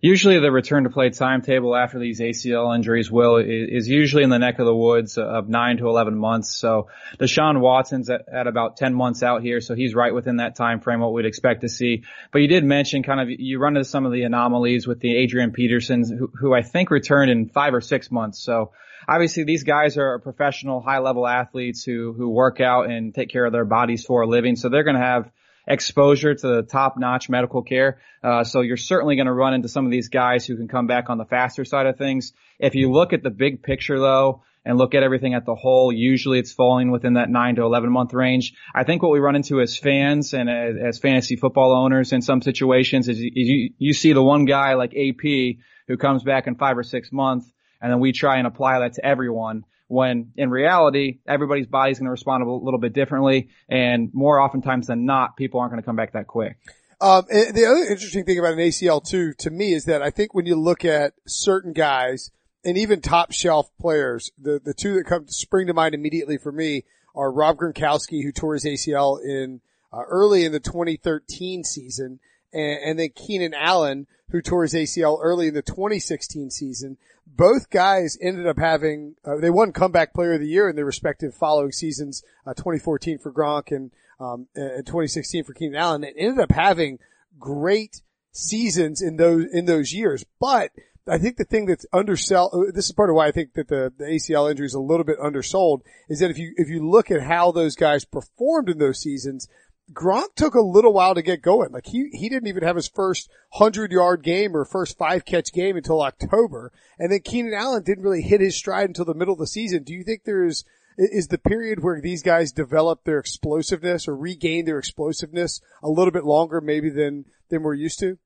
usually 0.00 0.38
the 0.38 0.50
return 0.50 0.84
to 0.84 0.90
play 0.90 1.10
timetable 1.10 1.74
after 1.74 1.98
these 1.98 2.20
ACL 2.20 2.74
injuries 2.74 3.10
will 3.10 3.36
is 3.36 3.88
usually 3.88 4.22
in 4.22 4.30
the 4.30 4.38
neck 4.38 4.58
of 4.58 4.66
the 4.66 4.74
woods 4.74 5.18
of 5.18 5.48
nine 5.48 5.76
to 5.78 5.88
11 5.88 6.16
months. 6.16 6.54
So 6.54 6.88
Deshaun 7.18 7.60
Watson's 7.60 8.08
at, 8.08 8.22
at, 8.32 8.46
about 8.46 8.76
10 8.76 8.94
months 8.94 9.22
out 9.22 9.42
here. 9.42 9.60
So 9.60 9.74
he's 9.74 9.94
right 9.94 10.14
within 10.14 10.36
that 10.36 10.56
time 10.56 10.80
frame, 10.80 11.00
what 11.00 11.12
we'd 11.12 11.26
expect 11.26 11.62
to 11.62 11.68
see. 11.68 12.04
But 12.32 12.40
you 12.40 12.48
did 12.48 12.64
mention 12.64 13.02
kind 13.02 13.20
of, 13.20 13.28
you 13.28 13.58
run 13.58 13.76
into 13.76 13.88
some 13.88 14.06
of 14.06 14.12
the 14.12 14.22
anomalies 14.22 14.86
with 14.86 15.00
the 15.00 15.16
Adrian 15.16 15.52
Petersons, 15.52 16.10
who, 16.10 16.30
who 16.38 16.54
I 16.54 16.62
think 16.62 16.90
returned 16.90 17.30
in 17.30 17.48
five 17.48 17.74
or 17.74 17.80
six 17.80 18.10
months. 18.10 18.38
So 18.38 18.70
obviously 19.08 19.44
these 19.44 19.64
guys 19.64 19.98
are 19.98 20.18
professional 20.20 20.80
high 20.80 21.00
level 21.00 21.26
athletes 21.26 21.82
who, 21.82 22.12
who 22.12 22.28
work 22.28 22.60
out 22.60 22.88
and 22.88 23.12
take 23.12 23.30
care 23.30 23.44
of 23.44 23.52
their 23.52 23.64
bodies 23.64 24.04
for 24.04 24.22
a 24.22 24.26
living. 24.28 24.54
So 24.54 24.68
they're 24.68 24.84
going 24.84 24.96
to 24.96 25.02
have 25.02 25.30
exposure 25.68 26.34
to 26.34 26.46
the 26.48 26.62
top 26.62 26.96
notch 26.98 27.28
medical 27.28 27.62
care. 27.62 28.00
Uh, 28.24 28.42
so 28.42 28.62
you're 28.62 28.76
certainly 28.76 29.16
going 29.16 29.26
to 29.26 29.32
run 29.32 29.54
into 29.54 29.68
some 29.68 29.84
of 29.84 29.90
these 29.90 30.08
guys 30.08 30.46
who 30.46 30.56
can 30.56 30.66
come 30.66 30.86
back 30.86 31.10
on 31.10 31.18
the 31.18 31.24
faster 31.24 31.64
side 31.64 31.86
of 31.86 31.96
things. 31.96 32.32
If 32.58 32.74
you 32.74 32.90
look 32.90 33.12
at 33.12 33.22
the 33.22 33.30
big 33.30 33.62
picture 33.62 34.00
though, 34.00 34.42
and 34.64 34.76
look 34.76 34.94
at 34.94 35.02
everything 35.02 35.32
at 35.32 35.46
the 35.46 35.54
whole, 35.54 35.90
usually 35.90 36.38
it's 36.38 36.52
falling 36.52 36.90
within 36.90 37.14
that 37.14 37.30
nine 37.30 37.56
to 37.56 37.62
11 37.62 37.90
month 37.90 38.12
range. 38.12 38.52
I 38.74 38.84
think 38.84 39.02
what 39.02 39.12
we 39.12 39.18
run 39.18 39.34
into 39.34 39.62
as 39.62 39.78
fans 39.78 40.34
and 40.34 40.50
as, 40.50 40.76
as 40.76 40.98
fantasy 40.98 41.36
football 41.36 41.72
owners 41.72 42.12
in 42.12 42.20
some 42.20 42.42
situations 42.42 43.08
is 43.08 43.18
you, 43.18 43.30
you, 43.34 43.70
you 43.78 43.92
see 43.94 44.12
the 44.12 44.22
one 44.22 44.44
guy 44.44 44.74
like 44.74 44.94
AP 44.94 45.56
who 45.86 45.96
comes 45.96 46.22
back 46.22 46.46
in 46.46 46.56
five 46.56 46.76
or 46.76 46.82
six 46.82 47.10
months 47.10 47.50
and 47.80 47.90
then 47.90 47.98
we 47.98 48.12
try 48.12 48.36
and 48.36 48.46
apply 48.46 48.80
that 48.80 48.92
to 48.94 49.06
everyone 49.06 49.64
when 49.88 50.32
in 50.36 50.50
reality, 50.50 51.18
everybody's 51.26 51.66
body's 51.66 51.98
going 51.98 52.06
to 52.06 52.12
respond 52.12 52.44
a 52.44 52.50
little 52.50 52.78
bit 52.78 52.92
differently. 52.92 53.48
And 53.68 54.10
more 54.12 54.40
oftentimes 54.40 54.86
than 54.86 55.06
not, 55.06 55.36
people 55.36 55.60
aren't 55.60 55.72
going 55.72 55.82
to 55.82 55.86
come 55.86 55.96
back 55.96 56.12
that 56.12 56.26
quick. 56.26 56.58
Um, 57.00 57.24
the 57.28 57.66
other 57.68 57.90
interesting 57.90 58.24
thing 58.24 58.38
about 58.38 58.54
an 58.54 58.58
ACL 58.58 59.04
too, 59.04 59.32
to 59.38 59.50
me, 59.50 59.72
is 59.72 59.84
that 59.84 60.02
I 60.02 60.10
think 60.10 60.34
when 60.34 60.46
you 60.46 60.56
look 60.56 60.84
at 60.84 61.14
certain 61.26 61.72
guys 61.72 62.30
and 62.64 62.76
even 62.76 63.00
top 63.00 63.32
shelf 63.32 63.70
players, 63.80 64.30
the, 64.38 64.60
the 64.62 64.74
two 64.74 64.94
that 64.94 65.04
come 65.04 65.24
to 65.24 65.32
spring 65.32 65.68
to 65.68 65.74
mind 65.74 65.94
immediately 65.94 66.38
for 66.38 66.52
me 66.52 66.84
are 67.14 67.32
Rob 67.32 67.58
Gronkowski, 67.58 68.22
who 68.22 68.32
tore 68.32 68.54
his 68.54 68.64
ACL 68.64 69.18
in 69.22 69.60
uh, 69.92 70.02
early 70.08 70.44
in 70.44 70.52
the 70.52 70.60
2013 70.60 71.64
season, 71.64 72.20
and, 72.52 72.78
and 72.84 72.98
then 72.98 73.10
Keenan 73.14 73.54
Allen, 73.54 74.06
who 74.30 74.42
tore 74.42 74.62
his 74.62 74.74
ACL 74.74 75.18
early 75.22 75.48
in 75.48 75.54
the 75.54 75.62
2016 75.62 76.50
season 76.50 76.96
both 77.38 77.70
guys 77.70 78.18
ended 78.20 78.46
up 78.46 78.58
having, 78.58 79.14
uh, 79.24 79.36
they 79.36 79.50
won 79.50 79.72
comeback 79.72 80.12
player 80.14 80.34
of 80.34 80.40
the 80.40 80.48
year 80.48 80.68
in 80.68 80.76
their 80.76 80.84
respective 80.84 81.34
following 81.34 81.72
seasons, 81.72 82.22
uh, 82.46 82.54
2014 82.54 83.18
for 83.18 83.32
Gronk 83.32 83.70
and, 83.70 83.92
um, 84.18 84.48
and 84.54 84.84
2016 84.84 85.44
for 85.44 85.52
Keenan 85.52 85.76
Allen 85.76 86.04
and 86.04 86.14
ended 86.16 86.40
up 86.40 86.50
having 86.50 86.98
great 87.38 88.02
seasons 88.32 89.00
in 89.00 89.16
those, 89.16 89.46
in 89.52 89.66
those 89.66 89.92
years. 89.92 90.24
But 90.40 90.72
I 91.06 91.18
think 91.18 91.36
the 91.36 91.44
thing 91.44 91.66
that's 91.66 91.86
undersell, 91.92 92.50
uh, 92.52 92.72
this 92.72 92.86
is 92.86 92.92
part 92.92 93.08
of 93.08 93.16
why 93.16 93.28
I 93.28 93.32
think 93.32 93.54
that 93.54 93.68
the, 93.68 93.92
the 93.96 94.04
ACL 94.04 94.50
injury 94.50 94.66
is 94.66 94.74
a 94.74 94.80
little 94.80 95.04
bit 95.04 95.18
undersold 95.20 95.82
is 96.08 96.18
that 96.18 96.30
if 96.30 96.38
you, 96.38 96.54
if 96.56 96.68
you 96.68 96.88
look 96.88 97.10
at 97.10 97.22
how 97.22 97.52
those 97.52 97.76
guys 97.76 98.04
performed 98.04 98.68
in 98.68 98.78
those 98.78 99.00
seasons, 99.00 99.48
Gronk 99.92 100.34
took 100.36 100.54
a 100.54 100.60
little 100.60 100.92
while 100.92 101.14
to 101.14 101.22
get 101.22 101.42
going. 101.42 101.72
Like 101.72 101.86
he, 101.86 102.10
he 102.12 102.28
didn't 102.28 102.48
even 102.48 102.62
have 102.62 102.76
his 102.76 102.88
first 102.88 103.30
hundred 103.52 103.90
yard 103.90 104.22
game 104.22 104.56
or 104.56 104.64
first 104.64 104.98
five 104.98 105.24
catch 105.24 105.52
game 105.52 105.76
until 105.76 106.02
October. 106.02 106.72
And 106.98 107.10
then 107.10 107.20
Keenan 107.24 107.54
Allen 107.54 107.82
didn't 107.84 108.04
really 108.04 108.22
hit 108.22 108.40
his 108.40 108.56
stride 108.56 108.88
until 108.88 109.06
the 109.06 109.14
middle 109.14 109.34
of 109.34 109.40
the 109.40 109.46
season. 109.46 109.84
Do 109.84 109.94
you 109.94 110.04
think 110.04 110.24
there's, 110.24 110.64
is 110.98 111.28
the 111.28 111.38
period 111.38 111.82
where 111.82 112.00
these 112.00 112.22
guys 112.22 112.52
develop 112.52 113.04
their 113.04 113.18
explosiveness 113.18 114.06
or 114.06 114.16
regain 114.16 114.66
their 114.66 114.78
explosiveness 114.78 115.60
a 115.82 115.88
little 115.88 116.12
bit 116.12 116.24
longer 116.24 116.60
maybe 116.60 116.90
than, 116.90 117.24
than 117.48 117.62
we're 117.62 117.74
used 117.74 117.98
to? 118.00 118.18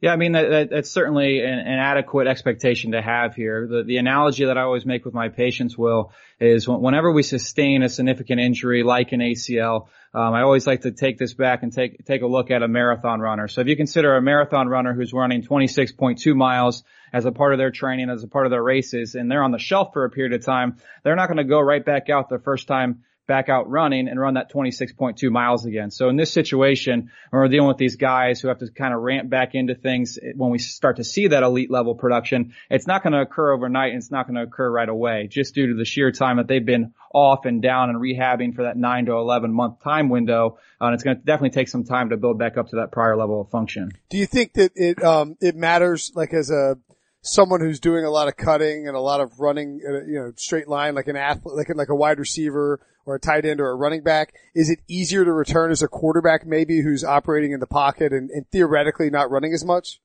Yeah, 0.00 0.12
I 0.12 0.16
mean 0.16 0.32
that, 0.32 0.48
that, 0.48 0.70
that's 0.70 0.90
certainly 0.90 1.40
an, 1.40 1.58
an, 1.58 1.78
adequate 1.78 2.28
expectation 2.28 2.92
to 2.92 3.02
have 3.02 3.34
here. 3.34 3.66
The, 3.66 3.82
the 3.82 3.96
analogy 3.96 4.44
that 4.44 4.56
I 4.56 4.62
always 4.62 4.86
make 4.86 5.04
with 5.04 5.12
my 5.12 5.28
patients, 5.28 5.76
will, 5.76 6.12
is 6.38 6.68
whenever 6.68 7.10
we 7.10 7.24
sustain 7.24 7.82
a 7.82 7.88
significant 7.88 8.40
injury 8.40 8.84
like 8.84 9.10
an 9.10 9.18
ACL, 9.18 9.88
um, 10.14 10.34
I 10.34 10.42
always 10.42 10.68
like 10.68 10.82
to 10.82 10.92
take 10.92 11.18
this 11.18 11.34
back 11.34 11.64
and 11.64 11.72
take 11.72 12.04
take 12.06 12.22
a 12.22 12.28
look 12.28 12.52
at 12.52 12.62
a 12.62 12.68
marathon 12.68 13.20
runner. 13.20 13.48
So 13.48 13.60
if 13.60 13.66
you 13.66 13.74
consider 13.74 14.16
a 14.16 14.22
marathon 14.22 14.68
runner 14.68 14.94
who's 14.94 15.12
running 15.12 15.42
26.2 15.42 16.32
miles 16.34 16.84
as 17.12 17.24
a 17.24 17.32
part 17.32 17.52
of 17.52 17.58
their 17.58 17.72
training, 17.72 18.08
as 18.08 18.22
a 18.22 18.28
part 18.28 18.46
of 18.46 18.50
their 18.50 18.62
races, 18.62 19.16
and 19.16 19.28
they're 19.28 19.42
on 19.42 19.50
the 19.50 19.58
shelf 19.58 19.90
for 19.92 20.04
a 20.04 20.10
period 20.10 20.32
of 20.32 20.44
time, 20.44 20.76
they're 21.02 21.16
not 21.16 21.26
going 21.26 21.38
to 21.38 21.44
go 21.44 21.58
right 21.58 21.84
back 21.84 22.08
out 22.08 22.28
the 22.28 22.38
first 22.38 22.68
time 22.68 23.02
back 23.28 23.48
out 23.48 23.70
running 23.70 24.08
and 24.08 24.18
run 24.18 24.34
that 24.34 24.50
26.2 24.50 25.30
miles 25.30 25.66
again. 25.66 25.92
So 25.92 26.08
in 26.08 26.16
this 26.16 26.32
situation, 26.32 27.10
when 27.30 27.40
we're 27.40 27.48
dealing 27.48 27.68
with 27.68 27.76
these 27.76 27.94
guys 27.94 28.40
who 28.40 28.48
have 28.48 28.58
to 28.58 28.70
kind 28.72 28.92
of 28.92 29.00
ramp 29.02 29.30
back 29.30 29.54
into 29.54 29.74
things 29.76 30.18
when 30.34 30.50
we 30.50 30.58
start 30.58 30.96
to 30.96 31.04
see 31.04 31.28
that 31.28 31.42
elite 31.42 31.70
level 31.70 31.94
production, 31.94 32.54
it's 32.70 32.86
not 32.86 33.04
going 33.04 33.12
to 33.12 33.20
occur 33.20 33.52
overnight 33.52 33.90
and 33.92 33.98
it's 33.98 34.10
not 34.10 34.26
going 34.26 34.34
to 34.34 34.42
occur 34.42 34.68
right 34.68 34.88
away 34.88 35.28
just 35.30 35.54
due 35.54 35.68
to 35.68 35.74
the 35.74 35.84
sheer 35.84 36.10
time 36.10 36.38
that 36.38 36.48
they've 36.48 36.64
been 36.64 36.94
off 37.14 37.44
and 37.44 37.62
down 37.62 37.90
and 37.90 38.00
rehabbing 38.00 38.56
for 38.56 38.64
that 38.64 38.76
nine 38.76 39.06
to 39.06 39.12
11 39.12 39.52
month 39.52 39.82
time 39.84 40.08
window. 40.08 40.58
Uh, 40.80 40.86
and 40.86 40.94
it's 40.94 41.04
going 41.04 41.16
to 41.16 41.22
definitely 41.22 41.50
take 41.50 41.68
some 41.68 41.84
time 41.84 42.08
to 42.08 42.16
build 42.16 42.38
back 42.38 42.56
up 42.56 42.70
to 42.70 42.76
that 42.76 42.90
prior 42.90 43.16
level 43.16 43.42
of 43.42 43.50
function. 43.50 43.92
Do 44.08 44.16
you 44.16 44.26
think 44.26 44.54
that 44.54 44.72
it, 44.74 45.04
um, 45.04 45.36
it 45.40 45.54
matters 45.54 46.10
like 46.14 46.32
as 46.32 46.50
a, 46.50 46.78
someone 47.20 47.60
who's 47.60 47.80
doing 47.80 48.04
a 48.04 48.10
lot 48.10 48.28
of 48.28 48.36
cutting 48.36 48.86
and 48.86 48.96
a 48.96 49.00
lot 49.00 49.20
of 49.20 49.38
running, 49.38 49.80
you 49.80 50.14
know, 50.18 50.32
straight 50.36 50.68
line, 50.68 50.94
like 50.94 51.08
an 51.08 51.16
athlete, 51.16 51.56
like, 51.56 51.68
like 51.74 51.88
a 51.88 51.94
wide 51.94 52.18
receiver 52.18 52.80
or 53.08 53.14
a 53.14 53.20
tight 53.20 53.44
end 53.46 53.60
or 53.60 53.70
a 53.70 53.74
running 53.74 54.02
back? 54.02 54.34
Is 54.54 54.68
it 54.68 54.80
easier 54.86 55.24
to 55.24 55.32
return 55.32 55.70
as 55.70 55.82
a 55.82 55.88
quarterback 55.88 56.46
maybe 56.46 56.82
who's 56.82 57.02
operating 57.02 57.52
in 57.52 57.60
the 57.60 57.66
pocket 57.66 58.12
and, 58.12 58.30
and 58.30 58.48
theoretically 58.50 59.08
not 59.08 59.30
running 59.30 59.54
as 59.54 59.64
much? 59.64 60.00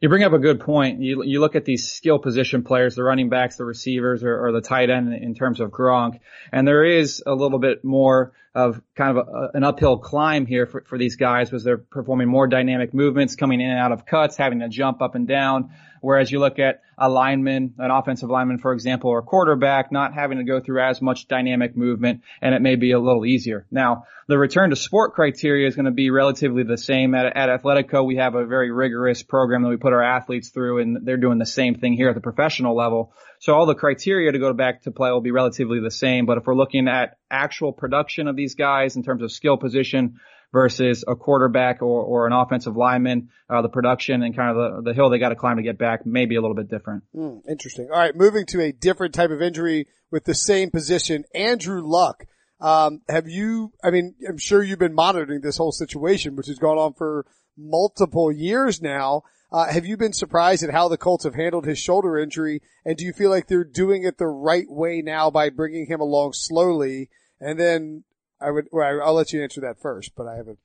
You 0.00 0.08
bring 0.08 0.24
up 0.24 0.32
a 0.32 0.38
good 0.38 0.60
point. 0.60 1.00
You, 1.00 1.22
you 1.22 1.40
look 1.40 1.54
at 1.54 1.64
these 1.64 1.92
skill 1.92 2.18
position 2.18 2.64
players, 2.64 2.94
the 2.94 3.04
running 3.04 3.28
backs, 3.28 3.56
the 3.56 3.64
receivers, 3.64 4.24
or, 4.24 4.46
or 4.46 4.52
the 4.52 4.62
tight 4.62 4.90
end 4.90 5.12
in 5.12 5.34
terms 5.34 5.60
of 5.60 5.70
Gronk, 5.70 6.20
and 6.52 6.66
there 6.66 6.84
is 6.84 7.22
a 7.26 7.34
little 7.34 7.58
bit 7.58 7.84
more 7.84 8.32
of 8.54 8.80
kind 8.96 9.16
of 9.16 9.28
a, 9.28 9.50
an 9.54 9.62
uphill 9.62 9.98
climb 9.98 10.44
here 10.46 10.66
for, 10.66 10.82
for 10.82 10.98
these 10.98 11.16
guys 11.16 11.52
was 11.52 11.62
they're 11.62 11.78
performing 11.78 12.28
more 12.28 12.48
dynamic 12.48 12.92
movements, 12.92 13.36
coming 13.36 13.60
in 13.60 13.70
and 13.70 13.78
out 13.78 13.92
of 13.92 14.04
cuts, 14.04 14.36
having 14.36 14.60
to 14.60 14.68
jump 14.68 15.00
up 15.02 15.14
and 15.14 15.28
down. 15.28 15.70
Whereas 16.00 16.32
you 16.32 16.40
look 16.40 16.58
at 16.58 16.80
a 16.96 17.08
lineman, 17.08 17.74
an 17.78 17.90
offensive 17.90 18.30
lineman, 18.30 18.58
for 18.58 18.72
example, 18.72 19.10
or 19.10 19.18
a 19.18 19.22
quarterback, 19.22 19.92
not 19.92 20.14
having 20.14 20.38
to 20.38 20.44
go 20.44 20.60
through 20.60 20.82
as 20.82 21.00
much 21.02 21.28
dynamic 21.28 21.76
movement, 21.76 22.22
and 22.40 22.54
it 22.54 22.62
may 22.62 22.76
be 22.76 22.92
a 22.92 22.98
little 22.98 23.26
easier. 23.26 23.66
Now, 23.70 24.04
the 24.26 24.38
return 24.38 24.70
to 24.70 24.76
sport 24.76 25.14
criteria 25.14 25.68
is 25.68 25.76
going 25.76 25.86
to 25.86 25.90
be 25.90 26.10
relatively 26.10 26.62
the 26.62 26.78
same. 26.78 27.14
At, 27.14 27.36
at 27.36 27.48
Athletico, 27.48 28.04
we 28.04 28.16
have 28.16 28.34
a 28.34 28.46
very 28.46 28.70
rigorous 28.70 29.22
program 29.22 29.62
that 29.62 29.68
we 29.68 29.76
put 29.76 29.92
our 29.92 30.02
athletes 30.02 30.48
through, 30.48 30.78
and 30.78 31.06
they're 31.06 31.16
doing 31.16 31.38
the 31.38 31.46
same 31.46 31.74
thing 31.74 31.92
here 31.92 32.08
at 32.08 32.14
the 32.14 32.20
professional 32.20 32.74
level. 32.74 33.12
So 33.40 33.54
all 33.54 33.64
the 33.64 33.74
criteria 33.74 34.30
to 34.30 34.38
go 34.38 34.52
back 34.52 34.82
to 34.82 34.90
play 34.90 35.10
will 35.10 35.22
be 35.22 35.30
relatively 35.30 35.80
the 35.80 35.90
same. 35.90 36.26
But 36.26 36.36
if 36.36 36.46
we're 36.46 36.54
looking 36.54 36.88
at 36.88 37.16
actual 37.30 37.72
production 37.72 38.28
of 38.28 38.36
these 38.36 38.54
guys 38.54 38.96
in 38.96 39.02
terms 39.02 39.22
of 39.22 39.32
skill 39.32 39.56
position 39.56 40.20
versus 40.52 41.04
a 41.08 41.16
quarterback 41.16 41.80
or, 41.80 42.02
or 42.02 42.26
an 42.26 42.34
offensive 42.34 42.76
lineman, 42.76 43.30
uh, 43.48 43.62
the 43.62 43.70
production 43.70 44.22
and 44.22 44.36
kind 44.36 44.50
of 44.50 44.56
the, 44.56 44.90
the 44.90 44.94
hill 44.94 45.08
they 45.08 45.18
got 45.18 45.30
to 45.30 45.36
climb 45.36 45.56
to 45.56 45.62
get 45.62 45.78
back 45.78 46.04
may 46.04 46.26
be 46.26 46.36
a 46.36 46.40
little 46.40 46.54
bit 46.54 46.68
different. 46.68 47.02
Mm, 47.16 47.40
interesting. 47.48 47.88
All 47.90 47.98
right. 47.98 48.14
Moving 48.14 48.44
to 48.46 48.60
a 48.60 48.72
different 48.72 49.14
type 49.14 49.30
of 49.30 49.40
injury 49.40 49.86
with 50.10 50.24
the 50.24 50.34
same 50.34 50.70
position, 50.70 51.24
Andrew 51.34 51.80
Luck. 51.82 52.26
Um, 52.60 53.00
have 53.08 53.26
you, 53.26 53.72
I 53.82 53.90
mean, 53.90 54.16
I'm 54.28 54.36
sure 54.36 54.62
you've 54.62 54.78
been 54.78 54.94
monitoring 54.94 55.40
this 55.40 55.56
whole 55.56 55.72
situation, 55.72 56.36
which 56.36 56.48
has 56.48 56.58
gone 56.58 56.76
on 56.76 56.92
for 56.92 57.24
multiple 57.56 58.30
years 58.30 58.82
now. 58.82 59.22
Uh, 59.52 59.66
have 59.72 59.84
you 59.84 59.96
been 59.96 60.12
surprised 60.12 60.62
at 60.62 60.70
how 60.70 60.88
the 60.88 60.96
Colts 60.96 61.24
have 61.24 61.34
handled 61.34 61.66
his 61.66 61.78
shoulder 61.78 62.18
injury? 62.18 62.62
And 62.84 62.96
do 62.96 63.04
you 63.04 63.12
feel 63.12 63.30
like 63.30 63.48
they're 63.48 63.64
doing 63.64 64.04
it 64.04 64.18
the 64.18 64.26
right 64.26 64.66
way 64.68 65.02
now 65.02 65.30
by 65.30 65.50
bringing 65.50 65.86
him 65.86 66.00
along 66.00 66.34
slowly? 66.34 67.10
And 67.40 67.58
then 67.58 68.04
I 68.40 68.50
would, 68.50 68.68
well, 68.70 69.00
I'll 69.04 69.14
let 69.14 69.32
you 69.32 69.42
answer 69.42 69.60
that 69.62 69.80
first, 69.80 70.12
but 70.16 70.28
I 70.28 70.36
have 70.36 70.48
a, 70.48 70.56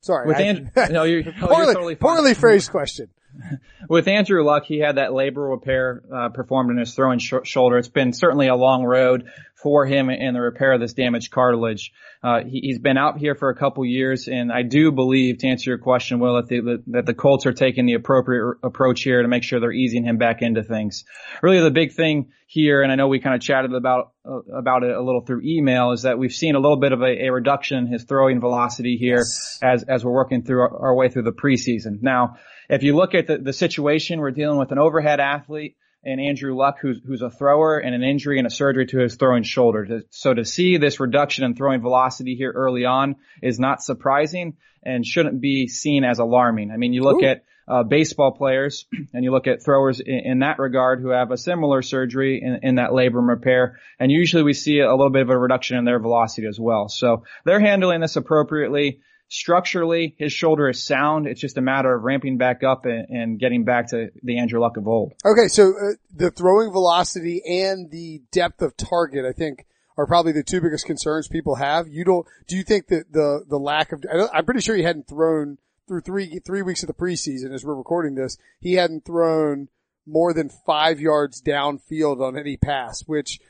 sorry. 0.00 0.28
With 0.28 0.38
Andrew, 0.38 0.70
no, 0.90 1.04
you're, 1.04 1.24
poorly, 1.24 1.64
you're 1.64 1.74
totally 1.74 1.94
poorly 1.96 2.34
phrased 2.34 2.70
question. 2.70 3.10
With 3.88 4.06
Andrew 4.08 4.44
Luck, 4.44 4.64
he 4.64 4.78
had 4.78 4.96
that 4.96 5.10
labral 5.10 5.50
repair 5.50 6.02
uh, 6.14 6.28
performed 6.28 6.70
in 6.70 6.76
his 6.78 6.94
throwing 6.94 7.18
sh- 7.18 7.34
shoulder. 7.42 7.78
It's 7.78 7.88
been 7.88 8.12
certainly 8.12 8.46
a 8.46 8.54
long 8.54 8.84
road 8.84 9.28
for 9.64 9.86
him 9.86 10.10
in 10.10 10.34
the 10.34 10.40
repair 10.42 10.74
of 10.74 10.80
this 10.80 10.92
damaged 10.92 11.30
cartilage. 11.32 11.90
Uh, 12.22 12.40
he, 12.44 12.70
has 12.70 12.78
been 12.78 12.98
out 12.98 13.18
here 13.18 13.34
for 13.34 13.48
a 13.48 13.56
couple 13.56 13.82
years, 13.84 14.28
and 14.28 14.52
I 14.52 14.60
do 14.60 14.92
believe, 14.92 15.38
to 15.38 15.48
answer 15.48 15.70
your 15.70 15.78
question, 15.78 16.20
Will, 16.20 16.36
that 16.36 16.48
the, 16.48 16.82
that 16.88 17.06
the 17.06 17.14
Colts 17.14 17.46
are 17.46 17.52
taking 17.54 17.86
the 17.86 17.94
appropriate 17.94 18.58
approach 18.62 19.02
here 19.02 19.22
to 19.22 19.28
make 19.28 19.42
sure 19.42 19.60
they're 19.60 19.72
easing 19.72 20.04
him 20.04 20.18
back 20.18 20.42
into 20.42 20.62
things. 20.62 21.04
Really, 21.42 21.60
the 21.60 21.70
big 21.70 21.94
thing 21.94 22.32
here, 22.46 22.82
and 22.82 22.92
I 22.92 22.94
know 22.94 23.08
we 23.08 23.20
kind 23.20 23.34
of 23.34 23.40
chatted 23.40 23.72
about 23.72 24.12
uh, 24.28 24.40
about 24.54 24.84
it 24.84 24.94
a 24.94 25.02
little 25.02 25.22
through 25.22 25.40
email, 25.44 25.92
is 25.92 26.02
that 26.02 26.18
we've 26.18 26.32
seen 26.32 26.56
a 26.56 26.60
little 26.60 26.76
bit 26.76 26.92
of 26.92 27.00
a, 27.00 27.26
a 27.26 27.32
reduction 27.32 27.78
in 27.78 27.86
his 27.86 28.04
throwing 28.04 28.40
velocity 28.40 28.98
here 28.98 29.16
yes. 29.16 29.58
as 29.62 29.82
as 29.84 30.04
we're 30.04 30.12
working 30.12 30.42
through 30.42 30.60
our, 30.60 30.88
our 30.88 30.94
way 30.94 31.08
through 31.08 31.22
the 31.22 31.32
preseason. 31.32 32.02
Now, 32.02 32.36
if 32.68 32.82
you 32.82 32.94
look 32.94 33.14
at 33.14 33.26
the, 33.28 33.38
the 33.38 33.54
situation, 33.54 34.20
we're 34.20 34.30
dealing 34.30 34.58
with 34.58 34.72
an 34.72 34.78
overhead 34.78 35.20
athlete 35.20 35.76
and 36.04 36.20
Andrew 36.20 36.56
Luck, 36.56 36.78
who's, 36.80 37.00
who's 37.04 37.22
a 37.22 37.30
thrower 37.30 37.78
and 37.78 37.94
an 37.94 38.02
injury 38.02 38.38
and 38.38 38.46
a 38.46 38.50
surgery 38.50 38.86
to 38.86 38.98
his 38.98 39.16
throwing 39.16 39.42
shoulder. 39.42 40.02
So 40.10 40.34
to 40.34 40.44
see 40.44 40.76
this 40.76 41.00
reduction 41.00 41.44
in 41.44 41.54
throwing 41.54 41.80
velocity 41.80 42.34
here 42.34 42.52
early 42.52 42.84
on 42.84 43.16
is 43.42 43.58
not 43.58 43.82
surprising 43.82 44.56
and 44.82 45.06
shouldn't 45.06 45.40
be 45.40 45.66
seen 45.68 46.04
as 46.04 46.18
alarming. 46.18 46.70
I 46.70 46.76
mean, 46.76 46.92
you 46.92 47.02
look 47.02 47.22
Ooh. 47.22 47.26
at 47.26 47.44
uh, 47.66 47.82
baseball 47.82 48.32
players 48.32 48.86
and 49.12 49.24
you 49.24 49.30
look 49.30 49.46
at 49.46 49.62
throwers 49.62 50.00
in, 50.00 50.20
in, 50.24 50.38
that 50.40 50.58
regard 50.58 51.00
who 51.00 51.08
have 51.08 51.30
a 51.30 51.38
similar 51.38 51.80
surgery 51.80 52.42
in, 52.42 52.60
in 52.62 52.74
that 52.74 52.90
labrum 52.90 53.28
repair, 53.28 53.80
and 53.98 54.12
usually 54.12 54.42
we 54.42 54.52
see 54.52 54.80
a 54.80 54.90
little 54.90 55.10
bit 55.10 55.22
of 55.22 55.30
a 55.30 55.38
reduction 55.38 55.78
in 55.78 55.84
their 55.84 55.98
velocity 55.98 56.46
as 56.46 56.60
well. 56.60 56.88
So 56.88 57.24
they're 57.44 57.60
handling 57.60 58.00
this 58.00 58.16
appropriately. 58.16 59.00
Structurally, 59.28 60.14
his 60.18 60.32
shoulder 60.32 60.68
is 60.68 60.84
sound. 60.84 61.26
It's 61.26 61.40
just 61.40 61.58
a 61.58 61.62
matter 61.62 61.92
of 61.94 62.02
ramping 62.02 62.38
back 62.38 62.62
up 62.62 62.84
and, 62.84 63.08
and 63.08 63.38
getting 63.38 63.64
back 63.64 63.88
to 63.88 64.10
the 64.22 64.38
Andrew 64.38 64.60
Luck 64.60 64.76
of 64.76 64.86
old. 64.86 65.14
Okay, 65.24 65.48
so 65.48 65.70
uh, 65.70 65.94
the 66.14 66.30
throwing 66.30 66.70
velocity 66.70 67.42
and 67.44 67.90
the 67.90 68.22
depth 68.30 68.62
of 68.62 68.76
target, 68.76 69.24
I 69.24 69.32
think, 69.32 69.66
are 69.96 70.06
probably 70.06 70.32
the 70.32 70.42
two 70.42 70.60
biggest 70.60 70.86
concerns 70.86 71.28
people 71.28 71.56
have. 71.56 71.88
You 71.88 72.04
don't? 72.04 72.26
Do 72.46 72.56
you 72.56 72.62
think 72.62 72.88
that 72.88 73.12
the 73.12 73.44
the 73.48 73.58
lack 73.58 73.92
of? 73.92 74.04
I'm 74.32 74.44
pretty 74.44 74.60
sure 74.60 74.76
he 74.76 74.82
hadn't 74.82 75.08
thrown 75.08 75.58
through 75.88 76.02
three 76.02 76.40
three 76.44 76.62
weeks 76.62 76.82
of 76.82 76.86
the 76.86 76.94
preseason 76.94 77.52
as 77.52 77.64
we're 77.64 77.74
recording 77.74 78.14
this. 78.14 78.36
He 78.60 78.74
hadn't 78.74 79.04
thrown 79.04 79.68
more 80.06 80.32
than 80.34 80.50
five 80.66 81.00
yards 81.00 81.40
downfield 81.42 82.20
on 82.20 82.38
any 82.38 82.56
pass, 82.56 83.02
which 83.06 83.40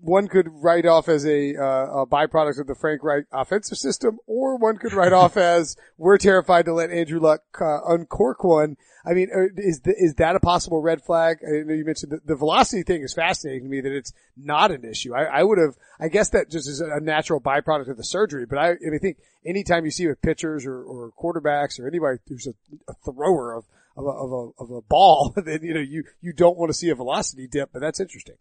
one 0.00 0.28
could 0.28 0.48
write 0.50 0.86
off 0.86 1.08
as 1.08 1.24
a, 1.24 1.56
uh, 1.56 2.02
a 2.02 2.06
byproduct 2.06 2.60
of 2.60 2.66
the 2.66 2.74
Frank 2.74 3.02
Reich 3.02 3.24
offensive 3.32 3.78
system, 3.78 4.18
or 4.26 4.56
one 4.56 4.76
could 4.76 4.92
write 4.92 5.12
off 5.12 5.36
as 5.36 5.76
we're 5.96 6.18
terrified 6.18 6.66
to 6.66 6.72
let 6.72 6.90
Andrew 6.90 7.20
Luck 7.20 7.42
uh, 7.60 7.80
uncork 7.86 8.44
one. 8.44 8.76
I 9.06 9.14
mean, 9.14 9.28
uh, 9.34 9.46
is 9.56 9.80
the, 9.80 9.94
is 9.96 10.14
that 10.16 10.36
a 10.36 10.40
possible 10.40 10.82
red 10.82 11.02
flag? 11.02 11.38
I 11.46 11.62
know 11.62 11.72
you 11.72 11.84
mentioned 11.84 12.12
the, 12.12 12.20
the 12.24 12.36
velocity 12.36 12.82
thing 12.82 13.02
is 13.02 13.14
fascinating 13.14 13.64
to 13.64 13.68
me 13.68 13.80
that 13.80 13.92
it's 13.92 14.12
not 14.36 14.70
an 14.70 14.84
issue. 14.84 15.14
I, 15.14 15.24
I 15.24 15.42
would 15.42 15.58
have, 15.58 15.76
I 15.98 16.08
guess 16.08 16.28
that 16.30 16.50
just 16.50 16.68
is 16.68 16.80
a 16.80 17.00
natural 17.00 17.40
byproduct 17.40 17.88
of 17.88 17.96
the 17.96 18.04
surgery, 18.04 18.44
but 18.44 18.58
I, 18.58 18.72
I, 18.72 18.98
think 19.00 19.18
anytime 19.46 19.84
you 19.84 19.90
see 19.90 20.06
with 20.06 20.20
pitchers 20.20 20.66
or, 20.66 20.82
or 20.82 21.12
quarterbacks 21.18 21.80
or 21.80 21.88
anybody 21.88 22.18
who's 22.28 22.46
a, 22.46 22.54
a 22.88 22.94
thrower 23.04 23.54
of, 23.54 23.64
of 23.96 24.04
a, 24.04 24.10
of 24.10 24.32
a, 24.32 24.62
of 24.62 24.70
a 24.70 24.82
ball, 24.82 25.32
then, 25.36 25.62
you 25.62 25.72
know, 25.72 25.80
you, 25.80 26.04
you 26.20 26.32
don't 26.32 26.58
want 26.58 26.68
to 26.68 26.74
see 26.74 26.90
a 26.90 26.94
velocity 26.94 27.46
dip, 27.46 27.70
but 27.72 27.80
that's 27.80 28.00
interesting. 28.00 28.36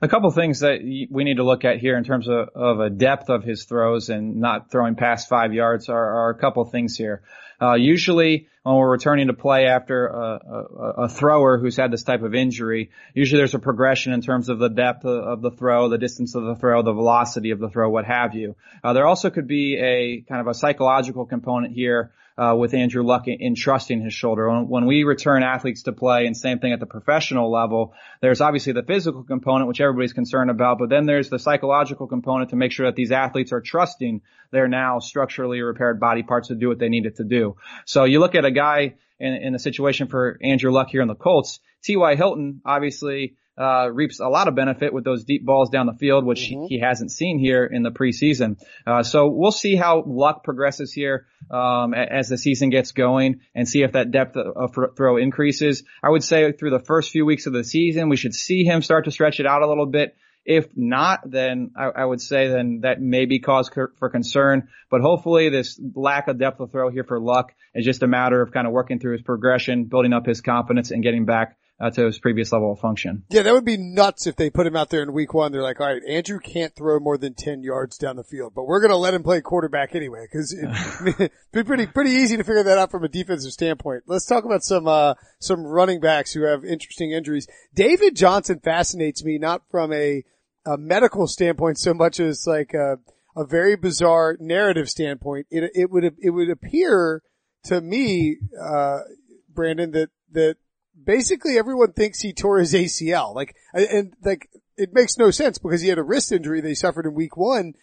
A 0.00 0.08
couple 0.08 0.30
things 0.30 0.60
that 0.60 0.80
we 1.10 1.24
need 1.24 1.36
to 1.36 1.44
look 1.44 1.64
at 1.64 1.78
here 1.78 1.96
in 1.96 2.04
terms 2.04 2.28
of, 2.28 2.48
of 2.54 2.80
a 2.80 2.88
depth 2.88 3.28
of 3.28 3.42
his 3.42 3.64
throws 3.64 4.08
and 4.08 4.36
not 4.36 4.70
throwing 4.70 4.94
past 4.94 5.28
five 5.28 5.52
yards 5.52 5.88
are, 5.88 5.96
are 5.96 6.30
a 6.30 6.34
couple 6.34 6.64
things 6.64 6.96
here. 6.96 7.22
Uh, 7.60 7.74
usually 7.74 8.48
when 8.62 8.76
we're 8.76 8.90
returning 8.90 9.26
to 9.26 9.32
play 9.32 9.66
after 9.66 10.06
a, 10.06 10.14
a, 10.16 11.04
a, 11.04 11.08
thrower 11.08 11.58
who's 11.58 11.76
had 11.76 11.90
this 11.90 12.04
type 12.04 12.22
of 12.22 12.34
injury, 12.34 12.90
usually 13.14 13.40
there's 13.40 13.54
a 13.54 13.58
progression 13.58 14.12
in 14.12 14.20
terms 14.20 14.48
of 14.48 14.60
the 14.60 14.68
depth 14.68 15.04
of 15.04 15.42
the 15.42 15.50
throw, 15.50 15.88
the 15.88 15.98
distance 15.98 16.36
of 16.36 16.44
the 16.44 16.54
throw, 16.54 16.82
the 16.82 16.92
velocity 16.92 17.50
of 17.50 17.58
the 17.58 17.68
throw, 17.68 17.90
what 17.90 18.04
have 18.04 18.34
you. 18.34 18.54
Uh, 18.84 18.92
there 18.92 19.06
also 19.06 19.30
could 19.30 19.48
be 19.48 19.76
a 19.76 20.20
kind 20.28 20.40
of 20.40 20.46
a 20.46 20.54
psychological 20.54 21.26
component 21.26 21.74
here 21.74 22.12
uh, 22.38 22.54
with 22.54 22.72
Andrew 22.72 23.02
Luck 23.02 23.26
in, 23.26 23.40
in, 23.40 23.54
trusting 23.56 24.00
his 24.00 24.14
shoulder. 24.14 24.48
When, 24.48 24.68
when, 24.68 24.86
we 24.86 25.02
return 25.02 25.42
athletes 25.42 25.82
to 25.82 25.92
play, 25.92 26.26
and 26.26 26.36
same 26.36 26.60
thing 26.60 26.72
at 26.72 26.78
the 26.78 26.86
professional 26.86 27.50
level, 27.50 27.94
there's 28.22 28.40
obviously 28.40 28.72
the 28.72 28.84
physical 28.84 29.24
component, 29.24 29.66
which 29.66 29.80
everybody's 29.80 30.12
concerned 30.12 30.48
about, 30.48 30.78
but 30.78 30.88
then 30.88 31.04
there's 31.04 31.30
the 31.30 31.38
psychological 31.40 32.06
component 32.06 32.50
to 32.50 32.56
make 32.56 32.70
sure 32.70 32.86
that 32.86 32.94
these 32.94 33.10
athletes 33.10 33.52
are 33.52 33.60
trusting 33.60 34.22
their 34.52 34.68
now 34.68 35.00
structurally 35.00 35.60
repaired 35.60 35.98
body 35.98 36.22
parts 36.22 36.48
to 36.48 36.54
do 36.54 36.68
what 36.68 36.78
they 36.78 36.88
need 36.88 37.06
it 37.06 37.16
to 37.16 37.24
do. 37.24 37.56
So 37.86 38.04
you 38.04 38.20
look 38.20 38.36
at 38.36 38.44
a 38.44 38.52
guy 38.52 38.94
in, 39.18 39.32
in 39.34 39.58
situation 39.58 40.06
for 40.06 40.38
Andrew 40.40 40.70
Luck 40.70 40.88
here 40.90 41.02
in 41.02 41.08
the 41.08 41.16
Colts, 41.16 41.58
T.Y. 41.82 42.14
Hilton, 42.14 42.60
obviously, 42.64 43.36
uh, 43.58 43.90
reaps 43.92 44.20
a 44.20 44.28
lot 44.28 44.46
of 44.46 44.54
benefit 44.54 44.92
with 44.92 45.04
those 45.04 45.24
deep 45.24 45.44
balls 45.44 45.68
down 45.70 45.86
the 45.86 45.94
field, 45.94 46.24
which 46.24 46.42
mm-hmm. 46.42 46.66
he, 46.68 46.76
he, 46.76 46.80
hasn't 46.80 47.10
seen 47.10 47.38
here 47.38 47.64
in 47.64 47.82
the 47.82 47.90
preseason. 47.90 48.56
Uh, 48.86 49.02
so 49.02 49.28
we'll 49.28 49.50
see 49.50 49.74
how 49.74 50.04
Luck 50.06 50.44
progresses 50.44 50.92
here 50.92 51.26
um, 51.50 51.92
as 51.92 52.28
the 52.28 52.38
season 52.38 52.70
gets 52.70 52.92
going, 52.92 53.40
and 53.54 53.68
see 53.68 53.82
if 53.82 53.92
that 53.92 54.12
depth 54.12 54.36
of 54.36 54.76
throw 54.96 55.16
increases. 55.16 55.82
I 56.02 56.10
would 56.10 56.22
say 56.22 56.52
through 56.52 56.70
the 56.70 56.84
first 56.84 57.10
few 57.10 57.26
weeks 57.26 57.46
of 57.46 57.52
the 57.52 57.64
season, 57.64 58.08
we 58.08 58.16
should 58.16 58.34
see 58.34 58.64
him 58.64 58.80
start 58.80 59.06
to 59.06 59.10
stretch 59.10 59.40
it 59.40 59.46
out 59.46 59.62
a 59.62 59.68
little 59.68 59.86
bit. 59.86 60.16
If 60.44 60.68
not, 60.74 61.30
then 61.30 61.72
I, 61.76 62.02
I, 62.02 62.04
would 62.06 62.22
say 62.22 62.48
then 62.48 62.80
that 62.82 63.02
may 63.02 63.26
be 63.26 63.38
cause 63.38 63.68
for 63.68 64.08
concern. 64.08 64.68
But 64.90 65.02
hopefully 65.02 65.50
this 65.50 65.78
lack 65.94 66.28
of 66.28 66.38
depth 66.38 66.60
of 66.60 66.72
throw 66.72 66.90
here 66.90 67.04
for 67.04 67.20
Luck 67.20 67.52
is 67.74 67.84
just 67.84 68.02
a 68.02 68.06
matter 68.06 68.40
of 68.40 68.50
kind 68.50 68.66
of 68.66 68.72
working 68.72 68.98
through 68.98 69.12
his 69.12 69.22
progression, 69.22 69.84
building 69.84 70.14
up 70.14 70.24
his 70.24 70.40
confidence 70.40 70.90
and 70.90 71.02
getting 71.02 71.26
back 71.26 71.58
uh, 71.80 71.90
to 71.90 72.06
his 72.06 72.18
previous 72.18 72.52
level 72.52 72.72
of 72.72 72.80
function. 72.80 73.24
Yeah, 73.28 73.42
that 73.42 73.54
would 73.54 73.64
be 73.64 73.76
nuts 73.76 74.26
if 74.26 74.36
they 74.36 74.50
put 74.50 74.66
him 74.66 74.74
out 74.74 74.90
there 74.90 75.02
in 75.02 75.12
week 75.12 75.32
one. 75.32 75.52
They're 75.52 75.62
like, 75.62 75.80
all 75.80 75.86
right, 75.86 76.02
Andrew 76.08 76.40
can't 76.40 76.74
throw 76.74 76.98
more 76.98 77.16
than 77.16 77.34
10 77.34 77.62
yards 77.62 77.98
down 77.98 78.16
the 78.16 78.24
field, 78.24 78.52
but 78.54 78.64
we're 78.64 78.80
going 78.80 78.90
to 78.90 78.96
let 78.96 79.14
him 79.14 79.22
play 79.22 79.40
quarterback 79.40 79.94
anyway, 79.94 80.26
cause 80.32 80.52
it'd 80.52 81.30
be 81.52 81.62
pretty, 81.62 81.86
pretty 81.86 82.10
easy 82.10 82.36
to 82.36 82.44
figure 82.44 82.64
that 82.64 82.78
out 82.78 82.90
from 82.90 83.04
a 83.04 83.08
defensive 83.08 83.52
standpoint. 83.52 84.04
Let's 84.06 84.26
talk 84.26 84.44
about 84.44 84.64
some, 84.64 84.88
uh, 84.88 85.14
some 85.38 85.64
running 85.64 86.00
backs 86.00 86.32
who 86.32 86.42
have 86.42 86.64
interesting 86.64 87.12
injuries. 87.12 87.46
David 87.74 88.16
Johnson 88.16 88.60
fascinates 88.60 89.24
me, 89.24 89.38
not 89.38 89.62
from 89.70 89.92
a, 89.92 90.24
a 90.66 90.76
medical 90.76 91.28
standpoint 91.28 91.78
so 91.78 91.94
much 91.94 92.18
as 92.18 92.44
like 92.46 92.74
a, 92.74 92.98
a 93.36 93.46
very 93.46 93.76
bizarre 93.76 94.36
narrative 94.40 94.90
standpoint. 94.90 95.46
It, 95.50 95.70
it 95.74 95.90
would, 95.90 96.04
it 96.18 96.30
would 96.30 96.50
appear 96.50 97.22
to 97.64 97.80
me, 97.80 98.38
uh, 98.60 99.00
Brandon, 99.48 99.92
that, 99.92 100.10
that 100.32 100.56
basically 101.04 101.58
everyone 101.58 101.92
thinks 101.92 102.20
he 102.20 102.32
tore 102.32 102.58
his 102.58 102.74
ACL. 102.74 103.34
Like, 103.34 103.56
and 103.72 104.14
like, 104.22 104.48
it 104.76 104.92
makes 104.92 105.18
no 105.18 105.30
sense 105.30 105.58
because 105.58 105.80
he 105.80 105.88
had 105.88 105.98
a 105.98 106.02
wrist 106.02 106.32
injury 106.32 106.60
they 106.60 106.74
suffered 106.74 107.06
in 107.06 107.14
week 107.14 107.36
one. 107.36 107.74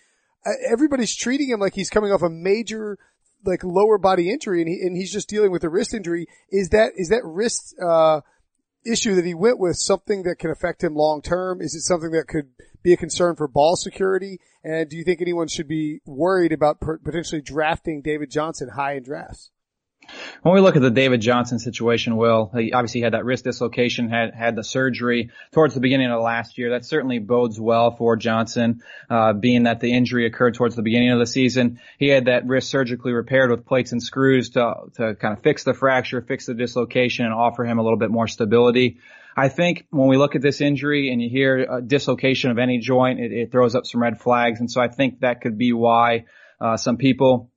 Everybody's 0.69 1.15
treating 1.15 1.49
him 1.49 1.59
like 1.59 1.73
he's 1.73 1.89
coming 1.89 2.11
off 2.11 2.21
a 2.21 2.29
major, 2.29 2.97
like 3.43 3.63
lower 3.63 3.97
body 3.97 4.29
injury 4.29 4.61
and 4.61 4.69
he, 4.69 4.79
and 4.81 4.95
he's 4.95 5.11
just 5.11 5.27
dealing 5.27 5.51
with 5.51 5.63
a 5.63 5.69
wrist 5.69 5.93
injury. 5.93 6.27
Is 6.51 6.69
that, 6.69 6.93
is 6.95 7.09
that 7.09 7.21
wrist, 7.23 7.75
uh, 7.81 8.21
issue 8.85 9.15
that 9.15 9.25
he 9.25 9.33
went 9.33 9.59
with 9.59 9.77
something 9.77 10.23
that 10.23 10.37
can 10.37 10.51
affect 10.51 10.83
him 10.83 10.95
long 10.95 11.21
term? 11.21 11.61
Is 11.61 11.73
it 11.73 11.81
something 11.81 12.11
that 12.11 12.27
could 12.27 12.49
be 12.83 12.93
a 12.93 12.97
concern 12.97 13.35
for 13.35 13.47
ball 13.47 13.75
security? 13.75 14.39
And 14.63 14.89
do 14.89 14.95
you 14.95 15.03
think 15.03 15.21
anyone 15.21 15.47
should 15.47 15.67
be 15.67 16.01
worried 16.05 16.51
about 16.51 16.79
potentially 16.79 17.41
drafting 17.41 18.01
David 18.01 18.29
Johnson 18.29 18.69
high 18.75 18.95
in 18.95 19.03
drafts? 19.03 19.51
When 20.41 20.53
we 20.53 20.61
look 20.61 20.75
at 20.75 20.81
the 20.81 20.91
David 20.91 21.21
Johnson 21.21 21.59
situation, 21.59 22.17
Will, 22.17 22.51
he 22.55 22.71
obviously 22.73 23.01
had 23.01 23.13
that 23.13 23.25
wrist 23.25 23.43
dislocation, 23.43 24.09
had 24.09 24.33
had 24.33 24.55
the 24.55 24.63
surgery 24.63 25.31
towards 25.51 25.73
the 25.73 25.79
beginning 25.79 26.11
of 26.11 26.21
last 26.21 26.57
year. 26.57 26.71
That 26.71 26.85
certainly 26.85 27.19
bodes 27.19 27.59
well 27.59 27.95
for 27.95 28.15
Johnson, 28.15 28.81
uh, 29.09 29.33
being 29.33 29.63
that 29.63 29.79
the 29.79 29.91
injury 29.91 30.25
occurred 30.25 30.55
towards 30.55 30.75
the 30.75 30.81
beginning 30.81 31.11
of 31.11 31.19
the 31.19 31.25
season. 31.25 31.79
He 31.97 32.09
had 32.09 32.25
that 32.25 32.45
wrist 32.45 32.69
surgically 32.69 33.11
repaired 33.11 33.49
with 33.49 33.65
plates 33.65 33.91
and 33.91 34.01
screws 34.01 34.49
to 34.51 34.73
to 34.95 35.15
kind 35.15 35.37
of 35.37 35.43
fix 35.43 35.63
the 35.63 35.73
fracture, 35.73 36.21
fix 36.21 36.45
the 36.45 36.53
dislocation, 36.53 37.25
and 37.25 37.33
offer 37.33 37.65
him 37.65 37.79
a 37.79 37.83
little 37.83 37.99
bit 37.99 38.11
more 38.11 38.27
stability. 38.27 38.99
I 39.37 39.49
think 39.49 39.85
when 39.89 40.07
we 40.07 40.15
look 40.15 40.35
at 40.35 40.41
this 40.41 40.61
injury 40.61 41.11
and 41.11 41.21
you 41.21 41.29
hear 41.29 41.57
a 41.57 41.81
dislocation 41.81 42.51
of 42.51 42.57
any 42.57 42.79
joint, 42.79 43.19
it, 43.19 43.33
it 43.33 43.51
throws 43.51 43.75
up 43.75 43.85
some 43.85 44.01
red 44.01 44.21
flags, 44.21 44.59
and 44.59 44.71
so 44.71 44.79
I 44.79 44.87
think 44.87 45.19
that 45.19 45.41
could 45.41 45.57
be 45.57 45.73
why 45.73 46.25
uh, 46.61 46.77
some 46.77 46.95
people 46.97 47.51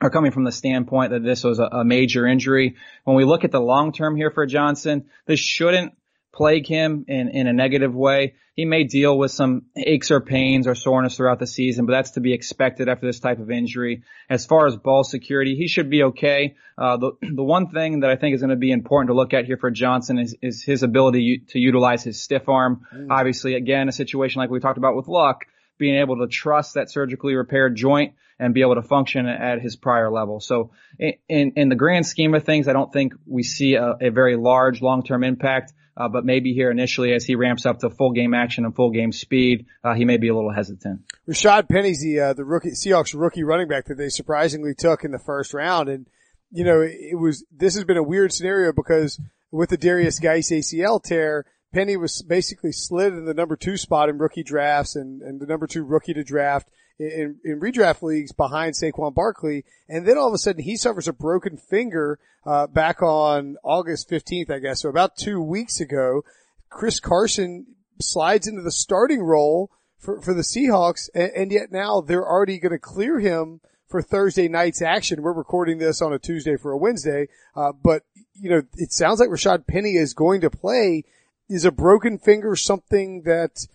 are 0.00 0.10
coming 0.10 0.30
from 0.30 0.44
the 0.44 0.52
standpoint 0.52 1.12
that 1.12 1.22
this 1.22 1.44
was 1.44 1.58
a, 1.58 1.64
a 1.64 1.84
major 1.84 2.26
injury. 2.26 2.76
When 3.04 3.16
we 3.16 3.24
look 3.24 3.44
at 3.44 3.50
the 3.50 3.60
long 3.60 3.92
term 3.92 4.16
here 4.16 4.30
for 4.30 4.46
Johnson, 4.46 5.06
this 5.26 5.40
shouldn't 5.40 5.94
plague 6.32 6.66
him 6.66 7.04
in, 7.08 7.28
in 7.28 7.46
a 7.46 7.52
negative 7.52 7.94
way. 7.94 8.34
He 8.54 8.64
may 8.64 8.84
deal 8.84 9.16
with 9.16 9.30
some 9.30 9.66
aches 9.76 10.10
or 10.10 10.20
pains 10.20 10.66
or 10.66 10.74
soreness 10.74 11.16
throughout 11.16 11.38
the 11.38 11.46
season, 11.46 11.86
but 11.86 11.92
that's 11.92 12.12
to 12.12 12.20
be 12.20 12.34
expected 12.34 12.88
after 12.88 13.06
this 13.06 13.20
type 13.20 13.38
of 13.38 13.50
injury. 13.50 14.02
As 14.28 14.44
far 14.44 14.66
as 14.66 14.76
ball 14.76 15.02
security, 15.02 15.56
he 15.56 15.66
should 15.66 15.88
be 15.88 16.02
okay. 16.04 16.56
Uh, 16.76 16.96
the, 16.96 17.12
the 17.22 17.42
one 17.42 17.70
thing 17.70 18.00
that 18.00 18.10
I 18.10 18.16
think 18.16 18.34
is 18.34 18.40
going 18.40 18.50
to 18.50 18.56
be 18.56 18.70
important 18.70 19.08
to 19.08 19.14
look 19.14 19.32
at 19.34 19.46
here 19.46 19.56
for 19.56 19.70
Johnson 19.70 20.18
is, 20.18 20.36
is 20.42 20.62
his 20.62 20.82
ability 20.82 21.44
to 21.48 21.58
utilize 21.58 22.04
his 22.04 22.20
stiff 22.20 22.48
arm. 22.48 22.86
Mm. 22.94 23.08
Obviously, 23.10 23.54
again, 23.54 23.88
a 23.88 23.92
situation 23.92 24.40
like 24.40 24.50
we 24.50 24.60
talked 24.60 24.78
about 24.78 24.94
with 24.96 25.08
Luck, 25.08 25.46
being 25.80 25.96
able 25.96 26.18
to 26.18 26.28
trust 26.28 26.74
that 26.74 26.90
surgically 26.90 27.34
repaired 27.34 27.74
joint 27.74 28.14
and 28.38 28.54
be 28.54 28.60
able 28.60 28.76
to 28.76 28.82
function 28.82 29.26
at 29.26 29.60
his 29.60 29.74
prior 29.74 30.10
level. 30.10 30.38
So 30.38 30.70
in, 30.98 31.52
in 31.56 31.68
the 31.68 31.74
grand 31.74 32.06
scheme 32.06 32.34
of 32.34 32.44
things, 32.44 32.68
I 32.68 32.72
don't 32.72 32.92
think 32.92 33.14
we 33.26 33.42
see 33.42 33.74
a, 33.74 33.96
a 34.00 34.10
very 34.10 34.36
large 34.36 34.80
long-term 34.80 35.24
impact. 35.24 35.72
Uh, 35.96 36.08
but 36.08 36.24
maybe 36.24 36.54
here 36.54 36.70
initially 36.70 37.12
as 37.12 37.24
he 37.24 37.34
ramps 37.34 37.66
up 37.66 37.80
to 37.80 37.90
full 37.90 38.12
game 38.12 38.32
action 38.32 38.64
and 38.64 38.74
full 38.74 38.90
game 38.90 39.12
speed, 39.12 39.66
uh, 39.84 39.92
he 39.92 40.06
may 40.06 40.16
be 40.16 40.28
a 40.28 40.34
little 40.34 40.52
hesitant. 40.52 41.00
Rashad 41.28 41.68
Penny's 41.68 42.00
the, 42.00 42.20
uh, 42.20 42.32
the 42.32 42.44
rookie, 42.44 42.70
Seahawks 42.70 43.12
rookie 43.14 43.42
running 43.42 43.68
back 43.68 43.86
that 43.86 43.96
they 43.96 44.08
surprisingly 44.08 44.72
took 44.74 45.04
in 45.04 45.10
the 45.10 45.18
first 45.18 45.52
round. 45.52 45.90
And, 45.90 46.06
you 46.50 46.64
know, 46.64 46.80
it 46.80 47.18
was, 47.18 47.44
this 47.54 47.74
has 47.74 47.84
been 47.84 47.98
a 47.98 48.02
weird 48.02 48.32
scenario 48.32 48.72
because 48.72 49.20
with 49.50 49.68
the 49.68 49.76
Darius 49.76 50.20
Guice 50.20 50.50
ACL 50.50 51.02
tear, 51.02 51.44
Penny 51.72 51.96
was 51.96 52.22
basically 52.22 52.72
slid 52.72 53.12
in 53.12 53.24
the 53.24 53.34
number 53.34 53.56
two 53.56 53.76
spot 53.76 54.08
in 54.08 54.18
rookie 54.18 54.42
drafts 54.42 54.96
and, 54.96 55.22
and 55.22 55.40
the 55.40 55.46
number 55.46 55.66
two 55.66 55.84
rookie 55.84 56.14
to 56.14 56.24
draft 56.24 56.68
in, 56.98 57.38
in 57.44 57.60
redraft 57.60 58.02
leagues 58.02 58.32
behind 58.32 58.74
Saquon 58.74 59.14
Barkley. 59.14 59.64
And 59.88 60.06
then 60.06 60.18
all 60.18 60.28
of 60.28 60.34
a 60.34 60.38
sudden 60.38 60.62
he 60.62 60.76
suffers 60.76 61.08
a 61.08 61.12
broken 61.12 61.56
finger, 61.56 62.18
uh, 62.44 62.66
back 62.66 63.02
on 63.02 63.56
August 63.62 64.10
15th, 64.10 64.50
I 64.50 64.58
guess. 64.58 64.80
So 64.80 64.88
about 64.88 65.16
two 65.16 65.40
weeks 65.40 65.80
ago, 65.80 66.22
Chris 66.68 67.00
Carson 67.00 67.66
slides 68.00 68.46
into 68.46 68.62
the 68.62 68.72
starting 68.72 69.22
role 69.22 69.70
for, 69.98 70.20
for 70.20 70.34
the 70.34 70.42
Seahawks. 70.42 71.08
And, 71.14 71.30
and 71.36 71.52
yet 71.52 71.70
now 71.70 72.00
they're 72.00 72.26
already 72.26 72.58
going 72.58 72.72
to 72.72 72.78
clear 72.78 73.20
him 73.20 73.60
for 73.86 74.02
Thursday 74.02 74.48
night's 74.48 74.82
action. 74.82 75.22
We're 75.22 75.32
recording 75.32 75.78
this 75.78 76.00
on 76.00 76.12
a 76.12 76.18
Tuesday 76.18 76.56
for 76.56 76.72
a 76.72 76.78
Wednesday. 76.78 77.28
Uh, 77.54 77.72
but 77.72 78.04
you 78.34 78.50
know, 78.50 78.62
it 78.76 78.92
sounds 78.92 79.20
like 79.20 79.28
Rashad 79.28 79.66
Penny 79.66 79.96
is 79.96 80.14
going 80.14 80.40
to 80.42 80.50
play. 80.50 81.04
Is 81.50 81.64
a 81.64 81.72
broken 81.72 82.18
finger 82.18 82.54
something 82.54 83.22
that 83.22 83.66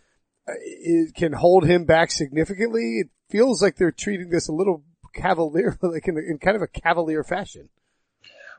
uh, 0.47 0.53
can 1.13 1.33
hold 1.33 1.65
him 1.65 1.83
back 1.83 2.09
significantly? 2.09 2.99
It 3.01 3.09
feels 3.29 3.61
like 3.61 3.75
they're 3.75 3.91
treating 3.91 4.29
this 4.29 4.47
a 4.47 4.53
little 4.53 4.83
cavalier, 5.13 5.77
like 5.81 6.07
in, 6.07 6.17
in 6.17 6.37
kind 6.37 6.55
of 6.55 6.61
a 6.61 6.67
cavalier 6.67 7.21
fashion. 7.25 7.67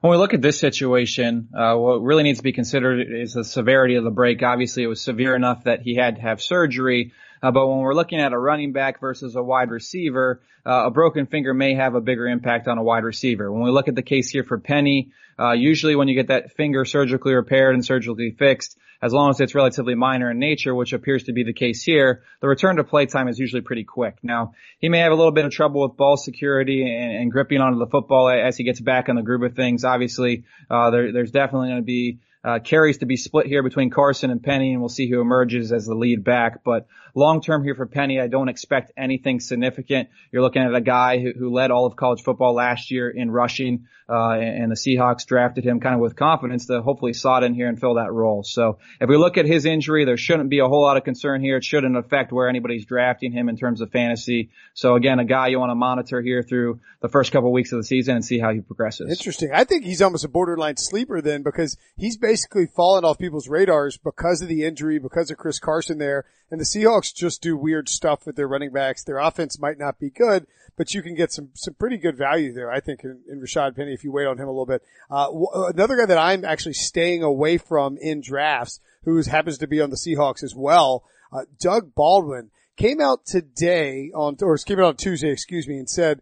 When 0.03 0.11
we 0.11 0.19
look 0.19 0.35
at 0.35 0.43
this 0.43 0.59
situation, 0.59 1.49
uh, 1.57 1.77
what 1.77 2.03
really 2.03 2.25
needs 2.25 2.41
to 2.41 2.45
be 2.45 2.53
considered 2.53 3.11
is 3.11 3.33
the 3.33 3.43
severity 3.43 3.95
of 3.95 4.05
the 4.05 4.11
break. 4.11 4.43
Obviously, 4.43 4.83
it 4.83 4.87
was 4.87 5.01
severe 5.01 5.35
enough 5.35 5.65
that 5.65 5.81
he 5.81 5.95
had 5.95 6.17
to 6.17 6.21
have 6.21 6.43
surgery. 6.43 7.13
Uh, 7.43 7.51
but 7.51 7.67
when 7.67 7.79
we're 7.79 7.95
looking 7.95 8.21
at 8.21 8.35
a 8.35 8.39
running 8.39 8.73
back 8.73 9.01
versus 9.01 9.35
a 9.35 9.43
wide 9.43 9.71
receiver, 9.71 10.43
uh, 10.67 10.85
a 10.87 10.91
broken 10.91 11.25
finger 11.25 11.55
may 11.55 11.75
have 11.75 11.95
a 11.95 12.03
bigger 12.03 12.27
impact 12.27 12.69
on 12.69 12.77
a 12.77 12.83
wide 12.83 13.05
receiver. 13.05 13.51
When 13.51 13.63
we 13.63 13.71
look 13.71 13.89
at 13.89 13.95
the 13.95 14.03
case 14.03 14.29
here 14.29 14.45
for 14.45 14.59
Penny, 14.59 15.13
uh, 15.39 15.53
usually 15.53 15.97
when 15.97 16.09
you 16.09 16.15
get 16.15 16.29
that 16.29 16.53
finger 16.53 16.85
surgically 16.85 17.35
repaired 17.35 17.75
and 17.75 17.85
surgically 17.85 18.31
fixed, 18.31 18.79
as 19.03 19.13
long 19.13 19.31
as 19.31 19.41
it's 19.41 19.55
relatively 19.55 19.95
minor 19.95 20.31
in 20.31 20.39
nature, 20.39 20.75
which 20.75 20.93
appears 20.93 21.25
to 21.25 21.33
be 21.33 21.45
the 21.45 21.53
case 21.53 21.83
here, 21.83 22.23
the 22.41 22.49
return 22.49 22.77
to 22.77 22.85
play 22.85 23.07
time 23.07 23.29
is 23.29 23.39
usually 23.39 23.61
pretty 23.61 23.85
quick. 23.85 24.19
Now, 24.23 24.55
he 24.79 24.89
may 24.89 25.01
have 25.01 25.13
a 25.13 25.15
little 25.15 25.33
bit 25.33 25.45
of 25.45 25.53
trouble 25.53 25.83
with 25.83 25.97
ball 25.97 26.17
security 26.17 26.83
and, 26.83 27.17
and 27.17 27.31
gripping 27.31 27.61
onto 27.61 27.79
the 27.79 27.87
football 27.87 28.29
as 28.29 28.57
he 28.57 28.65
gets 28.65 28.81
back 28.81 29.09
in 29.09 29.17
the 29.17 29.23
groove 29.23 29.43
of 29.43 29.55
things. 29.55 29.85
Obviously, 29.85 30.45
uh, 30.71 30.91
there, 30.91 31.13
there's 31.13 31.31
definitely 31.31 31.69
going 31.69 31.83
to 31.83 31.87
be 31.87 32.21
uh, 32.47 32.61
carries 32.61 32.99
to 32.99 33.07
be 33.07 33.17
split 33.17 33.47
here 33.47 33.65
between 33.65 33.91
Carson 33.91 34.31
and 34.31 34.41
Penny, 34.41 34.71
and 34.71 34.81
we'll 34.81 34.89
see 34.89 35.11
who 35.11 35.21
emerges 35.21 35.73
as 35.73 35.85
the 35.85 35.97
lead 35.97 36.23
back. 36.23 36.63
But 36.63 36.87
long 37.13 37.41
term 37.41 37.65
here 37.65 37.75
for 37.75 37.87
Penny, 37.87 38.21
I 38.21 38.29
don't 38.29 38.49
expect 38.49 38.93
anything 38.97 39.41
significant. 39.41 40.11
You're 40.31 40.43
looking 40.43 40.63
at 40.63 40.73
a 40.73 40.81
guy 40.81 41.19
who, 41.19 41.33
who 41.37 41.53
led 41.53 41.73
all 41.73 41.87
of 41.87 41.97
college 41.97 42.23
football 42.23 42.55
last 42.55 42.93
year 42.93 43.11
in 43.11 43.33
rushing, 43.33 43.87
uh, 44.09 44.35
and 44.35 44.71
the 44.71 44.77
Seahawks 44.77 45.27
drafted 45.27 45.65
him 45.65 45.81
kind 45.81 45.97
of 45.97 46.01
with 46.01 46.15
confidence 46.15 46.67
to 46.67 46.83
hopefully 46.83 47.15
slot 47.15 47.43
in 47.43 47.53
here 47.53 47.67
and 47.67 47.81
fill 47.81 47.95
that 47.95 48.13
role. 48.13 48.45
So 48.45 48.79
if 49.01 49.09
we 49.09 49.17
look 49.17 49.39
at 49.39 49.47
his 49.47 49.65
injury, 49.65 50.05
there 50.05 50.17
shouldn't 50.17 50.49
be 50.49 50.61
a 50.61 50.69
whole 50.69 50.83
lot 50.83 50.97
of 50.97 51.03
concern 51.03 51.43
here. 51.43 51.57
It 51.57 51.65
shouldn't 51.65 51.97
affect 51.97 52.31
where 52.31 52.49
anybody's 52.49 52.87
drafting 52.87 53.33
him 53.33 53.49
in 53.49 53.57
terms 53.57 53.81
of 53.81 53.91
fantasy. 53.91 54.51
So 54.75 54.95
again, 54.95 55.19
a 55.19 55.25
guy 55.25 55.49
you 55.49 55.59
want 55.59 55.71
to 55.71 55.75
monitor 55.75 56.23
here 56.23 56.45
through 56.45 56.79
the 57.01 57.09
first 57.09 57.33
couple 57.33 57.51
weeks 57.51 57.73
of 57.73 57.79
the 57.79 57.85
season 57.85 58.15
and 58.15 58.25
see 58.25 58.39
how 58.39 58.53
he 58.53 58.61
progresses. 58.61 59.11
Interesting. 59.11 59.51
I 59.53 59.65
think 59.65 59.85
he's 59.85 60.01
almost 60.01 60.25
a 60.25 60.29
borderline 60.29 60.77
sleeper 60.77 61.21
then 61.21 61.43
because 61.43 61.77
he's 61.97 62.17
basically 62.17 62.36
basically 62.37 62.67
fallen 62.67 63.03
off 63.03 63.17
people's 63.17 63.49
radars 63.49 63.97
because 63.97 64.43
of 64.43 64.49
the 64.49 64.63
injury, 64.63 64.99
because 64.99 65.31
of 65.31 65.39
Chris 65.39 65.59
Carson 65.59 65.97
there. 65.97 66.27
And 66.51 66.61
the 66.61 66.67
Seahawks 66.67 67.15
just 67.15 67.41
do 67.41 67.57
weird 67.57 67.89
stuff 67.89 68.27
with 68.27 68.37
their 68.37 68.47
running 68.47 68.73
backs. 68.73 69.03
Their 69.03 69.17
offense 69.17 69.59
might 69.59 69.79
not 69.79 69.99
be 69.99 70.11
good, 70.11 70.47
but 70.77 70.93
you 70.93 71.01
can 71.01 71.15
get 71.15 71.33
some, 71.33 71.49
some 71.55 71.73
pretty 71.73 71.97
good 71.97 72.19
value 72.19 72.53
there, 72.53 72.71
I 72.71 72.81
think, 72.81 73.05
in, 73.05 73.23
in 73.27 73.41
Rashad 73.41 73.75
Penny 73.75 73.95
if 73.95 74.05
you 74.05 74.13
wait 74.13 74.27
on 74.27 74.37
him 74.37 74.49
a 74.49 74.51
little 74.51 74.67
bit. 74.67 74.83
Uh, 75.11 75.29
w- 75.29 75.49
another 75.69 75.97
guy 75.97 76.05
that 76.05 76.19
I'm 76.19 76.45
actually 76.45 76.75
staying 76.75 77.23
away 77.23 77.57
from 77.57 77.97
in 77.97 78.21
drafts, 78.21 78.81
who 79.05 79.19
happens 79.23 79.57
to 79.59 79.67
be 79.67 79.81
on 79.81 79.89
the 79.89 79.97
Seahawks 79.97 80.43
as 80.43 80.55
well, 80.55 81.05
uh, 81.33 81.47
Doug 81.59 81.95
Baldwin 81.95 82.51
came 82.77 83.01
out 83.01 83.25
today 83.25 84.11
on, 84.15 84.37
or 84.43 84.59
came 84.59 84.79
out 84.79 84.85
on 84.85 84.97
Tuesday, 84.97 85.31
excuse 85.31 85.67
me, 85.67 85.79
and 85.79 85.89
said 85.89 86.21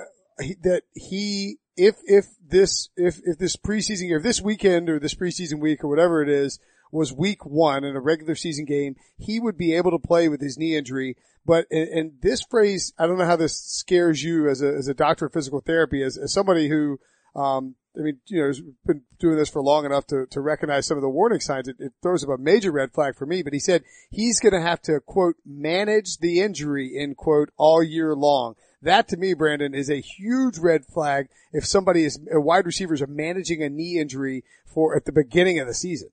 uh, 0.00 0.46
that 0.64 0.82
he 0.94 1.58
if 1.76 1.96
if 2.04 2.26
this 2.46 2.88
if 2.96 3.20
if 3.24 3.38
this 3.38 3.56
preseason 3.56 4.10
or 4.10 4.16
if 4.16 4.22
this 4.22 4.40
weekend 4.40 4.88
or 4.88 4.98
this 4.98 5.14
preseason 5.14 5.60
week 5.60 5.82
or 5.82 5.88
whatever 5.88 6.22
it 6.22 6.28
is 6.28 6.58
was 6.92 7.12
week 7.12 7.44
one 7.44 7.82
in 7.82 7.96
a 7.96 8.00
regular 8.00 8.34
season 8.34 8.64
game, 8.64 8.94
he 9.18 9.40
would 9.40 9.58
be 9.58 9.74
able 9.74 9.90
to 9.90 9.98
play 9.98 10.28
with 10.28 10.40
his 10.40 10.56
knee 10.56 10.76
injury. 10.76 11.16
But 11.44 11.66
and, 11.70 11.88
and 11.88 12.12
this 12.22 12.40
phrase, 12.48 12.92
I 12.98 13.06
don't 13.06 13.18
know 13.18 13.26
how 13.26 13.36
this 13.36 13.60
scares 13.60 14.22
you 14.22 14.48
as 14.48 14.62
a 14.62 14.68
as 14.68 14.88
a 14.88 14.94
doctor 14.94 15.26
of 15.26 15.32
physical 15.32 15.60
therapy, 15.60 16.02
as, 16.02 16.16
as 16.16 16.32
somebody 16.32 16.68
who 16.68 16.98
um, 17.34 17.74
I 17.96 18.02
mean, 18.02 18.18
you 18.26 18.40
know, 18.40 18.48
has 18.48 18.60
been 18.84 19.02
doing 19.20 19.36
this 19.36 19.50
for 19.50 19.62
long 19.62 19.84
enough 19.84 20.06
to, 20.08 20.26
to 20.30 20.40
recognize 20.40 20.86
some 20.86 20.96
of 20.96 21.02
the 21.02 21.08
warning 21.08 21.40
signs. 21.40 21.68
It, 21.68 21.76
it 21.78 21.92
throws 22.02 22.24
up 22.24 22.30
a 22.30 22.38
major 22.38 22.72
red 22.72 22.92
flag 22.92 23.14
for 23.16 23.24
me, 23.24 23.42
but 23.42 23.52
he 23.52 23.60
said 23.60 23.84
he's 24.10 24.40
going 24.40 24.52
to 24.52 24.60
have 24.60 24.82
to 24.82 25.00
quote, 25.00 25.36
manage 25.46 26.18
the 26.18 26.40
injury 26.40 26.92
in 26.96 27.14
quote, 27.14 27.50
all 27.56 27.82
year 27.82 28.14
long. 28.16 28.54
That 28.84 29.08
to 29.08 29.16
me, 29.16 29.32
Brandon, 29.32 29.74
is 29.74 29.88
a 29.88 30.00
huge 30.00 30.58
red 30.58 30.84
flag 30.84 31.28
if 31.54 31.64
somebody 31.64 32.04
is, 32.04 32.20
a 32.30 32.38
wide 32.38 32.66
receivers 32.66 33.00
are 33.00 33.06
managing 33.06 33.62
a 33.62 33.70
knee 33.70 33.98
injury 33.98 34.44
for 34.66 34.94
at 34.94 35.06
the 35.06 35.12
beginning 35.12 35.58
of 35.58 35.66
the 35.66 35.72
season 35.72 36.10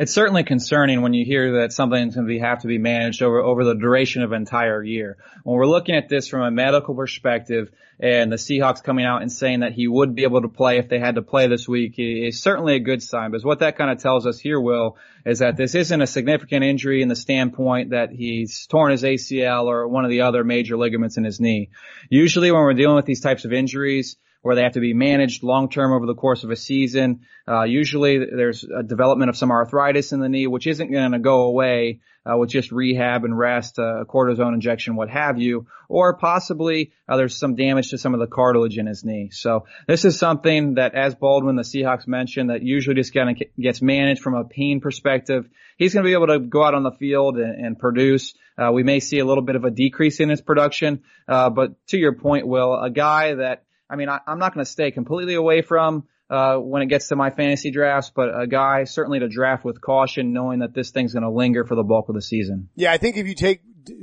it's 0.00 0.14
certainly 0.14 0.44
concerning 0.44 1.02
when 1.02 1.12
you 1.12 1.26
hear 1.26 1.60
that 1.60 1.74
something's 1.74 2.14
going 2.14 2.26
to 2.26 2.32
be, 2.32 2.38
have 2.38 2.60
to 2.60 2.66
be 2.66 2.78
managed 2.78 3.22
over, 3.22 3.38
over 3.38 3.64
the 3.64 3.74
duration 3.74 4.22
of 4.22 4.32
an 4.32 4.38
entire 4.38 4.82
year. 4.82 5.18
When 5.44 5.58
we're 5.58 5.66
looking 5.66 5.94
at 5.94 6.08
this 6.08 6.26
from 6.26 6.40
a 6.40 6.50
medical 6.50 6.94
perspective 6.94 7.70
and 7.98 8.32
the 8.32 8.36
Seahawks 8.36 8.82
coming 8.82 9.04
out 9.04 9.20
and 9.20 9.30
saying 9.30 9.60
that 9.60 9.74
he 9.74 9.86
would 9.86 10.14
be 10.14 10.22
able 10.22 10.40
to 10.40 10.48
play 10.48 10.78
if 10.78 10.88
they 10.88 10.98
had 10.98 11.16
to 11.16 11.22
play 11.22 11.48
this 11.48 11.68
week 11.68 11.96
is 11.98 12.40
certainly 12.40 12.76
a 12.76 12.80
good 12.80 13.02
sign. 13.02 13.30
But 13.30 13.44
what 13.44 13.58
that 13.58 13.76
kind 13.76 13.90
of 13.90 13.98
tells 13.98 14.26
us 14.26 14.40
here, 14.40 14.58
Will, 14.58 14.96
is 15.26 15.40
that 15.40 15.58
this 15.58 15.74
isn't 15.74 16.00
a 16.00 16.06
significant 16.06 16.64
injury 16.64 17.02
in 17.02 17.08
the 17.08 17.14
standpoint 17.14 17.90
that 17.90 18.08
he's 18.10 18.66
torn 18.68 18.92
his 18.92 19.02
ACL 19.02 19.66
or 19.66 19.86
one 19.86 20.06
of 20.06 20.10
the 20.10 20.22
other 20.22 20.44
major 20.44 20.78
ligaments 20.78 21.18
in 21.18 21.24
his 21.24 21.40
knee. 21.40 21.68
Usually 22.08 22.50
when 22.50 22.62
we're 22.62 22.72
dealing 22.72 22.96
with 22.96 23.04
these 23.04 23.20
types 23.20 23.44
of 23.44 23.52
injuries, 23.52 24.16
where 24.42 24.54
they 24.54 24.62
have 24.62 24.72
to 24.72 24.80
be 24.80 24.94
managed 24.94 25.42
long 25.42 25.68
term 25.68 25.92
over 25.92 26.06
the 26.06 26.14
course 26.14 26.44
of 26.44 26.50
a 26.50 26.56
season. 26.56 27.20
Uh, 27.46 27.64
usually 27.64 28.18
there's 28.18 28.64
a 28.64 28.82
development 28.82 29.28
of 29.28 29.36
some 29.36 29.50
arthritis 29.50 30.12
in 30.12 30.20
the 30.20 30.28
knee, 30.28 30.46
which 30.46 30.66
isn't 30.66 30.90
going 30.90 31.12
to 31.12 31.18
go 31.18 31.42
away 31.42 32.00
uh, 32.24 32.36
with 32.36 32.50
just 32.50 32.70
rehab 32.70 33.24
and 33.24 33.36
rest, 33.36 33.78
uh, 33.78 34.04
cortisone 34.06 34.52
injection, 34.52 34.94
what 34.94 35.08
have 35.08 35.38
you, 35.38 35.66
or 35.88 36.16
possibly 36.16 36.92
uh, 37.08 37.16
there's 37.16 37.36
some 37.36 37.54
damage 37.54 37.90
to 37.90 37.98
some 37.98 38.14
of 38.14 38.20
the 38.20 38.26
cartilage 38.26 38.76
in 38.76 38.86
his 38.86 39.04
knee. 39.04 39.30
So 39.32 39.66
this 39.86 40.04
is 40.04 40.18
something 40.18 40.74
that, 40.74 40.94
as 40.94 41.14
Baldwin, 41.14 41.56
the 41.56 41.62
Seahawks 41.62 42.06
mentioned, 42.06 42.50
that 42.50 42.62
usually 42.62 42.94
just 42.94 43.14
kind 43.14 43.30
of 43.30 43.42
gets 43.58 43.80
managed 43.80 44.22
from 44.22 44.34
a 44.34 44.44
pain 44.44 44.80
perspective. 44.80 45.48
He's 45.78 45.94
going 45.94 46.04
to 46.04 46.08
be 46.08 46.12
able 46.12 46.26
to 46.26 46.40
go 46.40 46.62
out 46.62 46.74
on 46.74 46.82
the 46.82 46.92
field 46.92 47.38
and, 47.38 47.64
and 47.64 47.78
produce. 47.78 48.34
Uh, 48.58 48.70
we 48.72 48.82
may 48.82 49.00
see 49.00 49.18
a 49.18 49.24
little 49.24 49.42
bit 49.42 49.56
of 49.56 49.64
a 49.64 49.70
decrease 49.70 50.20
in 50.20 50.28
his 50.28 50.42
production, 50.42 51.02
uh, 51.26 51.48
but 51.48 51.86
to 51.88 51.98
your 51.98 52.14
point, 52.14 52.46
Will, 52.46 52.78
a 52.78 52.90
guy 52.90 53.34
that 53.34 53.64
I 53.90 53.96
mean, 53.96 54.08
I, 54.08 54.20
am 54.26 54.38
not 54.38 54.54
going 54.54 54.64
to 54.64 54.70
stay 54.70 54.90
completely 54.90 55.34
away 55.34 55.62
from 55.62 56.04
uh, 56.30 56.56
when 56.56 56.82
it 56.82 56.86
gets 56.86 57.08
to 57.08 57.16
my 57.16 57.30
fantasy 57.30 57.70
drafts, 57.70 58.12
but 58.14 58.28
a 58.28 58.46
guy 58.46 58.84
certainly 58.84 59.18
to 59.18 59.28
draft 59.28 59.64
with 59.64 59.80
caution, 59.80 60.32
knowing 60.32 60.60
that 60.60 60.72
this 60.72 60.90
thing's 60.92 61.12
going 61.12 61.24
to 61.24 61.30
linger 61.30 61.64
for 61.64 61.74
the 61.74 61.82
bulk 61.82 62.08
of 62.08 62.14
the 62.14 62.22
season. 62.22 62.68
Yeah, 62.76 62.92
I 62.92 62.98
think 62.98 63.16
if 63.16 63.26
you 63.26 63.34
take 63.34 63.62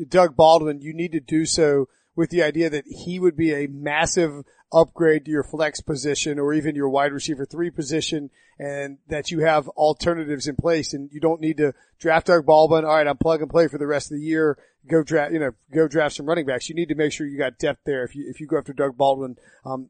Doug 0.09 0.35
Baldwin, 0.35 0.81
you 0.81 0.93
need 0.93 1.13
to 1.13 1.21
do 1.21 1.45
so 1.45 1.87
with 2.17 2.31
the 2.31 2.43
idea 2.43 2.69
that 2.69 2.85
he 2.87 3.19
would 3.19 3.37
be 3.37 3.53
a 3.53 3.67
massive 3.67 4.43
upgrade 4.73 5.23
to 5.23 5.31
your 5.31 5.43
flex 5.43 5.79
position 5.79 6.39
or 6.39 6.53
even 6.53 6.75
your 6.75 6.89
wide 6.89 7.13
receiver 7.13 7.45
three 7.45 7.69
position 7.69 8.29
and 8.59 8.97
that 9.07 9.31
you 9.31 9.39
have 9.39 9.69
alternatives 9.69 10.47
in 10.47 10.55
place 10.55 10.93
and 10.93 11.09
you 11.13 11.21
don't 11.21 11.39
need 11.39 11.57
to 11.57 11.73
draft 11.99 12.27
Doug 12.27 12.45
Baldwin. 12.45 12.83
All 12.83 12.95
right, 12.95 13.07
I'm 13.07 13.17
plug 13.17 13.41
and 13.41 13.49
play 13.49 13.67
for 13.67 13.77
the 13.77 13.87
rest 13.87 14.11
of 14.11 14.17
the 14.17 14.23
year. 14.23 14.57
Go 14.89 15.03
draft, 15.03 15.31
you 15.31 15.39
know, 15.39 15.51
go 15.73 15.87
draft 15.87 16.15
some 16.15 16.25
running 16.25 16.45
backs. 16.45 16.67
You 16.67 16.75
need 16.75 16.89
to 16.89 16.95
make 16.95 17.11
sure 17.11 17.27
you 17.27 17.37
got 17.37 17.59
depth 17.59 17.81
there 17.85 18.03
if 18.03 18.15
you, 18.15 18.25
if 18.27 18.41
you 18.41 18.47
go 18.47 18.57
after 18.57 18.73
Doug 18.73 18.97
Baldwin. 18.97 19.37
Um, 19.63 19.89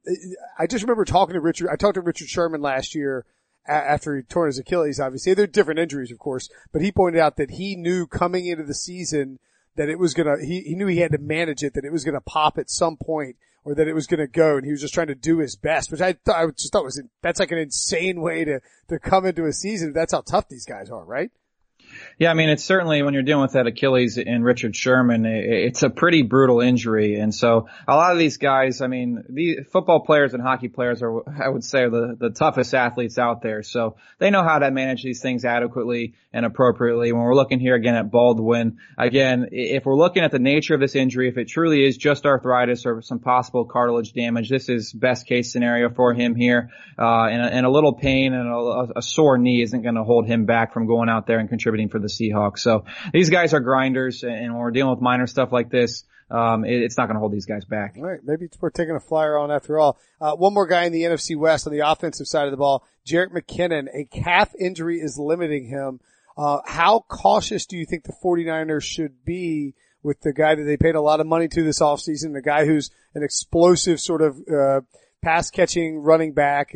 I 0.59 0.67
just 0.67 0.83
remember 0.83 1.05
talking 1.05 1.33
to 1.33 1.41
Richard, 1.41 1.69
I 1.71 1.77
talked 1.77 1.95
to 1.95 2.01
Richard 2.01 2.27
Sherman 2.27 2.61
last 2.61 2.93
year 2.93 3.25
after 3.65 4.15
he 4.15 4.23
tore 4.23 4.47
his 4.47 4.59
Achilles, 4.59 4.99
obviously. 4.99 5.33
They're 5.33 5.47
different 5.47 5.79
injuries, 5.79 6.11
of 6.11 6.19
course, 6.19 6.49
but 6.73 6.81
he 6.81 6.91
pointed 6.91 7.19
out 7.19 7.37
that 7.37 7.51
he 7.51 7.75
knew 7.75 8.05
coming 8.05 8.45
into 8.45 8.63
the 8.63 8.73
season 8.73 9.39
that 9.77 9.89
it 9.89 9.97
was 9.97 10.13
gonna, 10.13 10.43
he, 10.43 10.61
he 10.61 10.75
knew 10.75 10.87
he 10.87 10.99
had 10.99 11.13
to 11.13 11.17
manage 11.17 11.63
it, 11.63 11.73
that 11.73 11.85
it 11.85 11.91
was 11.91 12.03
gonna 12.03 12.21
pop 12.21 12.57
at 12.57 12.69
some 12.69 12.97
point 12.97 13.37
or 13.63 13.75
that 13.75 13.87
it 13.87 13.93
was 13.93 14.07
to 14.07 14.27
go 14.27 14.55
and 14.55 14.65
he 14.65 14.71
was 14.71 14.81
just 14.81 14.93
trying 14.93 15.07
to 15.07 15.15
do 15.15 15.39
his 15.39 15.55
best, 15.55 15.91
which 15.91 16.01
I 16.01 16.13
thought, 16.13 16.35
I 16.35 16.45
just 16.51 16.71
thought 16.71 16.83
was, 16.83 17.01
that's 17.21 17.39
like 17.39 17.51
an 17.51 17.57
insane 17.57 18.21
way 18.21 18.45
to, 18.45 18.61
to 18.89 18.99
come 18.99 19.25
into 19.25 19.45
a 19.45 19.53
season. 19.53 19.93
That's 19.93 20.13
how 20.13 20.21
tough 20.21 20.47
these 20.49 20.65
guys 20.65 20.89
are, 20.89 21.03
right? 21.03 21.31
Yeah, 22.19 22.32
I 22.32 22.34
mean, 22.34 22.50
it's 22.50 22.63
certainly 22.63 23.04
when 23.04 23.13
you're 23.13 23.21
dealing 23.21 23.43
with 23.43 23.54
that 23.54 23.67
Achilles 23.67 24.17
and 24.17 24.43
Richard 24.43 24.76
Sherman, 24.76 25.26
it's 25.26 25.84
a 25.84 25.89
pretty 25.89 26.23
brutal 26.23 26.62
injury. 26.62 27.19
And 27.19 27.34
so 27.34 27.67
a 27.88 27.95
lot 27.95 28.12
of 28.12 28.17
these 28.17 28.38
guys, 28.38 28.82
I 28.82 28.88
mean, 28.88 29.23
the 29.30 29.60
football 29.71 30.00
players 30.00 30.34
and 30.34 30.41
hockey 30.41 30.67
players 30.67 31.04
are, 31.04 31.21
I 31.30 31.47
would 31.47 31.63
say, 31.63 31.88
the, 31.88 32.17
the 32.19 32.32
toughest 32.32 32.73
athletes 32.73 33.19
out 33.19 33.43
there. 33.43 33.62
So 33.62 33.97
they 34.17 34.32
know 34.32 34.41
how 34.41 34.58
to 34.58 34.71
manage 34.71 35.04
these 35.04 35.21
things 35.21 35.45
adequately 35.45 36.15
and 36.34 36.43
appropriately. 36.43 37.12
When 37.12 37.21
we're 37.21 37.36
looking 37.36 37.60
here 37.60 37.76
again 37.76 37.93
at 37.93 38.10
Baldwin, 38.10 38.78
again, 38.97 39.50
if 39.52 39.86
we're 39.86 39.95
looking 39.95 40.23
at 40.23 40.32
the 40.32 40.39
nature 40.39 40.73
of 40.73 40.80
this 40.80 40.95
injury, 40.95 41.30
if 41.30 41.38
it 41.38 41.47
truly 41.47 41.86
is 41.86 41.97
just 41.97 42.26
arthritis 42.26 42.88
or 42.88 43.04
some 43.04 43.19
possible 43.19 43.65
cartilage 43.65 44.13
damage, 44.13 44.50
this 44.50 44.69
is 44.69 44.91
best 44.91 45.28
case 45.28 45.52
scenario 45.52 45.91
for 45.91 46.15
him 46.15 46.34
here. 46.34 46.71
Uh, 46.97 47.26
and, 47.26 47.41
a, 47.43 47.45
and 47.45 47.65
a 47.67 47.69
little 47.69 47.93
pain 47.93 48.34
and 48.34 48.47
a, 48.47 48.97
a 48.97 49.02
sore 49.04 49.38
knee 49.38 49.62
isn't 49.62 49.84
going 49.84 49.95
to 49.95 50.04
hold 50.04 50.26
him 50.26 50.45
back 50.45 50.73
from 50.73 50.88
going 50.88 51.10
out 51.10 51.28
there 51.28 51.38
and 51.38 51.47
contributing 51.47 51.76
for 51.89 51.99
the 51.99 52.07
Seahawks. 52.07 52.59
So 52.59 52.85
these 53.13 53.29
guys 53.29 53.53
are 53.53 53.59
grinders, 53.59 54.23
and 54.23 54.53
when 54.53 54.61
we're 54.61 54.71
dealing 54.71 54.91
with 54.91 55.01
minor 55.01 55.27
stuff 55.27 55.51
like 55.51 55.69
this, 55.69 56.03
um, 56.29 56.65
it, 56.65 56.81
it's 56.81 56.97
not 56.97 57.05
going 57.05 57.15
to 57.15 57.19
hold 57.19 57.31
these 57.31 57.45
guys 57.45 57.63
back. 57.65 57.95
All 57.97 58.03
right, 58.03 58.19
maybe 58.23 58.45
it's 58.45 58.59
worth 58.61 58.73
taking 58.73 58.95
a 58.95 58.99
flyer 58.99 59.37
on 59.37 59.51
after 59.51 59.79
all. 59.79 59.97
Uh, 60.19 60.33
one 60.33 60.53
more 60.53 60.67
guy 60.67 60.83
in 60.83 60.91
the 60.91 61.03
NFC 61.03 61.37
West 61.37 61.67
on 61.67 61.73
the 61.73 61.89
offensive 61.89 62.27
side 62.27 62.45
of 62.45 62.51
the 62.51 62.57
ball, 62.57 62.85
Jerick 63.05 63.31
McKinnon. 63.31 63.87
A 63.93 64.05
calf 64.05 64.53
injury 64.59 64.99
is 64.99 65.17
limiting 65.17 65.67
him. 65.67 65.99
Uh, 66.37 66.59
how 66.65 67.05
cautious 67.07 67.65
do 67.65 67.77
you 67.77 67.85
think 67.85 68.03
the 68.03 68.13
49ers 68.23 68.83
should 68.83 69.23
be 69.25 69.73
with 70.03 70.21
the 70.21 70.33
guy 70.33 70.55
that 70.55 70.63
they 70.63 70.77
paid 70.77 70.95
a 70.95 71.01
lot 71.01 71.19
of 71.19 71.27
money 71.27 71.47
to 71.47 71.63
this 71.63 71.81
offseason, 71.81 72.33
the 72.33 72.41
guy 72.41 72.65
who's 72.65 72.91
an 73.15 73.23
explosive 73.23 73.99
sort 73.99 74.21
of, 74.21 74.37
uh, 74.47 74.81
pass 75.21 75.49
catching 75.49 75.99
running 75.99 76.34
back. 76.34 76.73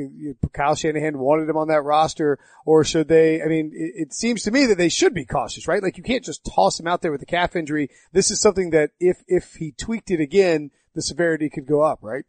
Kyle 0.53 0.75
Shanahan 0.75 1.17
wanted 1.17 1.49
him 1.49 1.57
on 1.57 1.67
that 1.69 1.83
roster, 1.83 2.39
or 2.65 2.83
should 2.83 3.07
they? 3.07 3.41
I 3.41 3.47
mean, 3.47 3.71
it, 3.73 4.07
it, 4.07 4.13
seems 4.13 4.43
to 4.43 4.51
me 4.51 4.65
that 4.65 4.77
they 4.77 4.89
should 4.89 5.13
be 5.13 5.25
cautious, 5.25 5.67
right? 5.67 5.81
Like 5.81 5.97
you 5.97 6.03
can't 6.03 6.23
just 6.23 6.45
toss 6.55 6.79
him 6.79 6.87
out 6.87 7.01
there 7.01 7.11
with 7.11 7.21
a 7.21 7.25
calf 7.25 7.55
injury. 7.55 7.89
This 8.11 8.31
is 8.31 8.41
something 8.41 8.71
that 8.71 8.91
if 8.99 9.23
if 9.27 9.55
he 9.55 9.71
tweaked 9.71 10.11
it 10.11 10.19
again, 10.19 10.71
the 10.95 11.01
severity 11.01 11.49
could 11.49 11.67
go 11.67 11.81
up, 11.81 11.99
right? 12.01 12.25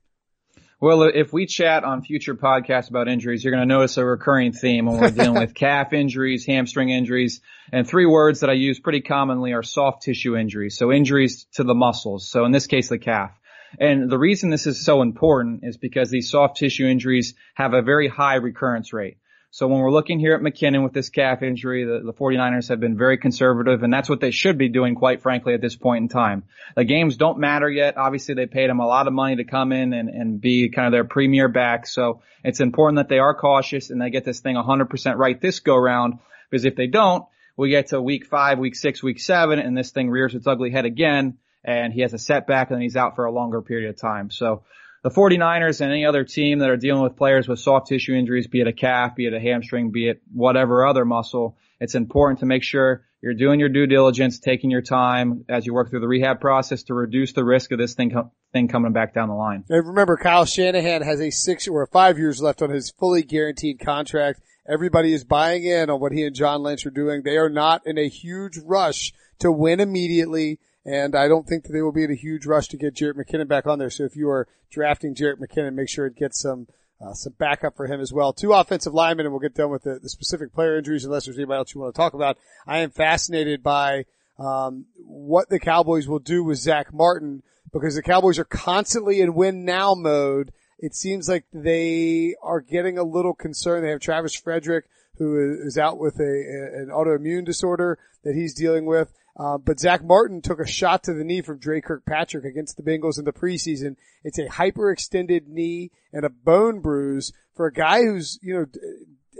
Well, 0.82 1.02
uh, 1.02 1.10
if 1.14 1.32
we 1.32 1.46
chat 1.46 1.84
on 1.84 2.02
future 2.02 2.34
podcasts 2.34 2.90
about 2.90 3.06
injuries, 3.06 3.44
you're 3.44 3.52
going 3.52 3.66
to 3.68 3.72
notice 3.72 3.96
a 3.98 4.04
recurring 4.04 4.52
theme 4.52 4.86
when 4.86 4.98
we're 4.98 5.10
dealing 5.10 5.38
with 5.38 5.54
calf 5.54 5.92
injuries, 5.92 6.44
hamstring 6.44 6.88
injuries, 6.88 7.40
and 7.72 7.86
three 7.86 8.04
words 8.04 8.40
that 8.40 8.50
I 8.50 8.54
use 8.54 8.80
pretty 8.80 9.00
commonly 9.00 9.52
are 9.52 9.62
soft 9.62 10.02
tissue 10.02 10.36
injuries. 10.36 10.76
So 10.76 10.90
injuries 10.90 11.46
to 11.52 11.62
the 11.62 11.74
muscles. 11.74 12.28
So 12.28 12.44
in 12.46 12.50
this 12.50 12.66
case, 12.66 12.88
the 12.88 12.98
calf. 12.98 13.30
And 13.78 14.10
the 14.10 14.18
reason 14.18 14.50
this 14.50 14.66
is 14.66 14.84
so 14.84 15.02
important 15.02 15.60
is 15.64 15.76
because 15.76 16.10
these 16.10 16.30
soft 16.30 16.56
tissue 16.56 16.86
injuries 16.86 17.34
have 17.54 17.74
a 17.74 17.82
very 17.82 18.08
high 18.08 18.36
recurrence 18.36 18.92
rate. 18.92 19.18
So 19.54 19.68
when 19.68 19.80
we're 19.80 19.92
looking 19.92 20.18
here 20.18 20.34
at 20.34 20.40
McKinnon 20.40 20.82
with 20.82 20.94
this 20.94 21.10
calf 21.10 21.42
injury, 21.42 21.84
the, 21.84 22.00
the 22.02 22.14
49ers 22.14 22.70
have 22.70 22.80
been 22.80 22.96
very 22.96 23.18
conservative 23.18 23.82
and 23.82 23.92
that's 23.92 24.08
what 24.08 24.18
they 24.18 24.30
should 24.30 24.56
be 24.56 24.70
doing, 24.70 24.94
quite 24.94 25.20
frankly, 25.20 25.52
at 25.52 25.60
this 25.60 25.76
point 25.76 26.02
in 26.04 26.08
time. 26.08 26.44
The 26.74 26.86
games 26.86 27.18
don't 27.18 27.38
matter 27.38 27.68
yet. 27.68 27.98
Obviously 27.98 28.34
they 28.34 28.46
paid 28.46 28.70
him 28.70 28.80
a 28.80 28.86
lot 28.86 29.08
of 29.08 29.12
money 29.12 29.36
to 29.36 29.44
come 29.44 29.72
in 29.72 29.92
and, 29.92 30.08
and 30.08 30.40
be 30.40 30.70
kind 30.70 30.86
of 30.86 30.92
their 30.92 31.04
premier 31.04 31.48
back. 31.48 31.86
So 31.86 32.22
it's 32.42 32.60
important 32.60 32.96
that 32.96 33.10
they 33.10 33.18
are 33.18 33.34
cautious 33.34 33.90
and 33.90 34.00
they 34.00 34.08
get 34.08 34.24
this 34.24 34.40
thing 34.40 34.56
100% 34.56 35.16
right 35.16 35.38
this 35.38 35.60
go 35.60 35.76
round 35.76 36.14
because 36.50 36.64
if 36.64 36.74
they 36.74 36.86
don't, 36.86 37.26
we 37.54 37.68
get 37.68 37.88
to 37.88 38.00
week 38.00 38.24
five, 38.24 38.58
week 38.58 38.74
six, 38.74 39.02
week 39.02 39.20
seven, 39.20 39.58
and 39.58 39.76
this 39.76 39.90
thing 39.90 40.08
rears 40.08 40.34
its 40.34 40.46
ugly 40.46 40.70
head 40.70 40.86
again 40.86 41.36
and 41.64 41.92
he 41.92 42.00
has 42.00 42.12
a 42.12 42.18
setback 42.18 42.70
and 42.70 42.76
then 42.76 42.82
he's 42.82 42.96
out 42.96 43.16
for 43.16 43.24
a 43.24 43.32
longer 43.32 43.62
period 43.62 43.90
of 43.90 44.00
time. 44.00 44.30
So 44.30 44.62
the 45.02 45.10
49ers 45.10 45.80
and 45.80 45.90
any 45.90 46.06
other 46.06 46.24
team 46.24 46.60
that 46.60 46.70
are 46.70 46.76
dealing 46.76 47.02
with 47.02 47.16
players 47.16 47.48
with 47.48 47.58
soft 47.58 47.88
tissue 47.88 48.14
injuries, 48.14 48.46
be 48.46 48.60
it 48.60 48.68
a 48.68 48.72
calf, 48.72 49.16
be 49.16 49.26
it 49.26 49.34
a 49.34 49.40
hamstring, 49.40 49.90
be 49.90 50.08
it 50.08 50.22
whatever 50.32 50.86
other 50.86 51.04
muscle, 51.04 51.56
it's 51.80 51.96
important 51.96 52.40
to 52.40 52.46
make 52.46 52.62
sure 52.62 53.04
you're 53.20 53.34
doing 53.34 53.58
your 53.58 53.68
due 53.68 53.86
diligence, 53.86 54.38
taking 54.38 54.70
your 54.70 54.82
time 54.82 55.44
as 55.48 55.66
you 55.66 55.74
work 55.74 55.90
through 55.90 56.00
the 56.00 56.08
rehab 56.08 56.40
process 56.40 56.84
to 56.84 56.94
reduce 56.94 57.32
the 57.32 57.44
risk 57.44 57.72
of 57.72 57.78
this 57.78 57.94
thing, 57.94 58.12
thing 58.52 58.68
coming 58.68 58.92
back 58.92 59.14
down 59.14 59.28
the 59.28 59.34
line. 59.34 59.64
And 59.68 59.86
remember, 59.86 60.16
Kyle 60.16 60.44
Shanahan 60.44 61.02
has 61.02 61.20
a 61.20 61.30
six 61.30 61.66
or 61.66 61.86
five 61.86 62.18
years 62.18 62.40
left 62.40 62.62
on 62.62 62.70
his 62.70 62.92
fully 62.98 63.22
guaranteed 63.22 63.80
contract. 63.80 64.40
Everybody 64.68 65.12
is 65.12 65.24
buying 65.24 65.64
in 65.64 65.90
on 65.90 66.00
what 66.00 66.12
he 66.12 66.24
and 66.24 66.34
John 66.34 66.62
Lynch 66.62 66.86
are 66.86 66.90
doing. 66.90 67.22
They 67.22 67.36
are 67.36 67.48
not 67.48 67.82
in 67.84 67.98
a 67.98 68.08
huge 68.08 68.58
rush 68.64 69.12
to 69.40 69.50
win 69.50 69.80
immediately. 69.80 70.60
And 70.84 71.14
I 71.14 71.28
don't 71.28 71.46
think 71.46 71.64
that 71.64 71.72
they 71.72 71.82
will 71.82 71.92
be 71.92 72.04
in 72.04 72.10
a 72.10 72.16
huge 72.16 72.44
rush 72.44 72.68
to 72.68 72.76
get 72.76 72.94
Jerick 72.94 73.14
McKinnon 73.14 73.46
back 73.46 73.66
on 73.66 73.78
there. 73.78 73.90
So 73.90 74.04
if 74.04 74.16
you 74.16 74.28
are 74.28 74.48
drafting 74.70 75.14
Jerick 75.14 75.38
McKinnon, 75.38 75.74
make 75.74 75.88
sure 75.88 76.06
it 76.06 76.16
gets 76.16 76.40
some 76.40 76.66
uh, 77.00 77.14
some 77.14 77.34
backup 77.36 77.76
for 77.76 77.86
him 77.86 78.00
as 78.00 78.12
well. 78.12 78.32
Two 78.32 78.52
offensive 78.52 78.94
linemen, 78.94 79.26
and 79.26 79.32
we'll 79.32 79.40
get 79.40 79.54
done 79.54 79.70
with 79.70 79.82
the, 79.82 79.98
the, 80.00 80.08
specific 80.08 80.54
player 80.54 80.78
injuries 80.78 81.04
unless 81.04 81.24
there's 81.24 81.36
anybody 81.36 81.58
else 81.58 81.74
you 81.74 81.80
want 81.80 81.92
to 81.92 81.98
talk 81.98 82.14
about. 82.14 82.38
I 82.64 82.78
am 82.78 82.90
fascinated 82.90 83.60
by 83.60 84.04
um, 84.38 84.86
what 85.04 85.48
the 85.48 85.58
Cowboys 85.58 86.06
will 86.06 86.20
do 86.20 86.44
with 86.44 86.58
Zach 86.58 86.92
Martin 86.92 87.42
because 87.72 87.96
the 87.96 88.02
Cowboys 88.02 88.38
are 88.38 88.44
constantly 88.44 89.20
in 89.20 89.34
win 89.34 89.64
now 89.64 89.94
mode. 89.94 90.52
It 90.78 90.94
seems 90.94 91.28
like 91.28 91.44
they 91.52 92.34
are 92.42 92.60
getting 92.60 92.98
a 92.98 93.04
little 93.04 93.34
concerned. 93.34 93.84
They 93.84 93.90
have 93.90 94.00
Travis 94.00 94.34
Frederick, 94.34 94.84
who 95.18 95.58
is 95.64 95.78
out 95.78 95.98
with 95.98 96.18
a, 96.20 96.22
an 96.22 96.90
autoimmune 96.92 97.44
disorder 97.44 97.98
that 98.24 98.34
he's 98.34 98.54
dealing 98.54 98.86
with. 98.86 99.12
Uh, 99.36 99.56
but 99.56 99.80
Zach 99.80 100.04
Martin 100.04 100.42
took 100.42 100.60
a 100.60 100.66
shot 100.66 101.02
to 101.04 101.14
the 101.14 101.24
knee 101.24 101.40
from 101.40 101.58
Dre 101.58 101.80
Kirkpatrick 101.80 102.44
against 102.44 102.76
the 102.76 102.82
Bengals 102.82 103.18
in 103.18 103.24
the 103.24 103.32
preseason. 103.32 103.96
It's 104.24 104.38
a 104.38 104.46
hyperextended 104.46 105.46
knee 105.46 105.90
and 106.12 106.24
a 106.24 106.30
bone 106.30 106.80
bruise 106.80 107.32
for 107.54 107.66
a 107.66 107.72
guy 107.72 108.02
who's, 108.02 108.38
you 108.42 108.54
know, 108.54 108.66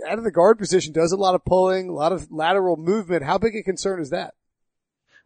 out 0.07 0.17
of 0.17 0.23
the 0.23 0.31
guard 0.31 0.57
position, 0.57 0.93
does 0.93 1.11
a 1.11 1.17
lot 1.17 1.35
of 1.35 1.45
pulling, 1.45 1.89
a 1.89 1.93
lot 1.93 2.11
of 2.11 2.31
lateral 2.31 2.75
movement. 2.75 3.23
How 3.23 3.37
big 3.37 3.55
a 3.55 3.61
concern 3.61 4.01
is 4.01 4.09
that? 4.09 4.33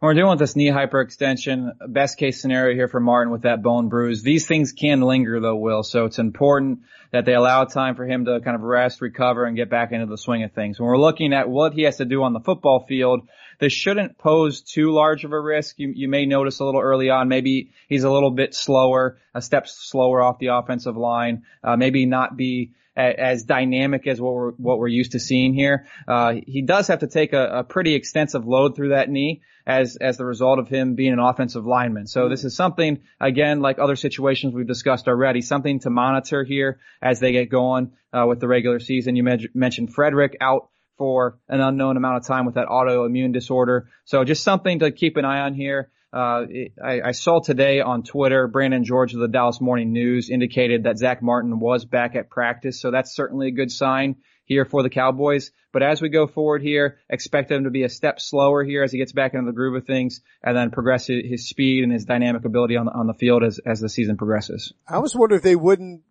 We're 0.00 0.14
dealing 0.14 0.30
with 0.30 0.38
this 0.38 0.54
knee 0.54 0.68
hyperextension, 0.68 1.72
best 1.88 2.18
case 2.18 2.40
scenario 2.40 2.76
here 2.76 2.86
for 2.86 3.00
Martin 3.00 3.32
with 3.32 3.42
that 3.42 3.64
bone 3.64 3.88
bruise. 3.88 4.22
These 4.22 4.46
things 4.46 4.70
can 4.70 5.00
linger 5.00 5.40
though, 5.40 5.56
Will. 5.56 5.82
So 5.82 6.04
it's 6.04 6.20
important 6.20 6.82
that 7.10 7.24
they 7.24 7.34
allow 7.34 7.64
time 7.64 7.96
for 7.96 8.06
him 8.06 8.24
to 8.26 8.38
kind 8.38 8.54
of 8.54 8.62
rest, 8.62 9.00
recover, 9.00 9.44
and 9.44 9.56
get 9.56 9.70
back 9.70 9.90
into 9.90 10.06
the 10.06 10.16
swing 10.16 10.44
of 10.44 10.52
things. 10.52 10.78
When 10.78 10.86
we're 10.86 10.98
looking 10.98 11.32
at 11.32 11.48
what 11.48 11.72
he 11.72 11.82
has 11.82 11.96
to 11.96 12.04
do 12.04 12.22
on 12.22 12.32
the 12.32 12.38
football 12.38 12.86
field, 12.86 13.26
this 13.58 13.72
shouldn't 13.72 14.18
pose 14.18 14.60
too 14.60 14.92
large 14.92 15.24
of 15.24 15.32
a 15.32 15.40
risk. 15.40 15.80
You, 15.80 15.92
you 15.92 16.06
may 16.06 16.26
notice 16.26 16.60
a 16.60 16.64
little 16.64 16.80
early 16.80 17.10
on, 17.10 17.26
maybe 17.26 17.72
he's 17.88 18.04
a 18.04 18.10
little 18.10 18.30
bit 18.30 18.54
slower, 18.54 19.18
a 19.34 19.42
step 19.42 19.66
slower 19.66 20.22
off 20.22 20.38
the 20.38 20.54
offensive 20.54 20.96
line, 20.96 21.42
uh, 21.64 21.76
maybe 21.76 22.06
not 22.06 22.36
be 22.36 22.70
as 22.98 23.44
dynamic 23.44 24.06
as 24.06 24.20
what 24.20 24.34
we're 24.34 24.50
what 24.52 24.78
we're 24.78 24.88
used 24.88 25.12
to 25.12 25.20
seeing 25.20 25.54
here. 25.54 25.86
Uh, 26.06 26.34
he 26.46 26.62
does 26.62 26.88
have 26.88 27.00
to 27.00 27.06
take 27.06 27.32
a, 27.32 27.58
a, 27.58 27.64
pretty 27.64 27.94
extensive 27.94 28.46
load 28.46 28.74
through 28.74 28.90
that 28.90 29.08
knee 29.08 29.42
as 29.66 29.96
as 29.96 30.16
the 30.16 30.24
result 30.24 30.58
of 30.58 30.68
him 30.68 30.94
being 30.94 31.12
an 31.12 31.18
offensive 31.18 31.64
lineman. 31.64 32.06
So 32.06 32.28
this 32.28 32.44
is 32.44 32.56
something 32.56 33.00
again, 33.20 33.60
like 33.60 33.78
other 33.78 33.96
situations 33.96 34.52
we've 34.52 34.66
discussed 34.66 35.06
already, 35.06 35.42
something 35.42 35.80
to 35.80 35.90
monitor 35.90 36.42
here 36.42 36.80
as 37.00 37.20
they 37.20 37.32
get 37.32 37.50
going 37.50 37.92
uh, 38.12 38.26
with 38.26 38.40
the 38.40 38.48
regular 38.48 38.80
season. 38.80 39.14
You 39.14 39.48
mentioned 39.54 39.94
Frederick 39.94 40.36
out 40.40 40.68
for 40.96 41.38
an 41.48 41.60
unknown 41.60 41.96
amount 41.96 42.16
of 42.16 42.26
time 42.26 42.44
with 42.44 42.56
that 42.56 42.66
autoimmune 42.66 43.32
disorder. 43.32 43.88
So 44.04 44.24
just 44.24 44.42
something 44.42 44.80
to 44.80 44.90
keep 44.90 45.16
an 45.16 45.24
eye 45.24 45.40
on 45.40 45.54
here. 45.54 45.90
Uh, 46.12 46.46
I, 46.82 47.00
I, 47.04 47.12
saw 47.12 47.40
today 47.40 47.80
on 47.80 48.02
Twitter, 48.02 48.48
Brandon 48.48 48.82
George 48.82 49.12
of 49.12 49.20
the 49.20 49.28
Dallas 49.28 49.60
Morning 49.60 49.92
News 49.92 50.30
indicated 50.30 50.84
that 50.84 50.96
Zach 50.96 51.22
Martin 51.22 51.60
was 51.60 51.84
back 51.84 52.16
at 52.16 52.30
practice. 52.30 52.80
So 52.80 52.90
that's 52.90 53.14
certainly 53.14 53.48
a 53.48 53.50
good 53.50 53.70
sign 53.70 54.16
here 54.46 54.64
for 54.64 54.82
the 54.82 54.88
Cowboys. 54.88 55.52
But 55.70 55.82
as 55.82 56.00
we 56.00 56.08
go 56.08 56.26
forward 56.26 56.62
here, 56.62 56.98
expect 57.10 57.50
him 57.50 57.64
to 57.64 57.70
be 57.70 57.82
a 57.82 57.90
step 57.90 58.20
slower 58.20 58.64
here 58.64 58.82
as 58.82 58.90
he 58.90 58.98
gets 58.98 59.12
back 59.12 59.34
into 59.34 59.44
the 59.44 59.54
groove 59.54 59.76
of 59.76 59.86
things 59.86 60.22
and 60.42 60.56
then 60.56 60.70
progress 60.70 61.06
his 61.08 61.46
speed 61.46 61.84
and 61.84 61.92
his 61.92 62.06
dynamic 62.06 62.46
ability 62.46 62.76
on 62.76 62.86
the, 62.86 62.92
on 62.92 63.06
the 63.06 63.12
field 63.12 63.44
as, 63.44 63.60
as 63.66 63.78
the 63.78 63.90
season 63.90 64.16
progresses. 64.16 64.72
I 64.88 64.94
almost 64.94 65.14
wonder 65.14 65.36
if 65.36 65.42
they 65.42 65.56
wouldn't 65.56 66.04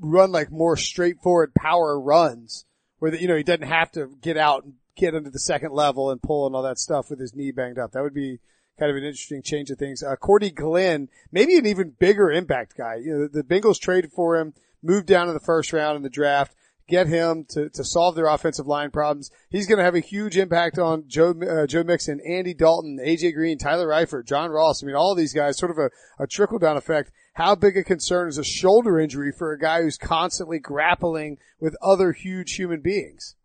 run 0.00 0.32
like 0.32 0.50
more 0.50 0.76
straightforward 0.76 1.54
power 1.54 1.98
runs 2.00 2.64
where 2.98 3.12
the, 3.12 3.20
you 3.20 3.28
know 3.28 3.36
he 3.36 3.42
doesn't 3.42 3.66
have 3.66 3.90
to 3.92 4.16
get 4.20 4.36
out 4.36 4.64
and 4.64 4.74
get 4.96 5.14
into 5.14 5.30
the 5.30 5.38
second 5.38 5.72
level 5.72 6.10
and 6.10 6.20
pull 6.20 6.46
and 6.46 6.56
all 6.56 6.62
that 6.62 6.78
stuff 6.78 7.10
with 7.10 7.20
his 7.20 7.34
knee 7.34 7.52
banged 7.52 7.78
up. 7.78 7.92
That 7.92 8.02
would 8.02 8.14
be 8.14 8.40
kind 8.78 8.90
of 8.90 8.96
an 8.96 9.04
interesting 9.04 9.42
change 9.42 9.70
of 9.70 9.78
things. 9.78 10.02
Uh, 10.02 10.16
Cordy 10.16 10.50
Glenn, 10.50 11.08
maybe 11.32 11.56
an 11.56 11.66
even 11.66 11.94
bigger 11.98 12.30
impact 12.30 12.76
guy. 12.76 12.96
You 12.96 13.12
know, 13.12 13.28
the, 13.28 13.42
the 13.42 13.44
Bengals 13.44 13.80
traded 13.80 14.12
for 14.12 14.36
him, 14.36 14.54
moved 14.82 15.06
down 15.06 15.28
in 15.28 15.34
the 15.34 15.40
first 15.40 15.72
round 15.72 15.96
in 15.96 16.02
the 16.02 16.10
draft, 16.10 16.54
get 16.88 17.06
him 17.06 17.44
to, 17.50 17.68
to 17.68 17.84
solve 17.84 18.14
their 18.14 18.26
offensive 18.26 18.66
line 18.66 18.90
problems. 18.90 19.30
He's 19.50 19.66
going 19.66 19.78
to 19.78 19.84
have 19.84 19.94
a 19.94 20.00
huge 20.00 20.36
impact 20.36 20.78
on 20.78 21.04
Joe, 21.06 21.34
uh, 21.48 21.66
Joe 21.66 21.84
Mixon, 21.84 22.20
Andy 22.26 22.54
Dalton, 22.54 22.98
AJ 22.98 23.34
Green, 23.34 23.58
Tyler 23.58 23.88
Eifert, 23.88 24.26
John 24.26 24.50
Ross. 24.50 24.82
I 24.82 24.86
mean, 24.86 24.96
all 24.96 25.14
these 25.14 25.34
guys, 25.34 25.58
sort 25.58 25.70
of 25.70 25.78
a, 25.78 25.90
a 26.18 26.26
trickle 26.26 26.58
down 26.58 26.76
effect. 26.76 27.12
How 27.34 27.54
big 27.54 27.76
a 27.76 27.84
concern 27.84 28.28
is 28.28 28.38
a 28.38 28.44
shoulder 28.44 28.98
injury 28.98 29.30
for 29.30 29.52
a 29.52 29.58
guy 29.58 29.82
who's 29.82 29.98
constantly 29.98 30.58
grappling 30.58 31.38
with 31.60 31.76
other 31.82 32.12
huge 32.12 32.54
human 32.54 32.80
beings? 32.80 33.36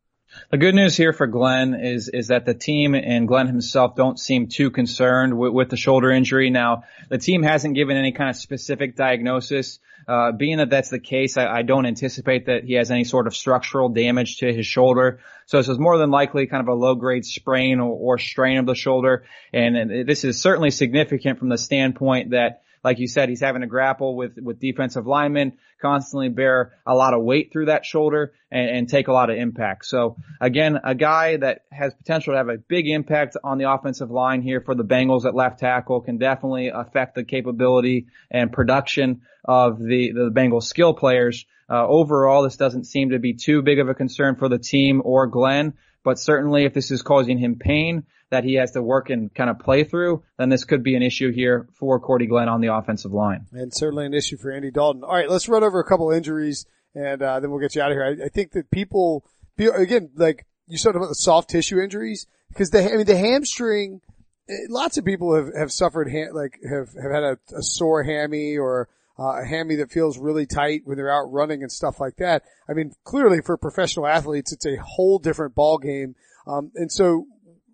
The 0.49 0.57
good 0.57 0.75
news 0.75 0.95
here 0.95 1.13
for 1.13 1.27
Glenn 1.27 1.73
is 1.73 2.09
is 2.09 2.27
that 2.27 2.45
the 2.45 2.53
team 2.53 2.95
and 2.95 3.27
Glenn 3.27 3.47
himself 3.47 3.95
don't 3.95 4.19
seem 4.19 4.47
too 4.47 4.71
concerned 4.71 5.37
with, 5.37 5.53
with 5.53 5.69
the 5.69 5.77
shoulder 5.77 6.11
injury. 6.11 6.49
Now, 6.49 6.83
the 7.09 7.17
team 7.17 7.43
hasn't 7.43 7.75
given 7.75 7.97
any 7.97 8.11
kind 8.11 8.29
of 8.29 8.35
specific 8.35 8.95
diagnosis. 8.95 9.79
Uh, 10.07 10.31
being 10.33 10.57
that 10.57 10.69
that's 10.69 10.89
the 10.89 10.99
case, 10.99 11.37
I, 11.37 11.47
I, 11.47 11.61
don't 11.61 11.85
anticipate 11.85 12.47
that 12.47 12.65
he 12.65 12.73
has 12.73 12.91
any 12.91 13.05
sort 13.05 13.25
of 13.25 13.33
structural 13.33 13.87
damage 13.87 14.37
to 14.39 14.53
his 14.53 14.65
shoulder. 14.65 15.21
So 15.45 15.57
this 15.57 15.69
is 15.69 15.79
more 15.79 15.97
than 15.97 16.11
likely 16.11 16.45
kind 16.45 16.61
of 16.61 16.67
a 16.67 16.73
low 16.73 16.95
grade 16.95 17.25
sprain 17.25 17.79
or, 17.79 17.93
or 17.93 18.17
strain 18.17 18.57
of 18.57 18.65
the 18.65 18.75
shoulder. 18.75 19.23
And, 19.53 19.77
and 19.77 20.07
this 20.07 20.25
is 20.25 20.41
certainly 20.41 20.71
significant 20.71 21.39
from 21.39 21.47
the 21.47 21.57
standpoint 21.57 22.31
that 22.31 22.63
like 22.83 22.99
you 22.99 23.07
said, 23.07 23.29
he's 23.29 23.41
having 23.41 23.61
to 23.61 23.67
grapple 23.67 24.15
with, 24.15 24.37
with 24.37 24.59
defensive 24.59 25.07
linemen, 25.07 25.53
constantly 25.81 26.29
bear 26.29 26.73
a 26.85 26.93
lot 26.93 27.13
of 27.13 27.23
weight 27.23 27.51
through 27.51 27.67
that 27.67 27.85
shoulder 27.85 28.33
and, 28.51 28.69
and 28.69 28.89
take 28.89 29.07
a 29.07 29.13
lot 29.13 29.29
of 29.29 29.37
impact. 29.37 29.85
So 29.85 30.17
again, 30.41 30.79
a 30.83 30.93
guy 30.93 31.37
that 31.37 31.61
has 31.71 31.93
potential 31.93 32.33
to 32.33 32.37
have 32.37 32.49
a 32.49 32.57
big 32.57 32.87
impact 32.87 33.37
on 33.43 33.57
the 33.57 33.71
offensive 33.71 34.11
line 34.11 34.41
here 34.41 34.61
for 34.61 34.75
the 34.75 34.83
Bengals 34.83 35.25
at 35.25 35.35
left 35.35 35.59
tackle 35.59 36.01
can 36.01 36.17
definitely 36.17 36.69
affect 36.69 37.15
the 37.15 37.23
capability 37.23 38.07
and 38.29 38.51
production 38.51 39.21
of 39.45 39.79
the, 39.79 40.11
the 40.11 40.31
Bengals 40.33 40.63
skill 40.63 40.93
players. 40.93 41.45
Uh, 41.69 41.87
overall, 41.87 42.43
this 42.43 42.57
doesn't 42.57 42.85
seem 42.85 43.11
to 43.11 43.19
be 43.19 43.33
too 43.33 43.61
big 43.61 43.79
of 43.79 43.87
a 43.87 43.93
concern 43.93 44.35
for 44.35 44.49
the 44.49 44.59
team 44.59 45.01
or 45.03 45.27
Glenn, 45.27 45.73
but 46.03 46.19
certainly 46.19 46.65
if 46.65 46.73
this 46.73 46.91
is 46.91 47.01
causing 47.01 47.37
him 47.37 47.55
pain, 47.55 48.03
that 48.33 48.43
he 48.43 48.55
has 48.55 48.71
to 48.71 48.81
work 48.81 49.11
and 49.11 49.31
kind 49.31 49.47
of 49.47 49.59
play 49.59 49.83
through, 49.83 50.23
then 50.39 50.49
this 50.49 50.65
could 50.65 50.81
be 50.81 50.95
an 50.95 51.03
issue 51.03 51.31
here 51.31 51.69
for 51.75 51.99
Cordy 51.99 52.25
Glenn 52.25 52.49
on 52.49 52.61
the 52.61 52.73
offensive 52.73 53.13
line. 53.13 53.45
And 53.51 53.71
certainly 53.71 54.07
an 54.07 54.13
issue 54.15 54.37
for 54.37 54.51
Andy 54.51 54.71
Dalton. 54.71 55.03
All 55.03 55.13
right, 55.13 55.29
let's 55.29 55.47
run 55.47 55.63
over 55.63 55.79
a 55.79 55.83
couple 55.83 56.09
injuries 56.09 56.65
and 56.95 57.21
uh, 57.21 57.39
then 57.39 57.51
we'll 57.51 57.59
get 57.59 57.75
you 57.75 57.83
out 57.83 57.91
of 57.91 57.95
here. 57.95 58.17
I, 58.19 58.25
I 58.25 58.29
think 58.29 58.53
that 58.53 58.71
people, 58.71 59.23
again, 59.59 60.09
like 60.15 60.47
you 60.65 60.79
said 60.79 60.95
about 60.95 61.09
the 61.09 61.15
soft 61.15 61.51
tissue 61.51 61.79
injuries, 61.79 62.25
because 62.49 62.71
the, 62.71 62.83
I 62.83 62.97
mean, 62.97 63.05
the 63.05 63.17
hamstring, 63.17 64.01
eh, 64.49 64.65
lots 64.67 64.97
of 64.97 65.05
people 65.05 65.35
have, 65.35 65.53
have 65.55 65.71
suffered, 65.71 66.09
ha- 66.11 66.33
like, 66.33 66.59
have, 66.67 66.89
have 66.99 67.11
had 67.11 67.23
a, 67.23 67.37
a 67.55 67.61
sore 67.61 68.01
hammy 68.01 68.57
or 68.57 68.89
uh, 69.19 69.43
a 69.43 69.45
hammy 69.45 69.75
that 69.75 69.91
feels 69.91 70.17
really 70.17 70.47
tight 70.47 70.81
when 70.85 70.97
they're 70.97 71.13
out 71.13 71.31
running 71.31 71.61
and 71.61 71.71
stuff 71.71 71.99
like 71.99 72.15
that. 72.15 72.41
I 72.67 72.73
mean, 72.73 72.93
clearly 73.03 73.41
for 73.41 73.57
professional 73.57 74.07
athletes, 74.07 74.51
it's 74.51 74.65
a 74.65 74.77
whole 74.77 75.19
different 75.19 75.53
ball 75.53 75.77
game. 75.77 76.15
Um, 76.47 76.71
and 76.73 76.91
so 76.91 77.27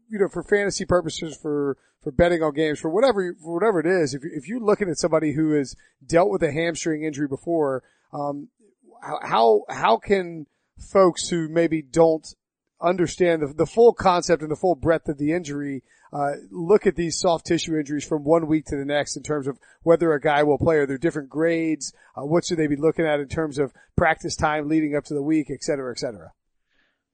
you 0.09 0.19
know, 0.19 0.27
for 0.27 0.43
fantasy 0.43 0.85
purposes, 0.85 1.37
for, 1.37 1.77
for 2.01 2.11
betting 2.11 2.41
on 2.41 2.53
games, 2.53 2.79
for 2.79 2.89
whatever, 2.89 3.35
for 3.41 3.53
whatever 3.53 3.79
it 3.79 3.85
is, 3.85 4.13
if, 4.13 4.23
if 4.23 4.47
you're 4.47 4.59
looking 4.59 4.89
at 4.89 4.97
somebody 4.97 5.33
who 5.33 5.53
has 5.53 5.75
dealt 6.05 6.31
with 6.31 6.43
a 6.43 6.51
hamstring 6.51 7.03
injury 7.03 7.27
before, 7.27 7.83
um, 8.13 8.49
how, 9.01 9.63
how 9.69 9.97
can 9.97 10.45
folks 10.77 11.29
who 11.29 11.47
maybe 11.47 11.81
don't 11.81 12.27
understand 12.81 13.41
the, 13.41 13.47
the 13.53 13.65
full 13.65 13.93
concept 13.93 14.41
and 14.41 14.51
the 14.51 14.55
full 14.55 14.75
breadth 14.75 15.09
of 15.09 15.17
the 15.17 15.33
injury, 15.33 15.83
uh, 16.11 16.31
look 16.49 16.87
at 16.87 16.95
these 16.95 17.19
soft 17.19 17.45
tissue 17.45 17.77
injuries 17.77 18.05
from 18.05 18.23
one 18.23 18.47
week 18.47 18.65
to 18.65 18.75
the 18.75 18.85
next 18.85 19.15
in 19.15 19.23
terms 19.23 19.47
of 19.47 19.59
whether 19.83 20.13
a 20.13 20.21
guy 20.21 20.41
will 20.43 20.57
play. 20.57 20.77
Are 20.77 20.87
there 20.87 20.97
different 20.97 21.29
grades? 21.29 21.93
Uh, 22.15 22.25
what 22.25 22.45
should 22.45 22.57
they 22.57 22.67
be 22.67 22.75
looking 22.75 23.05
at 23.05 23.19
in 23.19 23.27
terms 23.27 23.59
of 23.59 23.73
practice 23.95 24.35
time 24.35 24.67
leading 24.67 24.95
up 24.95 25.03
to 25.05 25.13
the 25.13 25.21
week, 25.21 25.47
et 25.51 25.61
cetera, 25.61 25.91
et 25.91 25.99
cetera? 25.99 26.31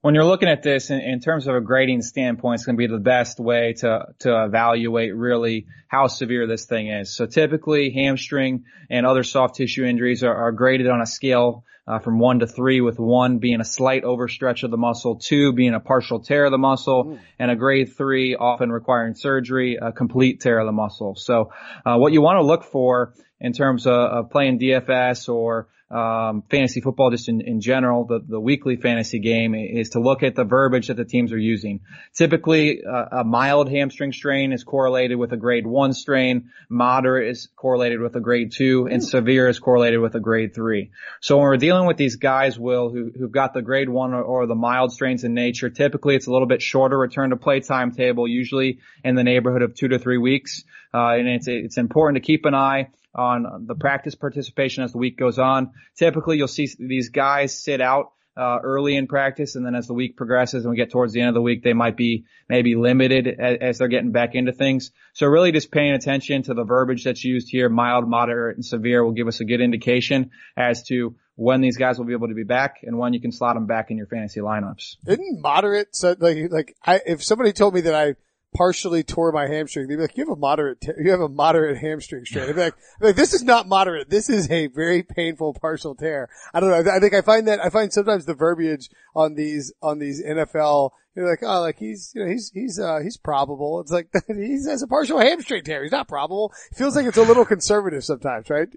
When 0.06 0.14
you're 0.14 0.24
looking 0.24 0.50
at 0.50 0.62
this 0.62 0.92
in, 0.92 1.00
in, 1.00 1.20
terms 1.20 1.48
of 1.48 1.56
a 1.56 1.62
grading 1.62 2.04
standpoint, 2.04 2.60
it's 2.60 2.66
going 2.68 2.76
to 2.76 2.78
be 2.78 2.86
the 2.86 3.00
best 3.00 3.40
way 3.40 3.74
to 3.74 4.06
to 4.20 4.46
evaluate 4.46 5.16
really 5.16 5.66
how 5.88 6.06
severe 6.06 6.46
this 6.46 6.66
thing 6.66 6.90
is. 6.90 7.16
So 7.16 7.26
typically, 7.26 7.90
hamstring 7.90 8.66
and 8.88 9.08
other 9.08 9.24
soft 9.24 9.56
tissue 9.56 9.84
injuries 9.84 10.24
are, 10.24 10.36
are 10.36 10.52
graded 10.52 10.88
on 10.88 11.02
a 11.02 11.08
scale 11.08 11.64
uh, 11.88 11.98
from 11.98 12.20
one 12.20 12.38
to 12.38 12.46
three, 12.46 12.82
with 12.82 13.00
one 13.00 13.40
being 13.40 13.62
a 13.62 13.66
slight 13.66 14.04
overstretch 14.04 14.62
of 14.62 14.70
the 14.70 14.78
muscle, 14.78 15.16
two 15.16 15.54
being 15.54 15.74
a 15.74 15.80
partial 15.80 16.20
tear 16.20 16.46
of 16.46 16.52
the 16.52 16.60
muscle, 16.60 17.18
and 17.40 17.50
a 17.50 17.56
grade 17.56 17.92
three 17.98 18.36
often 18.36 18.72
requiring 18.72 19.16
surgery, 19.16 19.80
a 19.82 19.92
complete 19.92 20.40
tear 20.40 20.60
of 20.60 20.68
the 20.68 20.72
muscle. 20.72 21.16
So 21.16 21.52
uh, 21.84 21.98
what 21.98 22.14
you 22.14 22.22
want 22.22 22.38
to 22.38 22.46
look 22.46 22.64
for 22.64 23.16
in 23.40 23.54
terms 23.54 23.88
of, 23.88 23.94
of 23.94 24.30
playing 24.30 24.60
DFS 24.60 25.30
or 25.34 25.68
um, 25.96 26.44
fantasy 26.50 26.82
football 26.82 27.10
just 27.10 27.30
in, 27.30 27.40
in 27.40 27.62
general, 27.62 28.04
the, 28.04 28.20
the 28.20 28.40
weekly 28.40 28.76
fantasy 28.76 29.20
game 29.20 29.56
is 29.56 29.92
to 29.92 30.02
look 30.02 30.24
at 30.24 30.36
the 30.36 30.44
verbiage 30.44 30.88
that 30.88 30.98
the 30.98 31.06
teams 31.06 31.32
are 31.32 31.38
using. 31.38 31.80
Typically, 32.14 32.84
uh, 32.84 33.20
a 33.20 33.24
mild 33.24 33.70
hamstring 33.70 34.12
strain 34.12 34.52
is 34.52 34.66
correlated 34.66 35.18
with 35.18 35.32
a 35.32 35.38
grade 35.38 35.66
one 35.66 35.94
strain, 35.94 36.50
moderate 36.68 37.30
is 37.30 37.48
correlated 37.56 38.02
with 38.02 38.14
a 38.18 38.20
grade 38.20 38.52
two, 38.52 38.90
and 38.92 39.02
severe 39.02 39.48
is 39.48 39.60
correlated 39.60 40.02
with 40.02 40.16
a 40.16 40.20
grade 40.20 40.54
three. 40.54 40.92
So 41.22 41.38
when 41.38 41.46
we're 41.46 41.58
dealing 41.58 41.88
with 41.88 41.96
these 41.96 42.18
guys, 42.18 42.60
Will, 42.60 42.90
who, 42.90 43.12
who've 43.18 43.32
got 43.32 43.54
the 43.54 43.62
grade 43.62 43.88
one 43.88 44.14
or, 44.14 44.22
or 44.22 44.48
the 44.48 44.56
mild 44.56 44.92
strains 44.92 45.24
in 45.24 45.34
nature, 45.34 45.70
typically 45.70 46.16
it's 46.16 46.28
a 46.28 46.32
little 46.32 46.48
bit 46.48 46.62
shorter 46.62 46.98
return 46.98 47.30
to 47.30 47.38
play 47.38 47.62
timetable, 47.62 48.28
usually 48.28 48.80
in 49.06 49.16
the 49.16 49.24
neighborhood 49.24 49.62
of 49.62 49.76
two 49.76 49.88
to 49.88 49.98
three 49.98 50.18
weeks. 50.18 50.66
Uh, 50.94 51.16
and 51.16 51.28
it's, 51.28 51.48
it's 51.48 51.78
important 51.78 52.22
to 52.22 52.26
keep 52.26 52.44
an 52.44 52.54
eye 52.54 52.90
on 53.16 53.66
the 53.68 53.76
practice 53.76 54.16
participation 54.16 54.84
as 54.84 54.92
the 54.92 54.98
week 54.98 55.18
goes 55.18 55.40
on. 55.40 55.72
Typically, 55.96 56.38
you'll 56.38 56.48
see 56.48 56.70
these 56.78 57.10
guys 57.10 57.58
sit 57.58 57.82
out 57.82 58.12
uh, 58.38 58.60
early 58.64 58.98
in 58.98 59.08
practice, 59.08 59.56
and 59.56 59.66
then 59.66 59.76
as 59.76 59.88
the 59.88 59.94
week 59.94 60.18
progresses 60.18 60.66
and 60.66 60.72
we 60.72 60.76
get 60.76 60.92
towards 60.92 61.14
the 61.14 61.22
end 61.22 61.30
of 61.30 61.36
the 61.36 61.42
week, 61.42 61.64
they 61.64 61.74
might 61.74 61.96
be 61.96 62.26
maybe 62.50 62.76
limited 62.76 63.28
as, 63.28 63.58
as, 63.62 63.78
they're 63.78 63.88
getting 63.88 64.12
back 64.12 64.36
into 64.36 64.52
things. 64.52 64.92
So 65.14 65.28
really, 65.28 65.54
just 65.54 65.72
paying 65.72 65.94
attention 65.94 66.44
to 66.44 66.54
the 66.54 66.66
verbiage 66.66 67.06
that's 67.06 67.24
used 67.24 67.48
here, 67.50 67.70
mild, 67.70 68.10
moderate, 68.10 68.58
and 68.58 68.66
severe, 68.66 69.04
will 69.06 69.14
give 69.14 69.28
us 69.28 69.40
a 69.40 69.46
good 69.46 69.62
indication 69.62 70.32
as 70.58 70.84
to 70.88 71.16
when 71.36 71.62
these 71.62 71.78
guys 71.78 71.98
will 71.98 72.06
be 72.06 72.14
able 72.14 72.28
to 72.28 72.34
be 72.34 72.44
back 72.44 72.78
and 72.84 72.98
when 72.98 73.14
you 73.14 73.22
can 73.22 73.32
slot 73.32 73.56
them 73.56 73.68
back 73.68 73.92
in 73.92 73.98
your 73.98 74.08
fantasy 74.08 74.40
lineups. 74.40 74.96
Isn't 75.06 75.42
moderate 75.42 75.96
so 75.96 76.16
like 76.18 76.38
like 76.50 76.76
I 76.86 77.02
if 77.06 77.24
somebody 77.24 77.52
told 77.52 77.74
me 77.74 77.82
that 77.82 77.94
I 77.94 78.16
partially 78.56 79.04
tore 79.04 79.32
my 79.32 79.48
hamstring. 79.48 79.88
They'd 79.88 79.98
be 79.98 80.02
like, 80.02 80.18
you 80.18 80.24
have 80.26 80.36
a 80.36 80.40
moderate, 80.40 80.84
you 80.98 81.12
have 81.12 81.20
a 81.20 81.30
moderate 81.30 81.78
hamstring 81.78 82.26
strain. 82.26 82.48
They'd 82.48 82.56
be 82.56 82.62
like, 82.62 82.76
like, 83.02 83.16
this 83.16 83.34
is 83.34 83.44
not 83.44 83.68
moderate. 83.68 84.10
This 84.10 84.30
is 84.30 84.50
a 84.50 84.68
very 84.68 85.04
painful 85.04 85.54
partial 85.54 85.94
tear. 85.94 86.30
I 86.54 86.60
don't 86.60 86.70
know. 86.70 86.92
I 86.92 87.00
think 87.00 87.14
I 87.14 87.22
find 87.22 87.48
that, 87.48 87.60
I 87.60 87.70
find 87.70 87.92
sometimes 87.92 88.26
the 88.26 88.34
verbiage 88.34 88.90
on 89.16 89.36
these, 89.36 89.74
on 89.82 90.00
these 90.00 90.24
NFL, 90.24 90.92
you're 91.16 91.30
like, 91.30 91.44
oh, 91.44 91.62
like 91.62 91.78
he's, 91.78 92.12
you 92.16 92.24
know, 92.24 92.30
he's, 92.30 92.52
he's, 92.54 92.80
uh, 92.80 93.00
he's 93.04 93.18
probable. 93.18 93.82
It's 93.82 93.92
like, 93.92 94.10
he 94.28 94.54
has 94.68 94.82
a 94.82 94.88
partial 94.88 95.20
hamstring 95.20 95.64
tear. 95.64 95.84
He's 95.84 95.92
not 95.92 96.08
probable. 96.08 96.54
It 96.72 96.78
feels 96.78 96.96
like 96.96 97.06
it's 97.06 97.18
a 97.18 97.24
little 97.24 97.46
conservative 97.46 98.04
sometimes, 98.04 98.50
right? 98.50 98.70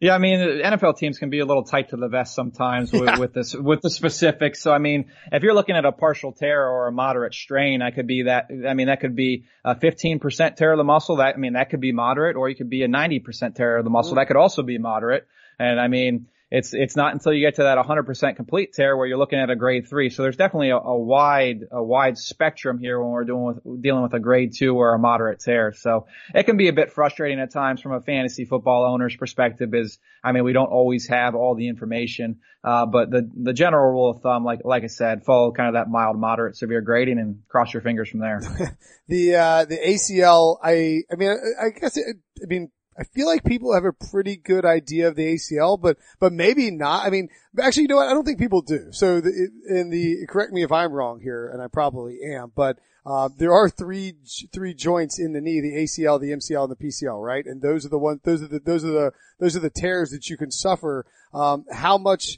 Yeah, 0.00 0.14
I 0.14 0.18
mean, 0.18 0.40
NFL 0.40 0.96
teams 0.96 1.18
can 1.18 1.28
be 1.28 1.40
a 1.40 1.44
little 1.44 1.62
tight 1.62 1.90
to 1.90 1.96
the 1.96 2.08
vest 2.08 2.34
sometimes 2.34 2.90
with, 2.90 3.02
yeah. 3.04 3.18
with 3.18 3.34
this, 3.34 3.54
with 3.54 3.82
the 3.82 3.90
specifics. 3.90 4.62
So, 4.62 4.72
I 4.72 4.78
mean, 4.78 5.10
if 5.30 5.42
you're 5.42 5.52
looking 5.52 5.76
at 5.76 5.84
a 5.84 5.92
partial 5.92 6.32
tear 6.32 6.66
or 6.66 6.88
a 6.88 6.92
moderate 6.92 7.34
strain, 7.34 7.82
I 7.82 7.90
could 7.90 8.06
be 8.06 8.22
that, 8.22 8.46
I 8.66 8.72
mean, 8.72 8.86
that 8.86 9.00
could 9.00 9.14
be 9.14 9.44
a 9.62 9.74
15% 9.74 10.56
tear 10.56 10.72
of 10.72 10.78
the 10.78 10.84
muscle. 10.84 11.16
That, 11.16 11.34
I 11.34 11.38
mean, 11.38 11.52
that 11.52 11.68
could 11.68 11.82
be 11.82 11.92
moderate 11.92 12.36
or 12.36 12.48
you 12.48 12.56
could 12.56 12.70
be 12.70 12.82
a 12.82 12.88
90% 12.88 13.54
tear 13.54 13.76
of 13.76 13.84
the 13.84 13.90
muscle. 13.90 14.14
Mm. 14.14 14.16
That 14.16 14.28
could 14.28 14.38
also 14.38 14.62
be 14.62 14.78
moderate. 14.78 15.26
And 15.58 15.78
I 15.78 15.88
mean, 15.88 16.28
it's 16.50 16.74
it's 16.74 16.96
not 16.96 17.12
until 17.12 17.32
you 17.32 17.46
get 17.46 17.56
to 17.56 17.62
that 17.62 17.78
100% 17.78 18.36
complete 18.36 18.72
tear 18.72 18.96
where 18.96 19.06
you're 19.06 19.18
looking 19.18 19.38
at 19.38 19.50
a 19.50 19.56
grade 19.56 19.88
three. 19.88 20.10
So 20.10 20.22
there's 20.22 20.36
definitely 20.36 20.70
a, 20.70 20.78
a 20.78 20.98
wide 20.98 21.60
a 21.70 21.82
wide 21.82 22.18
spectrum 22.18 22.78
here 22.78 23.00
when 23.00 23.10
we're 23.10 23.24
doing 23.24 23.44
with 23.44 23.82
dealing 23.82 24.02
with 24.02 24.14
a 24.14 24.18
grade 24.18 24.52
two 24.56 24.74
or 24.74 24.94
a 24.94 24.98
moderate 24.98 25.38
tear. 25.38 25.72
So 25.72 26.06
it 26.34 26.44
can 26.44 26.56
be 26.56 26.66
a 26.66 26.72
bit 26.72 26.92
frustrating 26.92 27.38
at 27.38 27.52
times 27.52 27.80
from 27.80 27.92
a 27.92 28.00
fantasy 28.00 28.44
football 28.46 28.84
owner's 28.84 29.14
perspective. 29.14 29.72
Is 29.74 29.98
I 30.24 30.32
mean 30.32 30.42
we 30.42 30.52
don't 30.52 30.70
always 30.72 31.06
have 31.06 31.36
all 31.36 31.54
the 31.54 31.68
information, 31.68 32.40
uh, 32.64 32.86
but 32.86 33.10
the 33.10 33.30
the 33.32 33.52
general 33.52 33.88
rule 33.92 34.10
of 34.10 34.20
thumb, 34.20 34.44
like 34.44 34.62
like 34.64 34.82
I 34.82 34.88
said, 34.88 35.24
follow 35.24 35.52
kind 35.52 35.68
of 35.68 35.74
that 35.74 35.88
mild, 35.88 36.18
moderate, 36.18 36.56
severe 36.56 36.80
grading 36.80 37.20
and 37.20 37.42
cross 37.48 37.72
your 37.72 37.82
fingers 37.82 38.08
from 38.08 38.20
there. 38.20 38.40
the 39.08 39.36
uh, 39.36 39.64
the 39.66 39.78
ACL, 39.78 40.56
I 40.60 41.02
I 41.12 41.16
mean 41.16 41.30
I, 41.30 41.66
I 41.66 41.70
guess 41.70 41.96
it, 41.96 42.16
I 42.42 42.46
mean 42.46 42.72
I 43.00 43.04
feel 43.04 43.26
like 43.26 43.44
people 43.44 43.72
have 43.72 43.86
a 43.86 43.94
pretty 43.94 44.36
good 44.36 44.66
idea 44.66 45.08
of 45.08 45.16
the 45.16 45.34
ACL, 45.34 45.80
but, 45.80 45.96
but 46.18 46.34
maybe 46.34 46.70
not. 46.70 47.06
I 47.06 47.10
mean, 47.10 47.30
actually, 47.58 47.84
you 47.84 47.88
know 47.88 47.96
what? 47.96 48.08
I 48.08 48.12
don't 48.12 48.24
think 48.24 48.38
people 48.38 48.60
do. 48.60 48.88
So 48.92 49.16
in 49.16 49.88
the, 49.88 50.26
correct 50.28 50.52
me 50.52 50.62
if 50.62 50.70
I'm 50.70 50.92
wrong 50.92 51.18
here, 51.18 51.48
and 51.48 51.62
I 51.62 51.68
probably 51.68 52.18
am, 52.22 52.52
but, 52.54 52.78
uh, 53.06 53.30
there 53.34 53.54
are 53.54 53.70
three, 53.70 54.16
three 54.52 54.74
joints 54.74 55.18
in 55.18 55.32
the 55.32 55.40
knee, 55.40 55.62
the 55.62 55.82
ACL, 55.82 56.20
the 56.20 56.32
MCL, 56.32 56.64
and 56.64 56.76
the 56.76 56.76
PCL, 56.76 57.24
right? 57.24 57.46
And 57.46 57.62
those 57.62 57.86
are 57.86 57.88
the 57.88 57.98
ones, 57.98 58.20
those 58.22 58.42
are 58.42 58.48
the, 58.48 58.60
those 58.60 58.84
are 58.84 58.92
the, 58.92 59.12
those 59.38 59.56
are 59.56 59.60
the 59.60 59.70
tears 59.70 60.10
that 60.10 60.28
you 60.28 60.36
can 60.36 60.50
suffer. 60.50 61.06
Um, 61.32 61.64
how 61.72 61.96
much, 61.96 62.36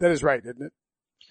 that 0.00 0.10
is 0.10 0.22
right, 0.22 0.40
isn't 0.40 0.62
it? 0.62 0.72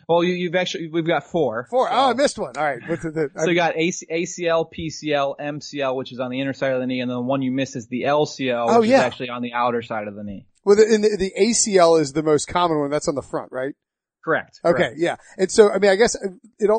Well, 0.08 0.24
you, 0.24 0.48
have 0.48 0.56
actually 0.56 0.88
we've 0.88 1.06
got 1.06 1.26
four. 1.26 1.68
Four. 1.70 1.88
So. 1.88 1.94
Oh, 1.94 2.10
I 2.10 2.14
missed 2.14 2.38
one. 2.38 2.58
All 2.58 2.64
right. 2.64 2.80
What's 2.88 3.04
the, 3.04 3.30
so 3.38 3.50
you 3.50 3.56
got 3.56 3.78
AC, 3.78 4.06
ACL, 4.12 4.66
PCL, 4.72 5.40
MCL, 5.40 5.96
which 5.96 6.12
is 6.12 6.20
on 6.20 6.32
the 6.32 6.42
inner 6.42 6.54
side 6.54 6.74
of 6.74 6.80
the 6.80 6.88
knee, 6.88 7.02
and 7.02 7.10
then 7.10 7.16
the 7.16 7.22
one 7.22 7.42
you 7.42 7.52
miss 7.52 7.76
is 7.76 7.88
the 7.88 8.04
LCL, 8.04 8.66
oh, 8.70 8.80
which 8.80 8.90
oh, 8.90 8.92
yeah. 8.92 9.00
is 9.00 9.04
actually 9.04 9.30
on 9.30 9.42
the 9.42 9.54
outer 9.54 9.82
side 9.82 10.08
of 10.08 10.16
the 10.16 10.24
knee. 10.24 10.48
Well, 10.64 10.76
the, 10.76 10.86
the, 10.86 11.18
the 11.18 11.34
ACL 11.40 12.00
is 12.00 12.14
the 12.14 12.24
most 12.24 12.48
common 12.48 12.80
one. 12.80 12.92
That's 12.92 13.08
on 13.08 13.16
the 13.16 13.22
front, 13.22 13.52
right? 13.52 13.74
Correct. 14.24 14.60
Okay. 14.64 14.78
Correct. 14.78 14.96
Yeah. 14.98 15.16
And 15.38 15.52
so, 15.52 15.72
I 15.72 15.80
mean, 15.80 15.92
I 15.92 15.96
guess 15.96 16.16
it, 16.16 16.32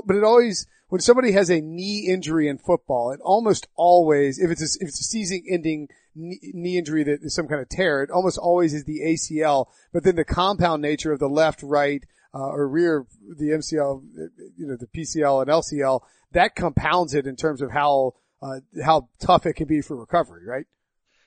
but 0.06 0.16
it 0.16 0.24
always, 0.24 0.66
when 0.88 1.00
somebody 1.00 1.32
has 1.32 1.50
a 1.50 1.60
knee 1.60 2.08
injury 2.08 2.48
in 2.48 2.58
football, 2.58 3.10
it 3.12 3.20
almost 3.22 3.66
always, 3.74 4.38
if 4.38 4.50
it's 4.50 4.62
a, 4.62 4.78
if 4.80 4.88
it's 4.88 5.00
a 5.00 5.04
season 5.04 5.42
ending 5.50 5.88
knee, 6.14 6.38
knee 6.54 6.78
injury 6.78 7.02
that 7.04 7.20
is 7.22 7.34
some 7.34 7.48
kind 7.48 7.60
of 7.60 7.68
tear, 7.68 8.02
it 8.02 8.10
almost 8.10 8.38
always 8.38 8.74
is 8.74 8.84
the 8.84 9.00
ACL, 9.00 9.66
but 9.92 10.04
then 10.04 10.16
the 10.16 10.24
compound 10.24 10.82
nature 10.82 11.12
of 11.12 11.18
the 11.18 11.28
left, 11.28 11.62
right, 11.62 12.04
uh, 12.34 12.48
or 12.48 12.66
rear, 12.68 13.06
the 13.36 13.50
MCL, 13.50 14.02
you 14.56 14.66
know, 14.66 14.76
the 14.76 14.86
PCL 14.86 15.42
and 15.42 15.50
LCL, 15.50 16.00
that 16.32 16.54
compounds 16.54 17.14
it 17.14 17.26
in 17.26 17.36
terms 17.36 17.60
of 17.60 17.70
how, 17.70 18.14
uh, 18.42 18.60
how 18.84 19.08
tough 19.18 19.46
it 19.46 19.54
can 19.54 19.66
be 19.66 19.82
for 19.82 19.96
recovery, 19.96 20.46
right? 20.46 20.66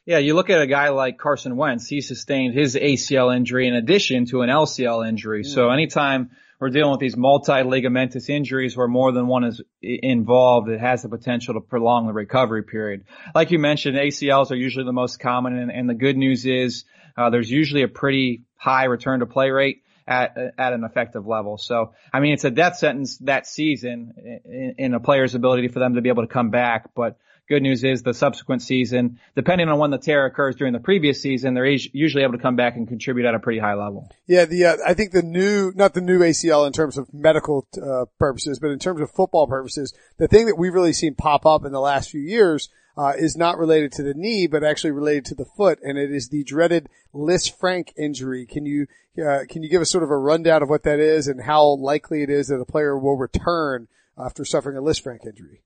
Yeah, 0.06 0.20
you 0.20 0.36
look 0.36 0.51
at 0.51 0.62
a 0.62 0.68
guy 0.68 0.89
like 0.89 1.18
Carson 1.18 1.58
Wentz, 1.58 1.88
he 1.88 2.01
sustained 2.01 2.53
his 2.53 2.76
ACL 2.76 3.36
injury 3.36 3.68
in 3.68 3.74
addition 3.74 4.26
to 4.28 4.41
an 4.41 4.49
LCL 4.49 5.08
injury. 5.08 5.43
Mm. 5.43 5.47
So 5.47 5.72
anytime 5.72 6.30
we're 6.60 6.70
dealing 6.70 6.91
with 6.91 6.99
these 6.99 7.18
multi-ligamentous 7.18 8.30
injuries 8.30 8.78
where 8.78 8.88
more 8.88 9.12
than 9.12 9.28
one 9.28 9.43
is 9.43 9.62
involved, 9.82 10.70
it 10.70 10.80
has 10.80 11.01
the 11.01 11.10
potential 11.10 11.56
to 11.56 11.60
prolong 11.60 12.06
the 12.06 12.14
recovery 12.14 12.64
period. 12.64 13.06
Like 13.34 13.51
you 13.51 13.60
mentioned, 13.60 13.97
ACLs 13.97 14.51
are 14.51 14.56
usually 14.56 14.86
the 14.86 14.93
most 14.93 15.20
common 15.20 15.58
and, 15.58 15.72
and 15.72 15.89
the 15.89 15.95
good 15.95 16.18
news 16.18 16.45
is, 16.45 16.86
uh, 17.18 17.30
there's 17.30 17.49
usually 17.49 17.82
a 17.82 17.88
pretty 17.88 18.43
high 18.58 18.86
return 18.86 19.22
to 19.22 19.26
play 19.26 19.49
rate 19.49 19.82
at 20.08 20.38
at 20.58 20.74
an 20.74 20.84
effective 20.84 21.26
level. 21.26 21.58
So, 21.58 21.93
I 22.14 22.20
mean, 22.20 22.34
it's 22.34 22.43
a 22.43 22.51
death 22.51 22.78
sentence 22.78 23.18
that 23.20 23.47
season 23.47 24.14
in, 24.45 24.76
in, 24.78 24.93
a 24.93 24.99
player's 24.99 25.36
ability 25.36 25.68
for 25.70 25.80
them 25.80 25.95
to 25.95 26.01
be 26.01 26.10
able 26.10 26.24
to 26.24 26.32
come 26.32 26.51
back. 26.51 26.93
But 26.95 27.18
Good 27.47 27.62
news 27.62 27.84
is 27.84 28.01
the 28.01 28.16
subsequent 28.16 28.64
season, 28.64 29.20
depending 29.36 29.70
on 29.70 29.78
when 29.78 29.91
the 29.91 29.99
tear 29.99 30.26
occurs 30.26 30.56
during 30.56 30.74
the 30.74 30.80
previous 30.80 31.22
season, 31.22 31.53
they're 31.53 31.68
usually 31.68 32.24
able 32.24 32.34
to 32.34 32.39
come 32.39 32.56
back 32.56 32.76
and 32.76 32.88
contribute 32.88 33.28
at 33.28 33.36
a 33.36 33.39
pretty 33.39 33.60
high 33.60 33.76
level. 33.76 34.10
Yeah, 34.26 34.45
the 34.45 34.66
uh, 34.66 34.78
I 34.84 34.95
think 34.95 35.12
the 35.12 35.22
new, 35.22 35.72
not 35.76 35.93
the 35.93 36.01
new 36.01 36.20
ACL 36.20 36.66
in 36.66 36.74
terms 36.74 36.97
of 36.97 37.14
medical 37.14 37.68
uh, 37.80 38.06
purposes, 38.18 38.58
but 38.58 38.72
in 38.72 38.80
terms 38.80 38.99
of 38.99 39.12
football 39.12 39.45
purposes, 39.45 39.93
the 40.18 40.28
thing 40.28 40.47
that 40.47 40.58
we've 40.58 40.74
really 40.74 40.93
seen 40.93 41.14
pop 41.14 41.45
up 41.45 41.66
in 41.66 41.72
the 41.72 41.80
last 41.80 42.10
few 42.10 42.22
years 42.22 42.70
uh, 42.98 43.14
is 43.18 43.36
not 43.36 43.58
related 43.58 43.91
to 43.93 44.04
the 44.04 44.14
knee, 44.14 44.48
but 44.48 44.64
actually 44.64 44.91
related 44.91 45.26
to 45.26 45.36
the 45.36 45.46
foot, 45.46 45.80
and 45.82 45.98
it 45.98 46.12
is 46.12 46.30
the 46.30 46.43
dreaded 46.43 46.88
Lisfranc 47.14 47.89
injury. 47.98 48.46
Can 48.46 48.66
you 48.66 48.88
uh, 49.18 49.46
can 49.50 49.64
you 49.64 49.70
give 49.70 49.82
us 49.82 49.89
sort 49.89 50.04
of 50.04 50.10
a 50.10 50.18
rundown 50.18 50.62
of 50.62 50.70
what 50.70 50.84
that 50.84 51.00
is 51.00 51.28
and 51.28 51.41
how 51.41 51.76
likely 51.76 52.24
it 52.24 52.30
is 52.30 52.48
that 52.48 52.60
a 52.60 52.66
player 52.66 52.98
will 52.98 53.18
return 53.18 53.88
after 54.18 54.43
suffering 54.43 54.78
a 54.78 54.82
Lisfranc 54.82 55.26
injury? 55.26 55.62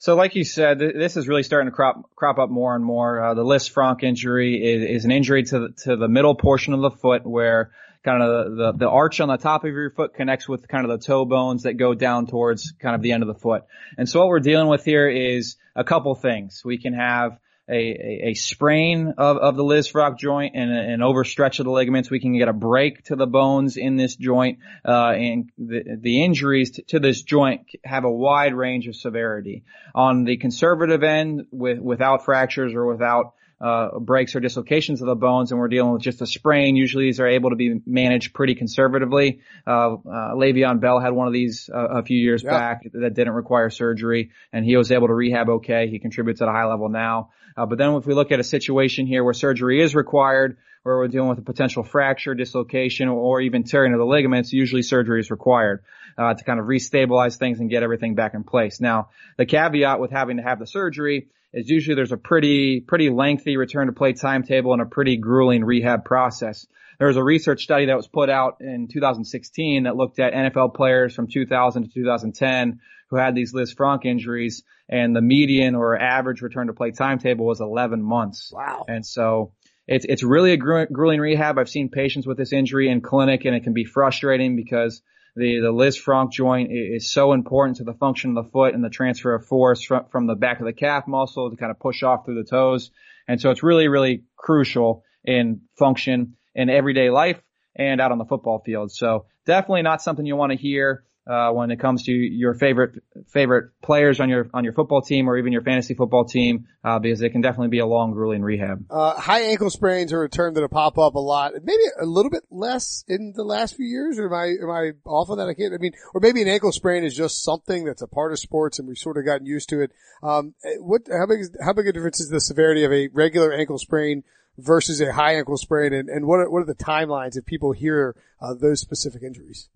So 0.00 0.14
like 0.14 0.36
you 0.36 0.44
said, 0.44 0.78
this 0.78 1.16
is 1.16 1.26
really 1.26 1.42
starting 1.42 1.70
to 1.70 1.74
crop 1.74 2.14
crop 2.14 2.38
up 2.38 2.50
more 2.50 2.76
and 2.76 2.84
more. 2.84 3.22
Uh, 3.22 3.34
the 3.34 3.44
Lisfranc 3.44 4.04
injury 4.04 4.54
is, 4.54 4.98
is, 4.98 5.04
an 5.04 5.10
injury 5.10 5.42
to 5.44 5.58
the, 5.58 5.68
to 5.84 5.96
the 5.96 6.06
middle 6.06 6.36
portion 6.36 6.72
of 6.72 6.80
the 6.80 6.90
foot 6.90 7.26
where 7.26 7.72
kind 8.04 8.22
of 8.22 8.56
the, 8.56 8.56
the, 8.56 8.78
the 8.78 8.88
arch 8.88 9.20
on 9.20 9.28
the 9.28 9.36
top 9.36 9.64
of 9.64 9.70
your 9.70 9.90
foot 9.90 10.14
connects 10.14 10.48
with 10.48 10.68
kind 10.68 10.88
of 10.88 11.00
the 11.00 11.04
toe 11.04 11.24
bones 11.24 11.64
that 11.64 11.74
go 11.74 11.94
down 11.94 12.26
towards 12.26 12.72
kind 12.80 12.94
of 12.94 13.02
the 13.02 13.12
end 13.12 13.22
of 13.22 13.26
the 13.26 13.34
foot. 13.34 13.64
And 13.96 14.08
so 14.08 14.20
what 14.20 14.28
we're 14.28 14.40
dealing 14.40 14.68
with 14.68 14.84
here 14.84 15.08
is 15.08 15.56
a 15.74 15.84
couple 15.84 16.14
things. 16.14 16.62
We 16.64 16.78
can 16.78 16.94
have 16.94 17.38
a, 17.68 18.28
a, 18.28 18.34
sprain 18.34 19.14
of, 19.18 19.36
of 19.36 19.56
the 19.56 19.62
Lisfranc 19.62 20.18
joint 20.18 20.54
and 20.56 20.70
an 20.70 21.00
overstretch 21.00 21.58
of 21.58 21.66
the 21.66 21.70
ligaments. 21.70 22.10
We 22.10 22.20
can 22.20 22.36
get 22.36 22.48
a 22.48 22.52
break 22.52 23.04
to 23.04 23.16
the 23.16 23.26
bones 23.26 23.76
in 23.76 23.96
this 23.96 24.16
joint, 24.16 24.60
uh, 24.86 25.10
and 25.10 25.50
the, 25.58 25.98
the 26.00 26.24
injuries 26.24 26.72
to, 26.72 26.82
to, 26.82 26.98
this 26.98 27.22
joint 27.22 27.66
have 27.84 28.04
a 28.04 28.10
wide 28.10 28.54
range 28.54 28.88
of 28.88 28.96
severity. 28.96 29.64
On 29.94 30.24
the 30.24 30.38
conservative 30.38 31.02
end, 31.02 31.46
with, 31.50 31.78
without 31.78 32.24
fractures 32.24 32.72
or 32.72 32.86
without 32.86 33.34
uh, 33.60 33.98
breaks 33.98 34.36
or 34.36 34.40
dislocations 34.40 35.00
of 35.00 35.06
the 35.06 35.14
bones 35.14 35.50
and 35.50 35.58
we're 35.58 35.68
dealing 35.68 35.92
with 35.92 36.02
just 36.02 36.22
a 36.22 36.26
sprain. 36.26 36.76
Usually 36.76 37.04
these 37.04 37.20
are 37.20 37.26
able 37.26 37.50
to 37.50 37.56
be 37.56 37.80
managed 37.86 38.32
pretty 38.32 38.54
conservatively. 38.54 39.40
Uh, 39.66 39.94
uh, 39.94 40.34
Le'Veon 40.34 40.80
Bell 40.80 41.00
had 41.00 41.12
one 41.12 41.26
of 41.26 41.32
these 41.32 41.68
uh, 41.72 41.98
a 41.98 42.02
few 42.02 42.18
years 42.18 42.42
back 42.42 42.82
that 42.92 43.14
didn't 43.14 43.32
require 43.32 43.70
surgery 43.70 44.30
and 44.52 44.64
he 44.64 44.76
was 44.76 44.92
able 44.92 45.08
to 45.08 45.14
rehab 45.14 45.48
okay. 45.48 45.88
He 45.88 45.98
contributes 45.98 46.40
at 46.40 46.48
a 46.48 46.52
high 46.52 46.66
level 46.66 46.88
now. 46.88 47.30
Uh, 47.56 47.66
but 47.66 47.78
then 47.78 47.94
if 47.94 48.06
we 48.06 48.14
look 48.14 48.30
at 48.30 48.38
a 48.38 48.44
situation 48.44 49.06
here 49.06 49.24
where 49.24 49.34
surgery 49.34 49.82
is 49.82 49.94
required, 49.94 50.58
where 50.84 50.96
we're 50.96 51.08
dealing 51.08 51.28
with 51.28 51.38
a 51.38 51.42
potential 51.42 51.82
fracture, 51.82 52.34
dislocation, 52.34 53.08
or 53.08 53.40
even 53.40 53.64
tearing 53.64 53.92
of 53.92 53.98
the 53.98 54.06
ligaments, 54.06 54.52
usually 54.52 54.82
surgery 54.82 55.20
is 55.20 55.30
required 55.30 55.82
uh, 56.18 56.34
to 56.34 56.44
kind 56.44 56.58
of 56.58 56.66
restabilize 56.66 57.38
things 57.38 57.60
and 57.60 57.70
get 57.70 57.82
everything 57.82 58.14
back 58.14 58.34
in 58.34 58.42
place. 58.42 58.80
Now, 58.80 59.10
the 59.36 59.46
caveat 59.46 60.00
with 60.00 60.10
having 60.10 60.38
to 60.38 60.42
have 60.42 60.58
the 60.58 60.66
surgery 60.66 61.28
is 61.52 61.70
usually 61.70 61.94
there's 61.94 62.12
a 62.12 62.18
pretty 62.18 62.80
pretty 62.80 63.08
lengthy 63.08 63.56
return 63.56 63.86
to 63.86 63.92
play 63.92 64.12
timetable 64.12 64.72
and 64.72 64.82
a 64.82 64.86
pretty 64.86 65.16
grueling 65.16 65.64
rehab 65.64 66.04
process. 66.04 66.66
There 66.98 67.06
was 67.06 67.16
a 67.16 67.22
research 67.22 67.62
study 67.62 67.86
that 67.86 67.96
was 67.96 68.08
put 68.08 68.28
out 68.28 68.56
in 68.60 68.88
2016 68.88 69.84
that 69.84 69.96
looked 69.96 70.18
at 70.18 70.32
NFL 70.32 70.74
players 70.74 71.14
from 71.14 71.28
2000 71.28 71.84
to 71.84 71.88
2010 71.88 72.80
who 73.10 73.16
had 73.16 73.34
these 73.34 73.54
Lisfranc 73.54 74.04
injuries 74.04 74.64
and 74.88 75.14
the 75.14 75.22
median 75.22 75.74
or 75.74 75.98
average 75.98 76.42
return 76.42 76.66
to 76.66 76.72
play 76.72 76.90
timetable 76.90 77.46
was 77.46 77.60
11 77.60 78.02
months. 78.02 78.50
Wow. 78.52 78.84
And 78.88 79.06
so 79.06 79.52
it's, 79.86 80.04
it's 80.06 80.22
really 80.22 80.52
a 80.52 80.56
grueling 80.56 81.20
rehab. 81.20 81.58
I've 81.58 81.68
seen 81.68 81.88
patients 81.88 82.26
with 82.26 82.36
this 82.36 82.52
injury 82.52 82.90
in 82.90 83.00
clinic 83.00 83.44
and 83.44 83.54
it 83.54 83.62
can 83.62 83.72
be 83.72 83.84
frustrating 83.84 84.56
because 84.56 85.00
the, 85.38 85.60
the 85.60 85.72
Liz 85.72 85.98
Lisfranc 85.98 86.32
joint 86.32 86.70
is 86.72 87.10
so 87.10 87.32
important 87.32 87.78
to 87.78 87.84
the 87.84 87.94
function 87.94 88.36
of 88.36 88.44
the 88.44 88.50
foot 88.50 88.74
and 88.74 88.84
the 88.84 88.90
transfer 88.90 89.34
of 89.34 89.46
force 89.46 89.82
from, 89.82 90.06
from 90.10 90.26
the 90.26 90.34
back 90.34 90.60
of 90.60 90.66
the 90.66 90.72
calf 90.72 91.06
muscle 91.06 91.50
to 91.50 91.56
kind 91.56 91.70
of 91.70 91.78
push 91.78 92.02
off 92.02 92.24
through 92.24 92.42
the 92.42 92.48
toes. 92.48 92.90
And 93.26 93.40
so 93.40 93.50
it's 93.50 93.62
really, 93.62 93.88
really 93.88 94.24
crucial 94.36 95.04
in 95.24 95.62
function 95.78 96.34
in 96.54 96.70
everyday 96.70 97.10
life 97.10 97.40
and 97.76 98.00
out 98.00 98.12
on 98.12 98.18
the 98.18 98.24
football 98.24 98.60
field. 98.64 98.90
So 98.92 99.26
definitely 99.46 99.82
not 99.82 100.02
something 100.02 100.26
you 100.26 100.36
want 100.36 100.52
to 100.52 100.58
hear 100.58 101.04
uh, 101.28 101.50
when 101.52 101.70
it 101.70 101.78
comes 101.78 102.04
to 102.04 102.12
your 102.12 102.54
favorite 102.54 103.02
favorite 103.28 103.70
players 103.82 104.18
on 104.18 104.28
your 104.28 104.48
on 104.54 104.64
your 104.64 104.72
football 104.72 105.02
team 105.02 105.28
or 105.28 105.36
even 105.36 105.52
your 105.52 105.62
fantasy 105.62 105.94
football 105.94 106.24
team, 106.24 106.66
uh, 106.84 106.98
because 106.98 107.20
it 107.20 107.30
can 107.30 107.42
definitely 107.42 107.68
be 107.68 107.80
a 107.80 107.86
long, 107.86 108.12
grueling 108.12 108.42
rehab. 108.42 108.84
Uh, 108.90 109.14
high 109.14 109.42
ankle 109.42 109.68
sprains 109.68 110.12
are 110.12 110.24
a 110.24 110.28
term 110.28 110.54
that 110.54 110.66
pop 110.70 110.96
up 110.96 111.14
a 111.14 111.18
lot, 111.18 111.52
maybe 111.62 111.82
a 112.00 112.06
little 112.06 112.30
bit 112.30 112.44
less 112.50 113.04
in 113.08 113.34
the 113.36 113.44
last 113.44 113.76
few 113.76 113.86
years. 113.86 114.18
Or 114.18 114.26
am 114.26 114.34
I 114.34 114.46
am 114.62 114.70
I 114.70 114.92
off 115.08 115.28
on 115.28 115.38
that? 115.38 115.48
I 115.48 115.54
can't. 115.54 115.74
I 115.74 115.78
mean, 115.78 115.92
or 116.14 116.20
maybe 116.20 116.40
an 116.40 116.48
ankle 116.48 116.72
sprain 116.72 117.04
is 117.04 117.14
just 117.14 117.42
something 117.42 117.84
that's 117.84 118.02
a 118.02 118.08
part 118.08 118.32
of 118.32 118.38
sports, 118.38 118.78
and 118.78 118.88
we've 118.88 118.96
sort 118.96 119.18
of 119.18 119.26
gotten 119.26 119.46
used 119.46 119.68
to 119.68 119.82
it. 119.82 119.92
Um, 120.22 120.54
what 120.78 121.02
how 121.10 121.26
big 121.26 121.40
is, 121.40 121.50
how 121.62 121.74
big 121.74 121.86
a 121.88 121.92
difference 121.92 122.20
is 122.20 122.30
the 122.30 122.40
severity 122.40 122.84
of 122.84 122.92
a 122.92 123.08
regular 123.12 123.52
ankle 123.52 123.78
sprain? 123.78 124.24
Versus 124.60 125.00
a 125.00 125.12
high 125.12 125.36
ankle 125.36 125.56
sprain, 125.56 125.92
and, 125.92 126.08
and 126.08 126.26
what 126.26 126.40
are, 126.40 126.50
what 126.50 126.62
are 126.62 126.66
the 126.66 126.74
timelines 126.74 127.36
if 127.36 127.46
people 127.46 127.70
hear 127.70 128.16
uh, 128.42 128.54
those 128.54 128.80
specific 128.80 129.22
injuries? 129.22 129.68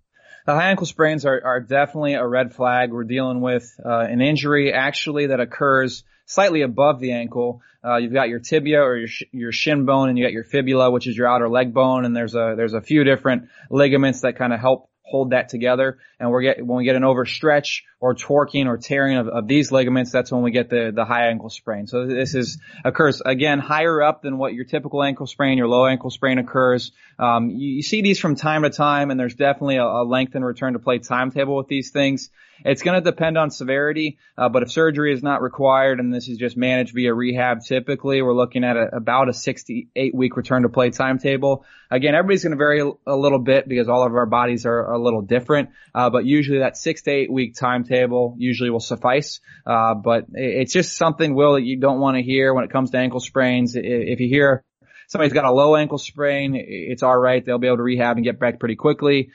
The 0.45 0.55
high 0.55 0.71
ankle 0.71 0.87
sprains 0.87 1.25
are, 1.25 1.41
are 1.45 1.61
definitely 1.61 2.15
a 2.15 2.27
red 2.27 2.55
flag. 2.55 2.93
We're 2.93 3.05
dealing 3.05 3.41
with 3.41 3.79
uh, 3.85 4.01
an 4.01 4.21
injury 4.21 4.73
actually 4.73 5.27
that 5.27 5.39
occurs 5.39 6.03
slightly 6.27 6.63
above 6.63 6.99
the 6.99 7.13
ankle. 7.13 7.63
Uh, 7.85 7.97
you've 7.97 8.13
got 8.13 8.29
your 8.29 8.41
tibia 8.41 8.81
or 8.81 8.97
your, 8.97 9.09
sh- 9.09 9.25
your 9.33 9.53
shin 9.53 9.85
bone 9.85 10.09
and 10.09 10.19
you 10.19 10.25
got 10.25 10.33
your 10.33 10.45
fibula, 10.45 10.91
which 10.91 11.07
is 11.07 11.17
your 11.17 11.29
outer 11.29 11.49
leg 11.49 11.73
bone. 11.73 12.05
And 12.05 12.17
there's 12.17 12.35
a, 12.35 12.55
there's 12.57 12.75
a 12.75 12.81
few 12.81 13.05
different 13.05 13.49
ligaments 13.71 14.23
that 14.23 14.37
kind 14.37 14.53
of 14.53 14.59
help 14.59 14.89
hold 15.03 15.31
that 15.31 15.49
together. 15.49 15.99
And 16.19 16.31
we're 16.31 16.43
get, 16.43 16.65
when 16.65 16.79
we 16.79 16.85
get 16.85 16.97
an 16.97 17.03
overstretch 17.03 17.83
or 18.01 18.15
torquing 18.15 18.67
or 18.67 18.79
tearing 18.79 19.19
of, 19.19 19.29
of, 19.29 19.49
these 19.49 19.73
ligaments, 19.73 20.11
that's 20.11 20.31
when 20.31 20.43
we 20.43 20.51
get 20.51 20.71
the, 20.71 20.93
the 20.95 21.05
high 21.05 21.29
ankle 21.29 21.51
sprain. 21.51 21.87
So 21.87 22.07
this 22.07 22.35
is, 22.35 22.59
occurs 22.85 23.21
again 23.25 23.59
higher 23.59 24.03
up 24.03 24.23
than 24.23 24.39
what 24.39 24.55
your 24.55 24.65
typical 24.65 25.03
ankle 25.03 25.27
sprain, 25.27 25.59
your 25.59 25.69
low 25.69 25.87
ankle 25.87 26.11
sprain 26.11 26.39
occurs. 26.39 26.93
Um, 27.19 27.51
you, 27.51 27.77
you, 27.77 27.83
see 27.83 28.01
these 28.01 28.19
from 28.19 28.37
time 28.37 28.63
to 28.63 28.71
time 28.71 29.11
and 29.11 29.19
there's 29.19 29.35
definitely 29.35 29.77
a, 29.77 29.85
a 29.85 30.05
lengthened 30.05 30.45
return 30.45 30.75
to 30.75 30.79
play 30.79 30.99
timetable 30.99 31.57
with 31.57 31.69
these 31.69 31.91
things. 31.91 32.31
It's 32.65 32.83
going 32.83 33.03
to 33.03 33.11
depend 33.11 33.39
on 33.39 33.51
severity, 33.51 34.19
uh, 34.37 34.49
but 34.49 34.63
if 34.63 34.71
surgery 34.71 35.13
is 35.13 35.23
not 35.23 35.43
required 35.43 36.01
and 36.01 36.13
this 36.13 36.29
is 36.29 36.39
just 36.39 36.57
managed 36.57 36.95
via 36.95 37.13
rehab, 37.13 37.63
typically 37.65 38.23
we're 38.23 38.35
looking 38.35 38.65
at 38.65 38.77
a, 38.77 38.97
about 38.97 39.29
a 39.29 39.33
68 39.33 40.15
week 40.15 40.37
return 40.37 40.63
to 40.63 40.69
play 40.69 40.91
timetable. 40.91 41.65
Again, 41.91 42.15
everybody's 42.15 42.43
going 42.43 42.53
to 42.53 42.57
vary 42.57 42.81
a 43.07 43.17
little 43.17 43.39
bit 43.39 43.69
because 43.69 43.89
all 43.89 44.07
of 44.07 44.15
our 44.15 44.27
bodies 44.27 44.65
are 44.67 44.93
a 44.93 44.99
little 44.99 45.23
different, 45.23 45.71
uh, 45.95 46.11
but 46.11 46.25
usually 46.25 46.61
that 46.61 46.77
six 46.77 47.03
to 47.03 47.11
eight 47.11 47.31
week 47.31 47.55
timetable 47.55 48.35
usually 48.39 48.71
will 48.71 48.81
suffice. 48.81 49.41
Uh, 49.67 49.95
but 49.95 50.27
it's 50.33 50.73
just 50.73 50.97
something, 50.97 51.35
Will, 51.35 51.55
that 51.55 51.63
you 51.63 51.79
don't 51.79 52.01
want 52.01 52.17
to 52.17 52.23
hear 52.23 52.55
when 52.55 52.65
it 52.65 52.71
comes 52.71 52.91
to 52.93 52.99
ankle 52.99 53.21
sprains. 53.21 53.77
If 53.77 54.21
you 54.21 54.29
hear 54.29 54.65
somebody's 55.09 55.35
got 55.35 55.45
a 55.45 55.53
low 55.53 55.77
ankle 55.77 55.99
sprain, 55.99 56.55
it's 56.57 57.03
all 57.03 57.17
right. 57.17 57.45
They'll 57.45 57.59
be 57.59 57.67
able 57.67 57.79
to 57.79 57.83
rehab 57.83 58.17
and 58.17 58.25
get 58.25 58.39
back 58.39 58.59
pretty 58.59 58.77
quickly. 58.77 59.31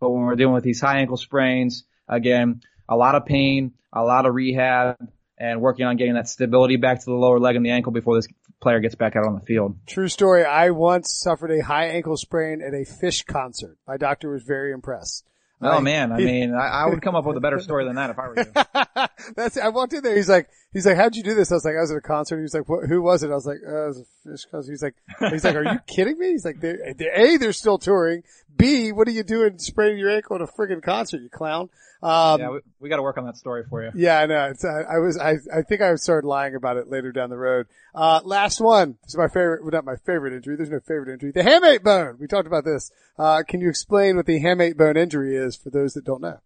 But 0.00 0.10
when 0.10 0.22
we're 0.22 0.34
dealing 0.34 0.54
with 0.54 0.64
these 0.64 0.80
high 0.80 0.98
ankle 0.98 1.18
sprains, 1.18 1.84
again, 2.10 2.60
a 2.88 2.96
lot 2.96 3.14
of 3.14 3.24
pain, 3.24 3.72
a 3.92 4.02
lot 4.02 4.26
of 4.26 4.34
rehab, 4.34 4.96
and 5.38 5.62
working 5.62 5.86
on 5.86 5.96
getting 5.96 6.14
that 6.14 6.28
stability 6.28 6.76
back 6.76 6.98
to 6.98 7.06
the 7.06 7.14
lower 7.14 7.38
leg 7.38 7.56
and 7.56 7.64
the 7.64 7.70
ankle 7.70 7.92
before 7.92 8.16
this 8.16 8.28
player 8.60 8.80
gets 8.80 8.94
back 8.94 9.16
out 9.16 9.26
on 9.26 9.34
the 9.34 9.40
field. 9.40 9.76
True 9.86 10.08
story. 10.08 10.44
I 10.44 10.70
once 10.70 11.18
suffered 11.22 11.50
a 11.50 11.64
high 11.64 11.86
ankle 11.86 12.16
sprain 12.16 12.60
at 12.60 12.74
a 12.74 12.84
Phish 12.84 13.24
concert. 13.24 13.78
My 13.88 13.96
doctor 13.96 14.30
was 14.30 14.42
very 14.42 14.72
impressed. 14.72 15.24
Oh 15.62 15.68
I, 15.68 15.80
man, 15.80 16.10
I 16.10 16.16
mean, 16.16 16.54
I, 16.54 16.84
I, 16.84 16.86
would 16.86 17.02
come 17.02 17.14
up 17.14 17.26
with 17.26 17.36
a 17.36 17.40
better 17.40 17.60
story 17.60 17.84
than 17.84 17.96
that 17.96 18.08
if 18.08 18.18
I 18.18 18.28
were 18.28 18.38
you. 18.38 19.06
That's, 19.36 19.58
I 19.58 19.68
walked 19.68 19.92
in 19.92 20.02
there, 20.02 20.16
he's 20.16 20.28
like, 20.28 20.48
he's 20.72 20.86
like, 20.86 20.96
how'd 20.96 21.14
you 21.14 21.22
do 21.22 21.34
this? 21.34 21.52
I 21.52 21.56
was 21.56 21.66
like, 21.66 21.74
I 21.76 21.82
was 21.82 21.90
at 21.90 21.98
a 21.98 22.00
concert. 22.00 22.36
He 22.38 22.42
was 22.42 22.54
like, 22.54 22.64
who 22.66 23.02
was 23.02 23.22
it? 23.22 23.30
I 23.30 23.34
was 23.34 23.44
like, 23.44 23.58
uh, 23.66 23.84
it 23.84 23.88
was 23.88 23.98
a 23.98 24.28
Phish 24.28 24.50
concert. 24.50 24.70
He's 24.70 24.82
like, 24.82 24.94
he's 25.30 25.44
like, 25.44 25.56
are 25.56 25.64
you 25.64 25.78
kidding 25.86 26.18
me? 26.18 26.30
He's 26.30 26.46
like, 26.46 26.60
they're, 26.60 26.94
they're, 26.96 27.14
A, 27.14 27.36
they're 27.36 27.52
still 27.52 27.76
touring. 27.76 28.22
B, 28.60 28.92
what 28.92 29.08
are 29.08 29.12
you 29.12 29.22
doing 29.22 29.58
spraining 29.58 29.98
your 29.98 30.10
ankle 30.10 30.36
at 30.36 30.42
a 30.42 30.46
friggin' 30.46 30.82
concert, 30.82 31.20
you 31.22 31.28
clown? 31.28 31.70
Um, 32.02 32.40
yeah, 32.40 32.50
we, 32.50 32.60
we 32.80 32.88
got 32.88 32.96
to 32.96 33.02
work 33.02 33.18
on 33.18 33.26
that 33.26 33.36
story 33.36 33.64
for 33.68 33.82
you. 33.82 33.90
Yeah, 33.94 34.20
I 34.20 34.26
know. 34.26 34.46
It's, 34.46 34.64
uh, 34.64 34.84
I 34.88 34.98
was, 34.98 35.18
I, 35.18 35.36
I 35.54 35.62
think 35.62 35.82
I 35.82 35.94
started 35.96 36.26
lying 36.26 36.54
about 36.54 36.76
it 36.76 36.88
later 36.88 37.12
down 37.12 37.30
the 37.30 37.36
road. 37.36 37.66
Uh, 37.94 38.20
last 38.24 38.60
one. 38.60 38.96
This 39.02 39.12
is 39.12 39.18
my 39.18 39.28
favorite, 39.28 39.62
well, 39.62 39.72
not 39.72 39.84
my 39.84 39.96
favorite 40.06 40.32
injury. 40.32 40.56
There's 40.56 40.70
no 40.70 40.80
favorite 40.80 41.12
injury. 41.12 41.32
The 41.32 41.42
hamate 41.42 41.82
bone. 41.82 42.16
We 42.18 42.26
talked 42.26 42.46
about 42.46 42.64
this. 42.64 42.90
Uh, 43.18 43.42
can 43.46 43.60
you 43.60 43.68
explain 43.68 44.16
what 44.16 44.26
the 44.26 44.40
hamate 44.40 44.76
bone 44.76 44.96
injury 44.96 45.36
is 45.36 45.56
for 45.56 45.70
those 45.70 45.94
that 45.94 46.04
don't 46.04 46.22
know? 46.22 46.38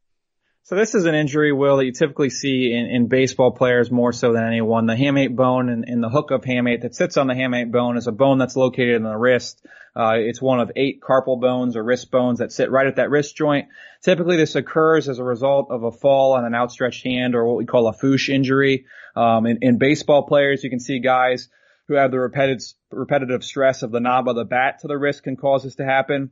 So 0.67 0.77
this 0.77 0.95
is 0.95 1.05
an 1.05 1.15
injury, 1.15 1.53
Will, 1.53 1.77
that 1.77 1.85
you 1.85 1.93
typically 1.93 2.31
see 2.31 2.73
in, 2.73 2.87
in 2.87 3.07
baseball 3.07 3.51
players 3.51 3.91
more 3.91 4.15
so 4.15 4.33
than 4.33 4.47
anyone. 4.47 4.87
The 4.87 4.95
hamate 4.95 5.37
bone 5.37 5.69
and, 5.69 5.85
and 5.87 6.03
the 6.03 6.09
hook 6.09 6.31
of 6.31 6.41
hamate 6.41 6.81
that 6.81 6.95
sits 6.95 7.19
on 7.19 7.27
the 7.27 7.35
hamate 7.35 7.71
bone 7.71 7.99
is 7.99 8.07
a 8.07 8.13
bone 8.13 8.39
that's 8.39 8.57
located 8.57 8.97
in 8.97 9.03
the 9.03 9.15
wrist. 9.15 9.61
Uh, 9.95 10.15
it's 10.17 10.41
one 10.41 10.61
of 10.61 10.73
eight 10.75 11.03
carpal 11.03 11.39
bones 11.39 11.77
or 11.77 11.85
wrist 11.85 12.11
bones 12.11 12.39
that 12.39 12.51
sit 12.51 12.71
right 12.71 12.87
at 12.87 12.97
that 12.97 13.11
wrist 13.11 13.37
joint. 13.37 13.69
Typically 14.03 14.39
this 14.39 14.55
occurs 14.55 15.07
as 15.07 15.19
a 15.19 15.23
result 15.23 15.71
of 15.71 15.83
a 15.83 15.93
fall 15.93 16.33
on 16.33 16.47
an 16.47 16.55
outstretched 16.55 17.05
hand 17.05 17.35
or 17.35 17.45
what 17.45 17.59
we 17.59 17.67
call 17.67 17.87
a 17.87 17.93
foosh 17.93 18.31
injury. 18.31 18.87
Um, 19.15 19.45
in, 19.45 19.59
in 19.61 19.77
baseball 19.77 20.23
players, 20.23 20.65
you 20.65 20.71
can 20.71 20.81
see 20.81 20.99
guys 20.99 21.51
who 21.89 21.95
have 21.97 22.11
the 22.11 22.19
repetitive, 22.19 22.65
repetitive 22.91 23.45
stress 23.45 23.83
of 23.83 23.91
the 23.91 24.01
knob 24.01 24.31
of 24.31 24.37
the 24.37 24.47
bat 24.47 24.79
to 24.79 24.89
the 24.89 24.97
wrist 24.97 25.25
can 25.25 25.37
cause 25.37 25.65
this 25.65 25.75
to 25.75 25.85
happen 25.85 26.31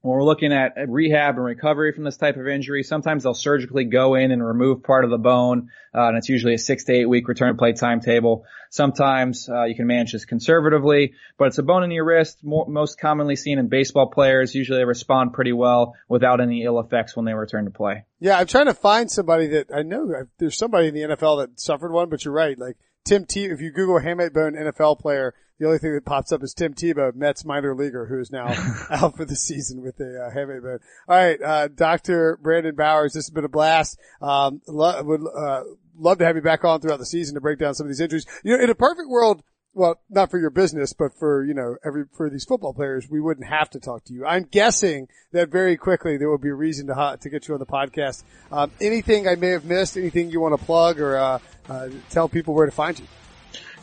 when 0.00 0.14
we're 0.14 0.24
looking 0.24 0.52
at 0.52 0.74
rehab 0.88 1.34
and 1.34 1.44
recovery 1.44 1.92
from 1.92 2.04
this 2.04 2.16
type 2.16 2.36
of 2.36 2.46
injury, 2.46 2.84
sometimes 2.84 3.24
they'll 3.24 3.34
surgically 3.34 3.84
go 3.84 4.14
in 4.14 4.30
and 4.30 4.44
remove 4.44 4.84
part 4.84 5.04
of 5.04 5.10
the 5.10 5.18
bone, 5.18 5.70
uh, 5.92 6.08
and 6.08 6.16
it's 6.16 6.28
usually 6.28 6.54
a 6.54 6.58
six 6.58 6.84
to 6.84 6.92
eight 6.92 7.06
week 7.06 7.26
return 7.26 7.52
to 7.52 7.58
play 7.58 7.72
timetable. 7.72 8.44
Sometimes 8.70 9.48
uh, 9.48 9.64
you 9.64 9.74
can 9.74 9.88
manage 9.88 10.12
this 10.12 10.24
conservatively, 10.24 11.14
but 11.36 11.48
it's 11.48 11.58
a 11.58 11.64
bone 11.64 11.82
in 11.82 11.90
your 11.90 12.04
wrist, 12.04 12.44
more, 12.44 12.66
most 12.68 13.00
commonly 13.00 13.34
seen 13.34 13.58
in 13.58 13.66
baseball 13.66 14.08
players. 14.08 14.54
Usually 14.54 14.78
they 14.78 14.84
respond 14.84 15.32
pretty 15.32 15.52
well 15.52 15.96
without 16.08 16.40
any 16.40 16.62
ill 16.62 16.78
effects 16.78 17.16
when 17.16 17.24
they 17.24 17.34
return 17.34 17.64
to 17.64 17.72
play. 17.72 18.04
Yeah, 18.20 18.38
I'm 18.38 18.46
trying 18.46 18.66
to 18.66 18.74
find 18.74 19.10
somebody 19.10 19.48
that 19.48 19.68
I 19.74 19.82
know. 19.82 20.26
There's 20.38 20.56
somebody 20.56 20.88
in 20.88 20.94
the 20.94 21.16
NFL 21.16 21.40
that 21.40 21.58
suffered 21.58 21.90
one, 21.90 22.08
but 22.08 22.24
you're 22.24 22.34
right. 22.34 22.56
Like 22.56 22.76
Tim 23.08 23.24
T. 23.24 23.46
If 23.46 23.62
you 23.62 23.72
Google 23.72 24.00
hamate 24.00 24.34
bone 24.34 24.52
NFL 24.52 25.00
player, 25.00 25.32
the 25.58 25.64
only 25.64 25.78
thing 25.78 25.94
that 25.94 26.04
pops 26.04 26.30
up 26.30 26.42
is 26.42 26.52
Tim 26.52 26.74
Tebow, 26.74 27.14
Mets 27.14 27.42
minor 27.42 27.74
leaguer, 27.74 28.04
who 28.04 28.20
is 28.20 28.30
now 28.30 28.48
out 28.90 29.16
for 29.16 29.24
the 29.24 29.34
season 29.34 29.80
with 29.80 29.98
a 29.98 30.26
uh, 30.26 30.34
hamate 30.34 30.62
bone. 30.62 30.80
All 31.08 31.16
right, 31.16 31.40
uh, 31.40 31.68
Dr. 31.68 32.38
Brandon 32.42 32.74
Bowers, 32.74 33.14
this 33.14 33.24
has 33.24 33.30
been 33.30 33.46
a 33.46 33.48
blast. 33.48 33.98
Um, 34.20 34.60
lo- 34.68 35.02
would 35.02 35.22
uh, 35.22 35.62
love 35.98 36.18
to 36.18 36.26
have 36.26 36.36
you 36.36 36.42
back 36.42 36.66
on 36.66 36.82
throughout 36.82 36.98
the 36.98 37.06
season 37.06 37.34
to 37.36 37.40
break 37.40 37.58
down 37.58 37.74
some 37.74 37.86
of 37.86 37.88
these 37.88 38.00
injuries. 38.00 38.26
You 38.44 38.58
know, 38.58 38.62
in 38.62 38.68
a 38.68 38.74
perfect 38.74 39.08
world, 39.08 39.42
well, 39.78 40.00
not 40.10 40.28
for 40.28 40.40
your 40.40 40.50
business, 40.50 40.92
but 40.92 41.16
for, 41.16 41.44
you 41.44 41.54
know, 41.54 41.76
every, 41.84 42.04
for 42.12 42.28
these 42.28 42.44
football 42.44 42.74
players, 42.74 43.08
we 43.08 43.20
wouldn't 43.20 43.46
have 43.46 43.70
to 43.70 43.78
talk 43.78 44.04
to 44.06 44.12
you. 44.12 44.26
I'm 44.26 44.42
guessing 44.42 45.06
that 45.30 45.50
very 45.50 45.76
quickly 45.76 46.16
there 46.16 46.28
will 46.28 46.36
be 46.36 46.48
a 46.48 46.54
reason 46.54 46.88
to, 46.88 47.18
to 47.20 47.30
get 47.30 47.46
you 47.46 47.54
on 47.54 47.60
the 47.60 47.66
podcast. 47.66 48.24
Um, 48.50 48.72
anything 48.80 49.28
I 49.28 49.36
may 49.36 49.50
have 49.50 49.64
missed, 49.64 49.96
anything 49.96 50.30
you 50.30 50.40
want 50.40 50.58
to 50.58 50.66
plug 50.66 51.00
or, 51.00 51.16
uh, 51.16 51.38
uh, 51.68 51.88
tell 52.10 52.28
people 52.28 52.54
where 52.54 52.66
to 52.66 52.72
find 52.72 52.98
you? 52.98 53.06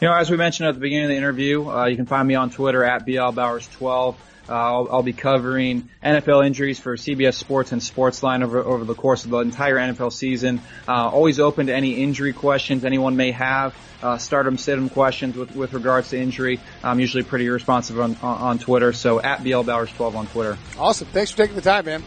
You 0.01 0.09
know, 0.09 0.15
as 0.15 0.29
we 0.29 0.35
mentioned 0.35 0.67
at 0.67 0.75
the 0.75 0.81
beginning 0.81 1.05
of 1.05 1.09
the 1.11 1.15
interview, 1.15 1.65
uh, 1.69 1.85
you 1.85 1.95
can 1.95 2.05
find 2.05 2.27
me 2.27 2.35
on 2.35 2.49
Twitter 2.49 2.83
at 2.83 3.05
blbowers12. 3.05 4.15
Uh, 4.47 4.53
I'll, 4.53 4.87
I'll, 4.91 5.03
be 5.03 5.13
covering 5.13 5.89
NFL 6.03 6.45
injuries 6.45 6.79
for 6.79 6.95
CBS 6.95 7.35
Sports 7.35 7.71
and 7.71 7.81
Sportsline 7.81 8.43
over, 8.43 8.59
over 8.59 8.83
the 8.83 8.93
course 8.93 9.25
of 9.25 9.31
the 9.31 9.39
entire 9.39 9.77
NFL 9.77 10.13
season. 10.13 10.61
Uh, 10.87 11.09
always 11.09 11.39
open 11.39 11.67
to 11.67 11.75
any 11.75 12.03
injury 12.03 12.33
questions 12.33 12.85
anyone 12.85 13.15
may 13.15 13.31
have. 13.31 13.75
Uh, 14.03 14.17
stardom, 14.17 14.57
sit 14.57 14.75
them 14.75 14.89
questions 14.89 15.35
with, 15.35 15.55
with 15.55 15.73
regards 15.73 16.09
to 16.09 16.19
injury. 16.19 16.59
I'm 16.83 16.99
usually 16.99 17.23
pretty 17.23 17.49
responsive 17.49 17.99
on, 17.99 18.15
on, 18.21 18.41
on 18.41 18.59
Twitter. 18.59 18.93
So 18.93 19.19
at 19.19 19.39
blbowers12 19.39 20.15
on 20.15 20.27
Twitter. 20.27 20.57
Awesome. 20.77 21.07
Thanks 21.07 21.31
for 21.31 21.37
taking 21.37 21.55
the 21.55 21.61
time, 21.61 21.85
man. 21.85 22.03